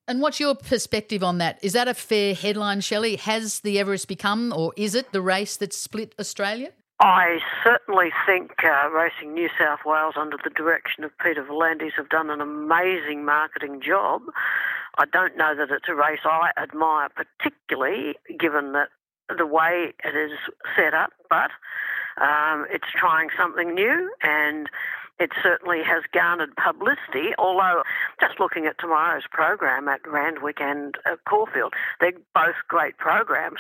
And 0.08 0.22
what's 0.22 0.40
your 0.40 0.56
perspective 0.56 1.24
on 1.24 1.40
that? 1.40 1.60
Is 1.62 1.74
that 1.74 1.88
a 1.88 1.94
fair 1.94 2.36
headline, 2.36 2.82
Shelley? 2.82 3.16
Has 3.16 3.62
the 3.62 3.80
Everest 3.80 4.08
become, 4.08 4.54
or 4.56 4.72
is 4.78 4.96
it 4.96 5.12
the 5.12 5.22
race 5.22 5.58
that 5.58 5.74
split 5.74 6.14
Australia? 6.20 6.72
I 7.00 7.40
certainly 7.64 8.12
think 8.26 8.64
uh, 8.64 8.90
Racing 8.90 9.34
New 9.34 9.50
South 9.60 9.80
Wales, 9.86 10.16
under 10.18 10.38
the 10.42 10.50
direction 10.50 11.04
of 11.04 11.12
Peter 11.18 11.44
V'landys, 11.44 11.94
have 11.98 12.10
done 12.10 12.30
an 12.30 12.40
amazing 12.40 13.26
marketing 13.26 13.82
job. 13.82 14.22
I 14.98 15.06
don't 15.06 15.36
know 15.36 15.54
that 15.56 15.72
it's 15.72 15.90
a 15.90 15.96
race 15.96 16.22
I 16.24 16.52
admire 16.58 17.10
particularly, 17.10 18.16
given 18.40 18.72
that 18.74 18.90
the 19.36 19.46
way 19.46 19.94
it 20.04 20.16
is 20.16 20.38
set 20.76 20.94
up, 20.94 21.12
but 21.30 21.52
um, 22.22 22.66
it's 22.72 22.88
trying 22.96 23.28
something 23.38 23.74
new 23.74 24.10
and 24.24 24.70
it 25.20 25.32
certainly 25.42 25.82
has 25.84 26.04
garnered 26.14 26.56
publicity, 26.58 27.34
although 27.38 27.84
just 28.20 28.40
looking 28.40 28.66
at 28.66 28.78
tomorrow's 28.80 29.24
program 29.32 29.88
at 29.88 30.06
Randwick 30.06 30.60
and 30.60 30.96
uh, 31.06 31.16
Caulfield, 31.28 31.74
they're 32.02 32.12
both 32.34 32.56
great 32.68 32.98
programs 32.98 33.60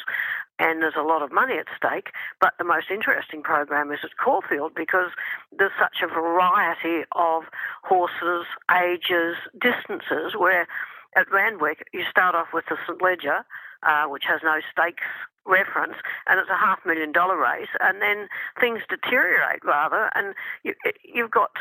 and 0.59 0.81
there's 0.81 0.95
a 0.97 1.03
lot 1.03 1.21
of 1.21 1.31
money 1.31 1.55
at 1.57 1.67
stake. 1.75 2.11
But 2.39 2.53
the 2.57 2.63
most 2.63 2.87
interesting 2.89 3.41
program 3.41 3.91
is 3.91 3.99
at 4.03 4.17
Caulfield 4.23 4.73
because 4.75 5.11
there's 5.57 5.71
such 5.79 5.97
a 6.03 6.07
variety 6.07 7.03
of 7.13 7.43
horses, 7.83 8.45
ages, 8.71 9.35
distances, 9.59 10.35
where 10.37 10.67
at 11.15 11.31
Randwick 11.31 11.87
you 11.93 12.03
start 12.09 12.35
off 12.35 12.47
with 12.53 12.65
the 12.69 12.77
St 12.87 13.01
Leger, 13.01 13.45
uh, 13.83 14.05
which 14.05 14.23
has 14.27 14.41
no 14.43 14.59
stakes 14.71 15.03
reference, 15.45 15.95
and 16.27 16.39
it's 16.39 16.49
a 16.49 16.57
half 16.57 16.79
million 16.85 17.11
dollar 17.11 17.37
race, 17.37 17.69
and 17.79 18.01
then 18.01 18.27
things 18.59 18.81
deteriorate 18.89 19.63
rather, 19.63 20.09
and 20.15 20.33
you, 20.63 20.73
you've 21.03 21.31
got 21.31 21.51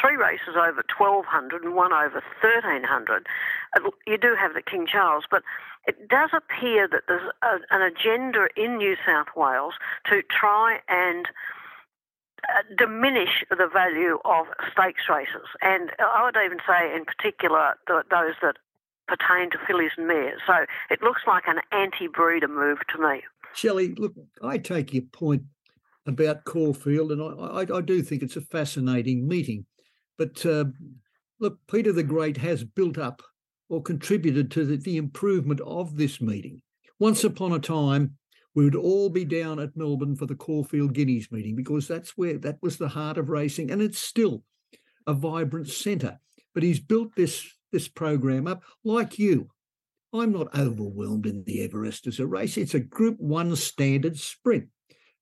three 0.00 0.16
races 0.16 0.56
over 0.56 0.82
1200 0.98 1.62
and 1.62 1.74
one 1.74 1.92
over 1.92 2.22
1300. 2.42 3.26
You 4.06 4.18
do 4.18 4.34
have 4.38 4.54
the 4.54 4.62
King 4.62 4.86
Charles, 4.86 5.24
but 5.30 5.42
it 5.88 6.06
does 6.08 6.30
appear 6.34 6.86
that 6.86 7.04
there's 7.08 7.32
a, 7.42 7.74
an 7.74 7.82
agenda 7.82 8.48
in 8.56 8.76
New 8.76 8.94
South 9.06 9.28
Wales 9.34 9.74
to 10.10 10.22
try 10.30 10.78
and 10.86 11.26
uh, 12.48 12.62
diminish 12.76 13.44
the 13.50 13.68
value 13.72 14.18
of 14.24 14.46
stakes 14.70 15.04
races. 15.08 15.48
And 15.62 15.90
I 15.98 16.22
would 16.22 16.36
even 16.44 16.58
say, 16.66 16.94
in 16.94 17.06
particular, 17.06 17.74
the, 17.86 18.04
those 18.10 18.34
that 18.42 18.56
pertain 19.08 19.50
to 19.50 19.58
fillies 19.66 19.92
and 19.96 20.06
mares. 20.06 20.40
So 20.46 20.66
it 20.90 21.02
looks 21.02 21.22
like 21.26 21.44
an 21.46 21.60
anti-breeder 21.72 22.48
move 22.48 22.78
to 22.94 23.00
me. 23.00 23.22
Shelley, 23.54 23.94
look, 23.94 24.12
I 24.42 24.58
take 24.58 24.92
your 24.92 25.04
point 25.04 25.44
about 26.06 26.44
Caulfield, 26.44 27.12
and 27.12 27.22
I, 27.22 27.62
I, 27.62 27.78
I 27.78 27.80
do 27.80 28.02
think 28.02 28.22
it's 28.22 28.36
a 28.36 28.42
fascinating 28.42 29.26
meeting. 29.26 29.64
But 30.18 30.44
uh, 30.44 30.66
look, 31.40 31.58
Peter 31.66 31.92
the 31.92 32.02
Great 32.02 32.36
has 32.36 32.62
built 32.62 32.98
up 32.98 33.22
or 33.68 33.82
contributed 33.82 34.50
to 34.50 34.64
the, 34.64 34.76
the 34.76 34.96
improvement 34.96 35.60
of 35.60 35.96
this 35.96 36.20
meeting. 36.20 36.62
Once 36.98 37.22
upon 37.24 37.52
a 37.52 37.58
time, 37.58 38.16
we 38.54 38.64
would 38.64 38.74
all 38.74 39.08
be 39.08 39.24
down 39.24 39.60
at 39.60 39.76
Melbourne 39.76 40.16
for 40.16 40.26
the 40.26 40.34
Caulfield 40.34 40.94
Guineas 40.94 41.30
meeting 41.30 41.54
because 41.54 41.86
that's 41.86 42.16
where 42.16 42.38
that 42.38 42.58
was 42.60 42.76
the 42.76 42.88
heart 42.88 43.18
of 43.18 43.28
racing, 43.28 43.70
and 43.70 43.80
it's 43.80 43.98
still 43.98 44.42
a 45.06 45.14
vibrant 45.14 45.68
centre. 45.68 46.18
But 46.54 46.62
he's 46.62 46.80
built 46.80 47.14
this 47.14 47.46
this 47.70 47.88
program 47.88 48.46
up 48.46 48.62
like 48.82 49.18
you. 49.18 49.50
I'm 50.12 50.32
not 50.32 50.58
overwhelmed 50.58 51.26
in 51.26 51.44
the 51.44 51.62
Everest 51.62 52.06
as 52.06 52.18
a 52.18 52.26
race. 52.26 52.56
It's 52.56 52.74
a 52.74 52.80
Group 52.80 53.20
One 53.20 53.54
standard 53.54 54.18
sprint, 54.18 54.68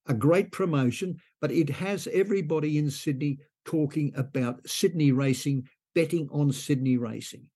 a 0.07 0.13
great 0.13 0.51
promotion, 0.51 1.17
but 1.41 1.51
it 1.51 1.69
has 1.69 2.07
everybody 2.11 2.77
in 2.77 2.89
Sydney 2.89 3.39
talking 3.65 4.13
about 4.15 4.67
Sydney 4.67 5.11
racing, 5.11 5.67
betting 5.93 6.29
on 6.31 6.51
Sydney 6.53 6.97
racing, 6.97 7.47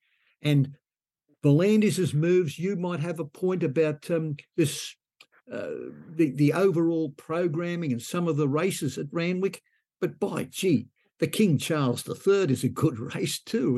and 0.41 0.75
V'landys's 1.43 2.13
moves. 2.13 2.60
You 2.60 2.75
might 2.75 2.99
have 2.99 3.19
a 3.19 3.25
point 3.25 3.63
about 3.63 4.10
um, 4.12 4.36
this, 4.56 4.95
uh, 5.51 5.69
the 6.10 6.32
the 6.32 6.54
overall 6.54 7.10
programming 7.12 7.91
and 7.91 8.01
some 8.01 8.27
of 8.27 8.38
the 8.38 8.47
races 8.47 8.97
at 8.97 9.08
Randwick, 9.12 9.62
but 9.99 10.19
by 10.19 10.45
gee, 10.45 10.88
the 11.19 11.27
King 11.27 11.58
Charles 11.58 12.08
III 12.08 12.51
is 12.51 12.63
a 12.63 12.69
good 12.69 12.99
race 13.15 13.39
too, 13.39 13.77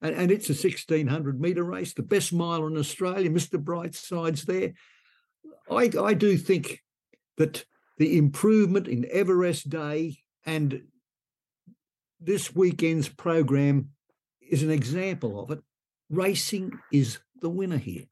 and, 0.00 0.14
and 0.14 0.30
it's 0.30 0.48
a 0.48 0.52
1600 0.52 1.40
metre 1.40 1.64
race, 1.64 1.94
the 1.94 2.02
best 2.02 2.32
mile 2.32 2.66
in 2.66 2.76
Australia. 2.76 3.30
Mr. 3.30 3.62
Brightside's 3.62 4.44
there. 4.44 4.72
I, 5.70 5.90
I 6.00 6.14
do 6.14 6.36
think 6.36 6.82
that 7.36 7.64
the 7.98 8.16
improvement 8.16 8.88
in 8.88 9.06
Everest 9.10 9.68
Day 9.68 10.18
and 10.46 10.82
this 12.20 12.54
weekend's 12.54 13.08
program 13.08 13.90
is 14.48 14.62
an 14.62 14.70
example 14.70 15.40
of 15.40 15.50
it. 15.50 15.62
Racing 16.10 16.72
is 16.92 17.18
the 17.40 17.50
winner 17.50 17.78
here. 17.78 18.06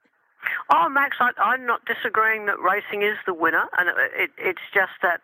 Oh, 0.69 0.89
Max, 0.89 1.19
I, 1.21 1.31
am 1.55 1.65
not 1.65 1.85
disagreeing 1.85 2.47
that 2.47 2.59
racing 2.59 3.03
is 3.03 3.15
the 3.25 3.35
winner, 3.35 3.69
and 3.79 3.89
it, 3.89 3.95
it, 4.19 4.31
it's 4.37 4.67
just 4.75 4.99
that 5.01 5.21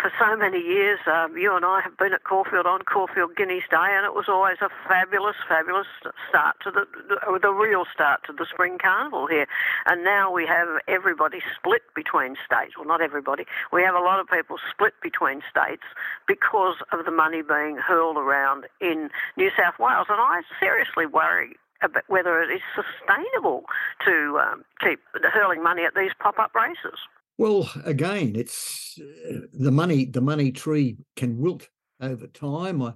for 0.00 0.12
so 0.20 0.36
many 0.36 0.60
years, 0.60 1.00
um, 1.06 1.36
you 1.36 1.56
and 1.56 1.64
I 1.64 1.80
have 1.80 1.98
been 1.98 2.12
at 2.12 2.22
Caulfield 2.22 2.66
on 2.66 2.82
Caulfield 2.82 3.34
Guineas 3.34 3.64
Day, 3.68 3.90
and 3.90 4.06
it 4.06 4.14
was 4.14 4.26
always 4.28 4.58
a 4.60 4.68
fabulous, 4.86 5.34
fabulous 5.48 5.88
start 6.28 6.56
to 6.62 6.70
the, 6.70 6.86
the, 7.08 7.38
the 7.42 7.50
real 7.50 7.84
start 7.92 8.22
to 8.26 8.32
the 8.32 8.46
spring 8.46 8.78
carnival 8.78 9.26
here. 9.26 9.48
And 9.86 10.04
now 10.04 10.30
we 10.30 10.46
have 10.46 10.68
everybody 10.86 11.42
split 11.58 11.82
between 11.96 12.36
states. 12.46 12.78
Well, 12.78 12.86
not 12.86 13.00
everybody. 13.00 13.46
We 13.72 13.82
have 13.82 13.96
a 13.96 14.00
lot 14.00 14.20
of 14.20 14.28
people 14.28 14.58
split 14.70 14.94
between 15.02 15.42
states 15.50 15.82
because 16.28 16.76
of 16.92 17.04
the 17.04 17.10
money 17.10 17.42
being 17.42 17.78
hurled 17.78 18.16
around 18.16 18.66
in 18.80 19.10
New 19.36 19.50
South 19.58 19.74
Wales, 19.80 20.06
and 20.08 20.20
I 20.20 20.42
seriously 20.60 21.06
worry 21.06 21.56
about 21.82 22.04
whether 22.08 22.40
it 22.40 22.50
is 22.50 22.60
sustainable 22.74 23.64
to 24.04 24.40
um, 24.40 24.64
keep 24.80 25.00
hurling 25.22 25.62
money 25.62 25.84
at 25.84 25.94
these 25.94 26.12
pop-up 26.18 26.54
races. 26.54 26.98
Well, 27.36 27.70
again, 27.84 28.36
it's 28.36 28.98
uh, 29.00 29.38
the 29.52 29.72
money. 29.72 30.04
The 30.04 30.20
money 30.20 30.52
tree 30.52 30.98
can 31.16 31.38
wilt 31.38 31.68
over 32.00 32.26
time. 32.28 32.80
I, 32.80 32.94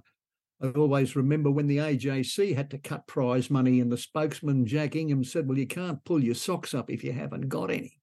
I 0.61 0.67
always 0.69 1.15
remember 1.15 1.51
when 1.51 1.67
the 1.67 1.77
AJC 1.77 2.55
had 2.55 2.71
to 2.71 2.77
cut 2.77 3.05
prize 3.05 3.49
money, 3.49 3.81
and 3.81 3.91
the 3.91 3.97
spokesman 3.97 4.65
Jack 4.65 4.95
Ingham 4.95 5.25
said, 5.25 5.47
"Well, 5.47 5.57
you 5.57 5.67
can't 5.67 6.03
pull 6.05 6.23
your 6.23 6.35
socks 6.35 6.73
up 6.73 6.89
if 6.89 7.03
you 7.03 7.11
haven't 7.11 7.49
got 7.49 7.69
any." 7.69 7.99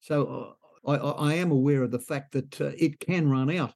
So 0.00 0.56
uh, 0.84 0.90
I, 0.90 0.96
I, 0.96 1.34
am 1.34 1.50
aware 1.50 1.82
of 1.82 1.90
the 1.90 1.98
fact 1.98 2.32
that 2.32 2.60
uh, 2.60 2.70
it 2.76 3.00
can 3.00 3.30
run 3.30 3.50
out. 3.50 3.72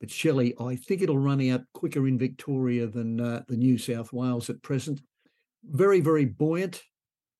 But 0.00 0.10
Shelley, 0.10 0.54
I 0.60 0.76
think 0.76 1.02
it'll 1.02 1.18
run 1.18 1.46
out 1.50 1.62
quicker 1.72 2.06
in 2.06 2.18
Victoria 2.18 2.86
than 2.86 3.20
uh, 3.20 3.42
the 3.48 3.56
New 3.56 3.78
South 3.78 4.12
Wales 4.12 4.48
at 4.48 4.62
present 4.62 5.00
very, 5.64 6.00
very 6.00 6.24
buoyant. 6.24 6.82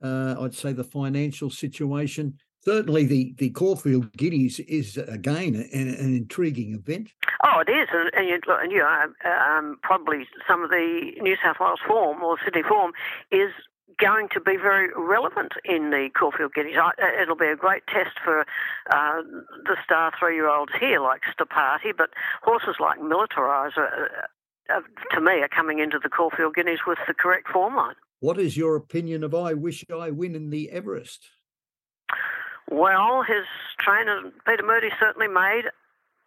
Uh, 0.03 0.37
I'd 0.41 0.55
say 0.55 0.73
the 0.73 0.85
financial 0.85 1.51
situation. 1.51 2.39
Certainly, 2.65 3.07
the, 3.07 3.35
the 3.39 3.51
Caulfield 3.51 4.13
Guineas 4.17 4.59
is 4.61 4.97
again 4.97 5.55
an, 5.73 5.89
an 5.89 6.17
intriguing 6.17 6.75
event. 6.75 7.13
Oh, 7.45 7.61
it 7.67 7.71
is, 7.71 7.89
and, 7.93 8.29
you, 8.29 8.39
and 8.49 8.73
you 8.73 8.79
know, 8.79 9.07
um, 9.25 9.79
probably 9.83 10.27
some 10.47 10.63
of 10.63 10.71
the 10.71 11.13
New 11.21 11.37
South 11.43 11.57
Wales 11.61 11.81
form 11.87 12.23
or 12.23 12.37
Sydney 12.45 12.63
form 12.63 12.93
is 13.31 13.53
going 13.99 14.29
to 14.33 14.41
be 14.41 14.57
very 14.57 14.91
relevant 14.97 15.53
in 15.65 15.91
the 15.91 16.11
Caulfield 16.17 16.53
Guineas. 16.55 16.77
It'll 17.21 17.37
be 17.37 17.47
a 17.47 17.57
great 17.57 17.87
test 17.87 18.19
for 18.23 18.41
uh, 18.91 19.23
the 19.65 19.77
star 19.85 20.13
three-year-olds 20.19 20.73
here, 20.79 21.01
like 21.01 21.23
Stapati, 21.37 21.97
but 21.97 22.11
horses 22.43 22.77
like 22.81 23.01
Militarize, 23.01 23.77
uh, 23.77 24.09
uh, 24.73 24.81
to 25.13 25.21
me, 25.21 25.41
are 25.41 25.49
coming 25.49 25.79
into 25.79 25.99
the 26.03 26.09
Caulfield 26.09 26.55
Guineas 26.55 26.81
with 26.87 26.99
the 27.07 27.15
correct 27.15 27.49
form 27.49 27.77
line. 27.77 27.95
What 28.21 28.39
is 28.39 28.57
your 28.57 28.77
opinion 28.77 29.23
of 29.23 29.35
I 29.35 29.55
Wish 29.55 29.85
I 29.95 30.11
Win 30.11 30.35
in 30.35 30.51
the 30.51 30.71
Everest? 30.71 31.29
Well, 32.71 33.23
his 33.23 33.47
trainer, 33.79 34.33
Peter 34.47 34.63
Moody, 34.65 34.91
certainly 35.01 35.29
made 35.29 35.65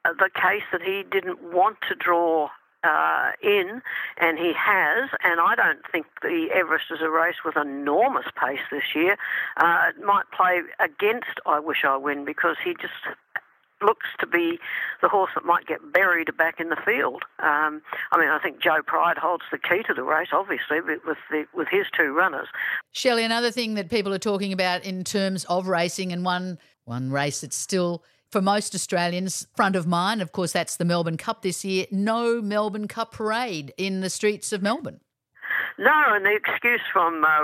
the 0.03 0.29
case 0.33 0.63
that 0.71 0.81
he 0.81 1.03
didn't 1.03 1.53
want 1.53 1.77
to 1.89 1.95
draw 1.95 2.49
uh, 2.83 3.31
in, 3.43 3.81
and 4.17 4.39
he 4.39 4.53
has. 4.53 5.09
And 5.23 5.39
I 5.39 5.55
don't 5.55 5.81
think 5.91 6.07
the 6.21 6.47
Everest 6.53 6.85
is 6.91 7.01
a 7.01 7.09
race 7.09 7.43
with 7.45 7.57
enormous 7.57 8.25
pace 8.35 8.61
this 8.71 8.95
year. 8.95 9.17
Uh, 9.57 9.89
it 9.89 10.03
might 10.03 10.25
play 10.35 10.61
against 10.79 11.39
I 11.45 11.59
Wish 11.59 11.83
I 11.83 11.97
Win 11.97 12.25
because 12.25 12.55
he 12.63 12.73
just 12.73 13.17
looks 13.81 14.07
to 14.19 14.27
be 14.27 14.59
the 15.01 15.09
horse 15.09 15.31
that 15.35 15.45
might 15.45 15.65
get 15.67 15.91
buried 15.91 16.35
back 16.37 16.59
in 16.59 16.69
the 16.69 16.77
field. 16.85 17.23
Um, 17.39 17.81
I 18.11 18.19
mean, 18.19 18.29
I 18.29 18.39
think 18.41 18.61
Joe 18.61 18.81
Pride 18.85 19.17
holds 19.17 19.43
the 19.51 19.57
key 19.57 19.83
to 19.87 19.93
the 19.93 20.03
race, 20.03 20.29
obviously, 20.31 20.81
with 20.81 21.17
the, 21.29 21.45
with 21.53 21.67
his 21.69 21.85
two 21.95 22.13
runners. 22.13 22.47
Shelley, 22.91 23.23
another 23.23 23.51
thing 23.51 23.75
that 23.75 23.89
people 23.89 24.13
are 24.13 24.19
talking 24.19 24.53
about 24.53 24.83
in 24.83 25.03
terms 25.03 25.45
of 25.45 25.67
racing, 25.67 26.11
and 26.11 26.25
one 26.25 26.57
one 26.85 27.11
race 27.11 27.41
that's 27.41 27.55
still 27.55 28.03
for 28.31 28.41
most 28.41 28.73
Australians 28.73 29.47
front 29.55 29.75
of 29.75 29.85
mind, 29.85 30.21
of 30.21 30.31
course, 30.31 30.53
that's 30.53 30.77
the 30.77 30.85
Melbourne 30.85 31.17
Cup 31.17 31.41
this 31.41 31.65
year. 31.65 31.85
No 31.91 32.41
Melbourne 32.41 32.87
Cup 32.87 33.11
parade 33.11 33.73
in 33.77 33.99
the 33.99 34.09
streets 34.09 34.53
of 34.53 34.61
Melbourne. 34.61 35.01
No, 35.77 35.91
and 36.07 36.25
the 36.25 36.35
excuse 36.35 36.81
from 36.91 37.25
uh, 37.25 37.39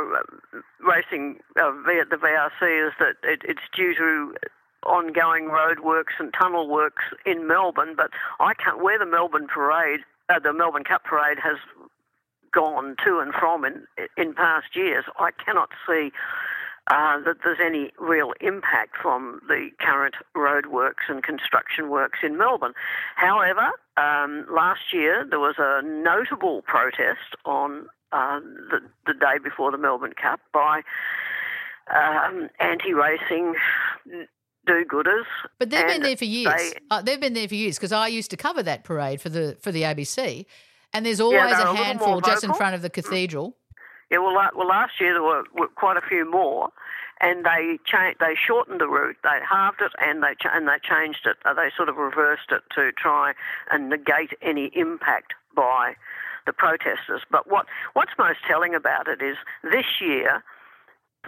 racing 0.79 1.39
uh, 1.59 1.71
the 1.85 2.17
VRC 2.17 2.87
is 2.87 2.93
that 2.99 3.15
it, 3.23 3.41
it's 3.43 3.61
due 3.75 3.95
to 3.95 4.33
ongoing 4.87 5.45
roadworks 5.45 6.19
and 6.19 6.33
tunnel 6.33 6.67
works 6.67 7.03
in 7.25 7.47
Melbourne, 7.47 7.93
but 7.95 8.11
I 8.39 8.53
can't. 8.53 8.81
Where 8.81 8.97
the 8.97 9.05
Melbourne 9.05 9.47
Parade, 9.47 10.01
uh, 10.29 10.39
the 10.39 10.53
Melbourne 10.53 10.83
Cup 10.83 11.03
Parade 11.03 11.37
has 11.39 11.57
gone 12.53 12.95
to 13.05 13.19
and 13.19 13.33
from 13.33 13.65
in 13.65 13.85
in 14.17 14.33
past 14.33 14.75
years, 14.75 15.05
I 15.19 15.31
cannot 15.31 15.69
see. 15.87 16.11
Uh, 16.89 17.19
that 17.19 17.35
there's 17.43 17.59
any 17.61 17.91
real 17.99 18.31
impact 18.39 18.95
from 18.95 19.41
the 19.49 19.69
current 19.77 20.15
roadworks 20.37 21.09
and 21.09 21.21
construction 21.21 21.89
works 21.89 22.19
in 22.23 22.37
Melbourne. 22.37 22.71
However, 23.15 23.71
um, 23.97 24.45
last 24.49 24.93
year 24.93 25.27
there 25.29 25.41
was 25.41 25.55
a 25.57 25.81
notable 25.83 26.61
protest 26.61 27.35
on 27.43 27.87
uh, 28.13 28.39
the, 28.39 28.79
the 29.05 29.13
day 29.13 29.37
before 29.43 29.69
the 29.71 29.77
Melbourne 29.77 30.13
Cup 30.13 30.39
by 30.53 30.81
um, 31.93 32.49
anti-racing 32.59 33.55
do-gooders. 34.67 35.25
But 35.57 35.69
they've 35.69 35.87
been 35.87 36.01
there 36.01 36.17
for 36.17 36.25
years. 36.25 36.53
They, 36.55 36.73
uh, 36.91 37.01
they've 37.01 37.19
been 37.19 37.33
there 37.33 37.47
for 37.47 37.55
years 37.55 37.77
because 37.77 37.91
I 37.91 38.07
used 38.07 38.29
to 38.31 38.37
cover 38.37 38.61
that 38.63 38.83
parade 38.83 39.21
for 39.21 39.29
the 39.29 39.57
for 39.61 39.71
the 39.71 39.83
ABC, 39.83 40.45
and 40.93 41.05
there's 41.05 41.19
always 41.19 41.39
yeah, 41.39 41.71
a 41.71 41.75
handful 41.75 42.21
just 42.21 42.43
in 42.43 42.53
front 42.53 42.75
of 42.75 42.81
the 42.81 42.89
cathedral. 42.89 43.55
Yeah, 44.11 44.19
well, 44.19 44.35
well, 44.55 44.67
last 44.67 45.01
year 45.01 45.13
there 45.13 45.23
were, 45.23 45.43
were 45.53 45.67
quite 45.67 45.97
a 45.97 46.01
few 46.01 46.29
more, 46.29 46.69
and 47.19 47.45
they 47.45 47.77
changed. 47.85 48.19
They 48.19 48.35
shortened 48.35 48.79
the 48.79 48.87
route. 48.87 49.17
They 49.23 49.39
halved 49.49 49.81
it, 49.81 49.91
and 49.99 50.23
they 50.23 50.35
and 50.45 50.67
they 50.67 50.77
changed 50.81 51.25
it. 51.25 51.37
Uh, 51.43 51.53
they 51.53 51.69
sort 51.75 51.89
of 51.89 51.97
reversed 51.97 52.51
it 52.51 52.61
to 52.75 52.91
try 52.93 53.33
and 53.71 53.89
negate 53.89 54.33
any 54.41 54.71
impact 54.73 55.33
by 55.55 55.95
the 56.45 56.53
protesters. 56.53 57.21
But 57.29 57.49
what 57.49 57.65
what's 57.93 58.11
most 58.17 58.39
telling 58.47 58.73
about 58.73 59.07
it 59.07 59.21
is 59.21 59.37
this 59.63 59.99
year. 60.01 60.43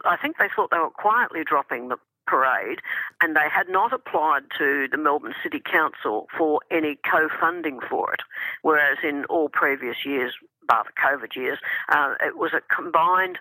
I 0.06 0.15
think 0.15 0.38
they 0.38 0.47
thought 0.56 0.71
they 0.71 0.78
were 0.78 0.91
quietly 0.91 1.43
dropping 1.43 1.89
the 1.89 1.97
parade, 2.30 2.80
and 3.22 3.36
they 3.36 3.50
had 3.52 3.70
not 3.70 3.94
applied 3.94 4.44
to 4.58 4.88
the 4.92 4.98
Melbourne 4.98 5.36
City 5.42 5.60
Council 5.60 6.28
for 6.38 6.60
any 6.70 6.98
co-funding 7.10 7.80
for 7.89 8.13
it, 8.13 8.22
whereas 8.62 8.98
in 9.04 9.26
all 9.26 9.50
previous 9.50 10.06
years, 10.06 10.34
bar 10.68 10.86
the 10.86 11.02
COVID 11.02 11.36
years, 11.36 11.60
uh, 11.89 12.13
it 12.24 12.38
was 12.38 12.52
a 12.54 12.62
combined 12.74 13.39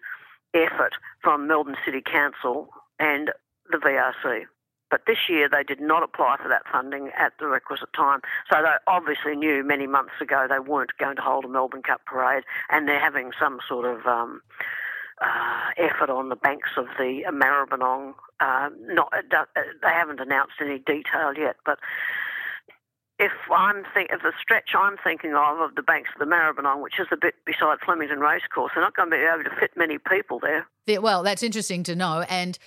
effort 0.55 0.95
from 1.23 1.47
Melbourne 1.47 1.77
City 1.85 2.01
Council 2.01 2.69
and 2.99 3.31
the 3.71 3.79
VRC. 3.79 4.45
But 4.91 5.03
this 5.07 5.29
year 5.29 5.49
they 5.51 5.63
did 5.63 5.81
not 5.81 6.03
apply 6.03 6.37
for 6.43 6.49
that 6.49 6.63
funding 6.73 7.11
at 7.17 7.35
the 7.39 7.47
requisite 7.47 7.93
time. 7.93 8.21
So 8.51 8.63
they 8.63 8.73
obviously 8.87 9.37
knew 9.37 9.63
many 9.63 9.87
months 9.87 10.15
ago 10.21 10.47
they 10.49 10.59
weren't 10.59 10.97
going 10.99 11.17
to 11.17 11.23
hold 11.23 11.45
a 11.45 11.49
Melbourne 11.49 11.83
Cup 11.83 12.01
parade, 12.07 12.45
and 12.71 12.89
they're 12.89 12.99
having 12.99 13.33
some 13.39 13.59
sort 13.69 13.85
of 13.85 14.07
um, 14.07 14.41
uh, 15.21 15.71
effort 15.77 16.11
on 16.11 16.29
the 16.29 16.37
banks 16.37 16.71
of 16.77 16.87
the 16.99 17.25
Maribyrnong. 17.31 18.15
Uh, 18.41 18.71
not 18.81 19.13
they 19.35 19.89
haven't 19.89 20.21
announced 20.21 20.55
any 20.61 20.79
detail 20.79 21.35
yet, 21.37 21.57
but 21.65 21.79
if 23.19 23.33
I'm 23.53 23.85
think 23.95 24.11
if 24.13 24.23
the 24.23 24.33
stretch 24.41 24.71
I'm 24.75 24.97
thinking 24.97 25.35
of 25.35 25.59
of 25.59 25.75
the 25.75 25.83
banks 25.83 26.11
of 26.15 26.21
the 26.21 26.33
Maribyrnong, 26.33 26.83
which 26.83 27.01
is 27.01 27.09
a 27.11 27.17
bit 27.17 27.35
beside 27.45 27.79
Flemington 27.85 28.21
Racecourse, 28.21 28.73
they're 28.75 28.85
not 28.85 28.95
going 28.95 29.11
to 29.11 29.17
be 29.17 29.23
able 29.23 29.45
to 29.45 29.57
fit 29.59 29.73
many 29.77 29.99
people 29.99 30.39
there. 30.39 30.67
Yeah, 30.87 30.99
well, 30.99 31.23
that's 31.23 31.43
interesting 31.43 31.83
to 31.85 31.97
know, 31.97 32.25
and 32.29 32.59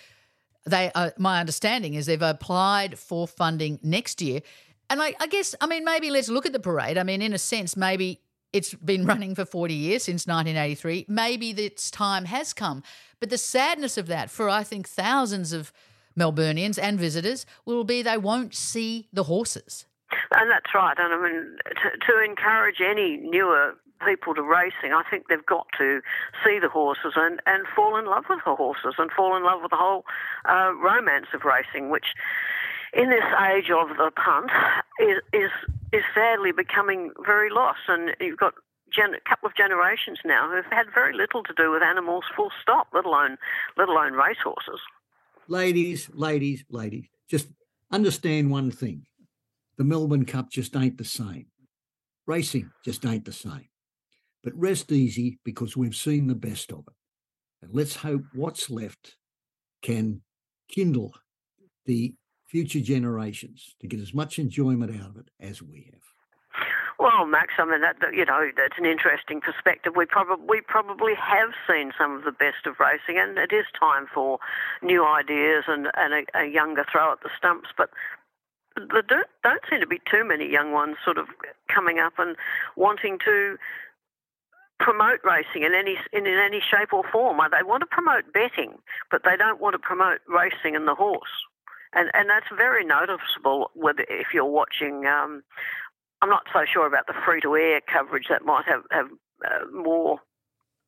they, 0.65 0.91
uh, 0.93 1.11
my 1.17 1.39
understanding 1.39 1.93
is 1.93 2.05
they've 2.05 2.21
applied 2.21 2.99
for 2.99 3.27
funding 3.27 3.79
next 3.81 4.21
year. 4.21 4.41
And 4.89 5.01
I, 5.01 5.15
I 5.19 5.27
guess, 5.27 5.55
I 5.61 5.67
mean, 5.67 5.85
maybe 5.85 6.09
let's 6.09 6.27
look 6.27 6.45
at 6.45 6.51
the 6.51 6.59
parade. 6.59 6.97
I 6.97 7.03
mean, 7.03 7.21
in 7.21 7.33
a 7.33 7.37
sense, 7.37 7.77
maybe 7.77 8.19
it's 8.53 8.73
been 8.73 9.05
running 9.05 9.35
for 9.35 9.45
40 9.45 9.73
years 9.73 10.03
since 10.03 10.27
1983. 10.27 11.05
Maybe 11.07 11.51
its 11.51 11.91
time 11.91 12.25
has 12.25 12.53
come. 12.53 12.83
But 13.19 13.29
the 13.29 13.37
sadness 13.37 13.97
of 13.97 14.07
that 14.07 14.29
for, 14.29 14.49
I 14.49 14.63
think, 14.63 14.87
thousands 14.87 15.53
of 15.53 15.71
Melburnians 16.17 16.79
and 16.81 16.99
visitors 16.99 17.45
will 17.65 17.83
be 17.83 18.01
they 18.01 18.17
won't 18.17 18.53
see 18.53 19.07
the 19.13 19.23
horses. 19.23 19.85
And 20.35 20.51
that's 20.51 20.73
right. 20.75 20.97
And 20.97 21.13
I 21.13 21.21
mean, 21.21 21.57
to, 21.65 22.11
to 22.11 22.23
encourage 22.23 22.81
any 22.81 23.17
newer 23.17 23.75
people 24.05 24.33
to 24.35 24.41
racing, 24.41 24.93
I 24.93 25.03
think 25.09 25.27
they've 25.29 25.45
got 25.45 25.67
to 25.77 26.01
see 26.43 26.59
the 26.59 26.69
horses 26.69 27.13
and, 27.15 27.41
and 27.45 27.65
fall 27.75 27.97
in 27.97 28.05
love 28.05 28.25
with 28.29 28.39
the 28.45 28.55
horses 28.55 28.95
and 28.97 29.11
fall 29.11 29.37
in 29.37 29.43
love 29.43 29.61
with 29.61 29.71
the 29.71 29.77
whole 29.77 30.05
uh, 30.49 30.73
romance 30.73 31.27
of 31.33 31.45
racing, 31.45 31.89
which 31.89 32.13
in 32.93 33.09
this 33.09 33.23
age 33.53 33.69
of 33.71 33.89
the 33.97 34.11
punt 34.11 34.51
is 34.99 35.17
is, 35.31 35.51
is 35.91 36.03
sadly 36.13 36.51
becoming 36.51 37.11
very 37.25 37.49
lost. 37.49 37.79
And 37.87 38.15
you've 38.19 38.37
got 38.37 38.53
gen- 38.91 39.13
a 39.13 39.29
couple 39.29 39.47
of 39.47 39.55
generations 39.55 40.19
now 40.25 40.49
who've 40.49 40.71
had 40.71 40.87
very 40.93 41.13
little 41.13 41.43
to 41.43 41.53
do 41.55 41.71
with 41.71 41.83
animals, 41.83 42.25
full 42.35 42.51
stop, 42.61 42.87
let 42.93 43.05
alone 43.05 43.37
let 43.77 43.89
alone 43.89 44.13
racehorses. 44.13 44.79
Ladies, 45.47 46.09
ladies, 46.13 46.63
ladies. 46.69 47.07
just 47.29 47.47
understand 47.91 48.51
one 48.51 48.71
thing: 48.71 49.05
the 49.77 49.83
Melbourne 49.83 50.25
Cup 50.25 50.49
just 50.49 50.75
ain't 50.75 50.97
the 50.97 51.05
same. 51.05 51.47
Racing 52.27 52.71
just 52.85 53.05
ain't 53.05 53.25
the 53.25 53.33
same. 53.33 53.67
But 54.43 54.53
rest 54.55 54.91
easy 54.91 55.39
because 55.43 55.77
we've 55.77 55.95
seen 55.95 56.27
the 56.27 56.35
best 56.35 56.71
of 56.71 56.79
it. 56.87 56.93
And 57.61 57.73
let's 57.73 57.97
hope 57.97 58.23
what's 58.33 58.69
left 58.69 59.15
can 59.81 60.21
kindle 60.67 61.13
the 61.85 62.15
future 62.51 62.81
generations 62.81 63.75
to 63.79 63.87
get 63.87 64.01
as 64.01 64.13
much 64.13 64.37
enjoyment 64.37 64.91
out 64.99 65.11
of 65.11 65.17
it 65.17 65.29
as 65.39 65.61
we 65.61 65.89
have. 65.89 66.01
Well, 66.99 67.25
Max, 67.25 67.53
I 67.57 67.63
mean 67.63 67.79
that 67.79 67.95
you 68.13 68.25
know 68.25 68.51
that's 68.55 68.77
an 68.77 68.85
interesting 68.85 69.39
perspective. 69.39 69.93
We 69.95 70.05
probably 70.05 70.45
we 70.47 70.61
probably 70.61 71.13
have 71.15 71.51
seen 71.65 71.93
some 71.97 72.11
of 72.17 72.25
the 72.25 72.31
best 72.33 72.67
of 72.67 72.75
racing, 72.79 73.17
and 73.17 73.37
it 73.37 73.53
is 73.53 73.65
time 73.79 74.05
for 74.13 74.37
new 74.83 75.05
ideas 75.05 75.63
and 75.67 75.87
and 75.95 76.13
a, 76.13 76.39
a 76.43 76.45
younger 76.45 76.85
throw 76.91 77.13
at 77.13 77.23
the 77.23 77.29
stumps. 77.37 77.69
But 77.75 77.89
there 78.75 79.01
don't, 79.01 79.27
don't 79.43 79.61
seem 79.69 79.79
to 79.79 79.87
be 79.87 80.01
too 80.11 80.23
many 80.23 80.51
young 80.51 80.73
ones 80.73 80.97
sort 81.03 81.17
of 81.17 81.27
coming 81.73 81.99
up 81.99 82.13
and 82.19 82.35
wanting 82.75 83.17
to 83.25 83.57
promote 84.79 85.21
racing 85.23 85.63
in 85.63 85.73
any 85.73 85.97
in, 86.11 86.27
in 86.27 86.37
any 86.37 86.59
shape 86.59 86.91
or 86.91 87.03
form. 87.11 87.39
They 87.49 87.63
want 87.63 87.81
to 87.81 87.87
promote 87.87 88.31
betting, 88.33 88.77
but 89.09 89.21
they 89.23 89.37
don't 89.37 89.61
want 89.61 89.73
to 89.73 89.79
promote 89.79 90.19
racing 90.27 90.75
and 90.75 90.85
the 90.87 90.95
horse. 90.95 91.47
And 91.93 92.09
and 92.13 92.29
that's 92.29 92.45
very 92.55 92.85
noticeable. 92.85 93.71
Whether 93.73 94.05
if 94.09 94.27
you're 94.33 94.45
watching 94.45 95.05
um, 95.05 95.43
I'm 96.21 96.29
not 96.29 96.43
so 96.53 96.63
sure 96.71 96.87
about 96.87 97.07
the 97.07 97.13
free 97.25 97.41
to 97.41 97.55
air 97.55 97.81
coverage 97.81 98.27
that 98.29 98.45
might 98.45 98.65
have 98.65 98.83
have 98.91 99.07
uh, 99.45 99.65
more 99.73 100.19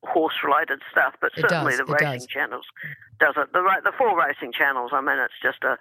horse 0.04 0.34
related 0.44 0.80
stuff, 0.90 1.14
but 1.20 1.32
It 1.36 1.40
certainly 1.42 1.76
does, 1.76 1.86
the 1.86 1.92
racing 1.92 2.18
does. 2.18 2.26
channels 2.26 2.66
does 3.20 3.34
it. 3.36 3.52
The 3.52 3.62
the 3.84 3.92
four 3.98 4.18
racing 4.18 4.52
channels. 4.52 4.90
I 4.94 5.00
mean, 5.00 5.18
it's 5.18 5.34
just 5.42 5.62
a 5.64 5.76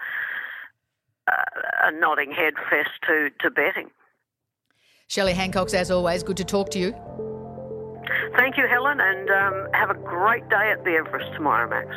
a, 1.28 1.88
a 1.88 1.92
nodding 1.92 2.32
head 2.32 2.54
fest 2.70 2.90
to 3.08 3.30
to 3.40 3.50
betting. 3.50 3.92
Shelley 5.08 5.34
Hancox, 5.34 5.74
as 5.74 5.92
always, 5.92 6.24
good 6.24 6.38
to 6.38 6.44
talk 6.46 6.70
to 6.72 6.80
you. 6.80 6.92
Thank 8.36 8.58
you, 8.58 8.68
Helen, 8.68 9.00
and 9.00 9.30
um, 9.30 9.68
have 9.74 9.90
a 9.90 9.94
great 9.94 10.48
day 10.50 10.72
at 10.72 10.84
the 10.84 10.92
Everest 10.92 11.32
tomorrow, 11.34 11.70
Max. 11.70 11.96